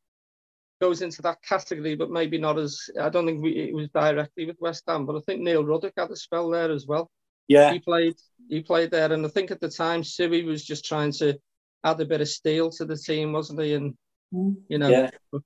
goes 0.79 1.01
into 1.01 1.21
that 1.23 1.41
category, 1.41 1.95
but 1.95 2.09
maybe 2.09 2.37
not 2.37 2.57
as. 2.57 2.89
I 3.01 3.09
don't 3.09 3.25
think 3.25 3.41
we, 3.41 3.51
it 3.51 3.73
was 3.73 3.89
directly 3.89 4.45
with 4.45 4.57
West 4.59 4.83
Ham, 4.87 5.05
but 5.05 5.15
I 5.15 5.19
think 5.21 5.41
Neil 5.41 5.63
Ruddock 5.63 5.93
had 5.97 6.11
a 6.11 6.15
spell 6.15 6.49
there 6.49 6.71
as 6.71 6.85
well. 6.87 7.09
Yeah, 7.47 7.71
he 7.71 7.79
played. 7.79 8.15
He 8.49 8.61
played 8.61 8.91
there, 8.91 9.11
and 9.11 9.25
I 9.25 9.29
think 9.29 9.51
at 9.51 9.59
the 9.59 9.69
time 9.69 10.03
Suey 10.03 10.43
was 10.43 10.63
just 10.63 10.85
trying 10.85 11.11
to 11.13 11.37
add 11.83 11.99
a 12.01 12.05
bit 12.05 12.21
of 12.21 12.27
steel 12.27 12.69
to 12.71 12.85
the 12.85 12.97
team, 12.97 13.33
wasn't 13.33 13.61
he? 13.61 13.73
And 13.73 13.95
mm. 14.33 14.55
you 14.69 14.77
know, 14.77 14.89
yeah. 14.89 15.09
but, 15.31 15.41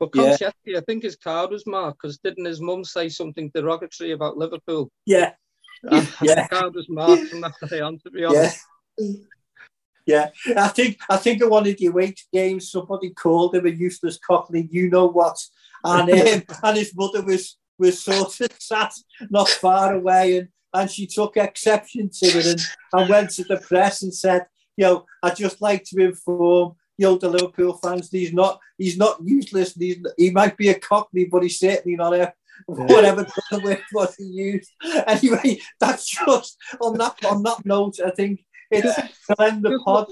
but 0.00 0.12
Konchesky, 0.12 0.52
yeah. 0.64 0.78
I 0.78 0.82
think 0.82 1.02
his 1.02 1.16
card 1.16 1.50
was 1.50 1.66
marked 1.66 2.00
because 2.02 2.18
didn't 2.18 2.46
his 2.46 2.60
mum 2.60 2.84
say 2.84 3.08
something 3.08 3.50
derogatory 3.54 4.12
about 4.12 4.38
Liverpool? 4.38 4.90
Yeah, 5.06 5.32
yeah. 5.90 6.00
His 6.20 6.48
card 6.50 6.74
was 6.74 6.88
marked 6.88 7.28
from 7.28 7.42
that 7.42 7.54
day 7.68 7.80
on. 7.80 7.98
To 8.00 8.10
be 8.10 8.24
honest. 8.24 8.60
Yeah. 8.98 9.14
Yeah, 10.06 10.30
I 10.56 10.68
think 10.68 10.98
I 11.08 11.16
think 11.16 11.42
at 11.42 11.50
one 11.50 11.66
of 11.66 11.76
the 11.76 11.86
away 11.86 12.14
games 12.32 12.70
somebody 12.70 13.10
called 13.10 13.54
him 13.54 13.66
a 13.66 13.70
useless 13.70 14.18
cockney, 14.18 14.68
you 14.70 14.90
know 14.90 15.06
what, 15.06 15.38
and 15.84 16.10
um, 16.10 16.42
and 16.64 16.76
his 16.76 16.94
mother 16.94 17.22
was 17.22 17.56
was 17.78 18.02
sort 18.02 18.40
of 18.40 18.52
sat 18.58 18.92
not 19.30 19.48
far 19.48 19.94
away, 19.94 20.38
and 20.38 20.48
and 20.74 20.90
she 20.90 21.06
took 21.06 21.36
exception 21.36 22.10
to 22.10 22.26
it 22.26 22.46
and, 22.46 22.60
and 22.94 23.10
went 23.10 23.30
to 23.30 23.44
the 23.44 23.58
press 23.58 24.02
and 24.02 24.12
said, 24.14 24.46
you 24.76 24.84
know, 24.84 25.06
I'd 25.22 25.36
just 25.36 25.60
like 25.60 25.84
to 25.84 26.02
inform 26.02 26.76
you 26.98 27.06
know 27.06 27.16
the 27.16 27.28
Liverpool 27.28 27.74
fans 27.74 28.10
he's 28.10 28.32
not 28.32 28.60
he's 28.78 28.96
not 28.98 29.18
useless. 29.24 29.74
He's, 29.74 29.98
he 30.16 30.30
might 30.30 30.56
be 30.56 30.68
a 30.68 30.78
cockney, 30.78 31.24
but 31.24 31.42
he's 31.42 31.58
certainly 31.58 31.96
not 31.96 32.14
a 32.14 32.32
whatever 32.66 33.26
the 33.50 33.60
word 33.60 33.82
was 33.92 34.14
he 34.16 34.24
used. 34.24 34.70
Anyway, 35.06 35.58
that's 35.80 36.06
just 36.06 36.56
on 36.80 36.98
that 36.98 37.16
on 37.24 37.42
that 37.42 37.64
note. 37.64 37.96
I 38.04 38.10
think 38.10 38.44
it's 38.72 38.98
end 39.38 39.62
the 39.62 39.80
pod. 39.84 40.08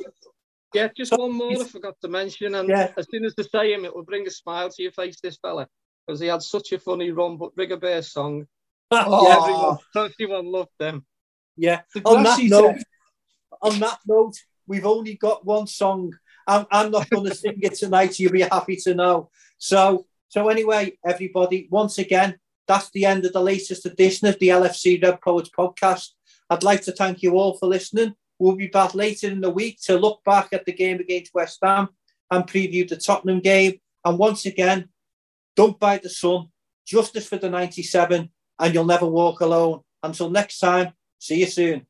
Yeah, 0.73 0.89
just 0.97 1.17
one 1.17 1.33
more 1.33 1.53
I 1.53 1.65
forgot 1.65 1.97
to 2.03 2.09
mention. 2.09 2.55
And 2.55 2.69
yeah. 2.69 2.93
as 2.97 3.07
soon 3.11 3.25
as 3.25 3.35
they 3.35 3.43
say 3.43 3.73
him, 3.73 3.85
it 3.85 3.95
will 3.95 4.05
bring 4.05 4.27
a 4.27 4.31
smile 4.31 4.71
to 4.71 4.83
your 4.83 4.93
face, 4.93 5.19
this 5.21 5.37
fella, 5.37 5.67
because 6.07 6.21
he 6.21 6.29
had 6.29 6.43
such 6.43 6.73
a 6.73 6.79
funny 6.79 7.11
run. 7.11 7.37
But 7.37 7.57
Rigobert 7.57 8.05
Song, 8.05 8.47
oh. 8.91 9.79
everyone, 9.95 10.13
everyone 10.13 10.53
loved 10.53 10.71
them. 10.79 11.05
Yeah. 11.57 11.81
On 12.05 12.23
that 12.23 12.39
note, 12.43 12.77
on 13.61 13.79
that 13.81 13.99
note, 14.07 14.37
we've 14.67 14.87
only 14.87 15.15
got 15.15 15.45
one 15.45 15.67
song. 15.67 16.13
I'm, 16.47 16.67
I'm 16.71 16.91
not 16.91 17.11
going 17.11 17.25
to 17.29 17.35
sing 17.35 17.59
it 17.63 17.75
tonight. 17.75 18.19
You'll 18.19 18.33
be 18.33 18.43
happy 18.43 18.77
to 18.77 18.95
know. 18.95 19.31
So, 19.59 20.07
so 20.29 20.49
anyway, 20.49 20.99
everybody, 21.05 21.69
once 21.71 21.99
again, 21.99 22.39
that's 22.69 22.91
the 22.91 23.05
end 23.05 23.27
of 23.27 23.33
the 23.33 23.43
latest 23.43 23.85
edition 23.85 24.29
of 24.29 24.39
the 24.39 24.49
LFC 24.49 25.03
Red 25.03 25.21
Poets 25.21 25.51
podcast. 25.57 26.11
I'd 26.49 26.63
like 26.63 26.83
to 26.83 26.93
thank 26.93 27.23
you 27.23 27.33
all 27.33 27.55
for 27.59 27.67
listening. 27.67 28.15
We'll 28.41 28.57
be 28.57 28.69
back 28.69 28.95
later 28.95 29.29
in 29.29 29.43
the 29.43 29.51
week 29.51 29.81
to 29.83 29.99
look 29.99 30.25
back 30.25 30.49
at 30.53 30.65
the 30.65 30.73
game 30.73 30.99
against 30.99 31.35
West 31.35 31.59
Ham 31.63 31.91
and 32.31 32.47
preview 32.47 32.89
the 32.89 32.97
Tottenham 32.97 33.41
game. 33.41 33.79
And 34.03 34.19
once 34.19 34.47
again, 34.47 34.89
don't 35.57 35.79
buy 35.79 35.99
the 35.99 36.09
Sun, 36.09 36.47
justice 36.87 37.29
for 37.29 37.37
the 37.37 37.51
97, 37.51 38.31
and 38.59 38.75
you'll 38.75 38.87
never 38.87 39.05
walk 39.05 39.43
alone. 39.43 39.83
Until 40.03 40.31
next 40.31 40.59
time, 40.59 40.95
see 41.19 41.41
you 41.41 41.47
soon. 41.47 41.87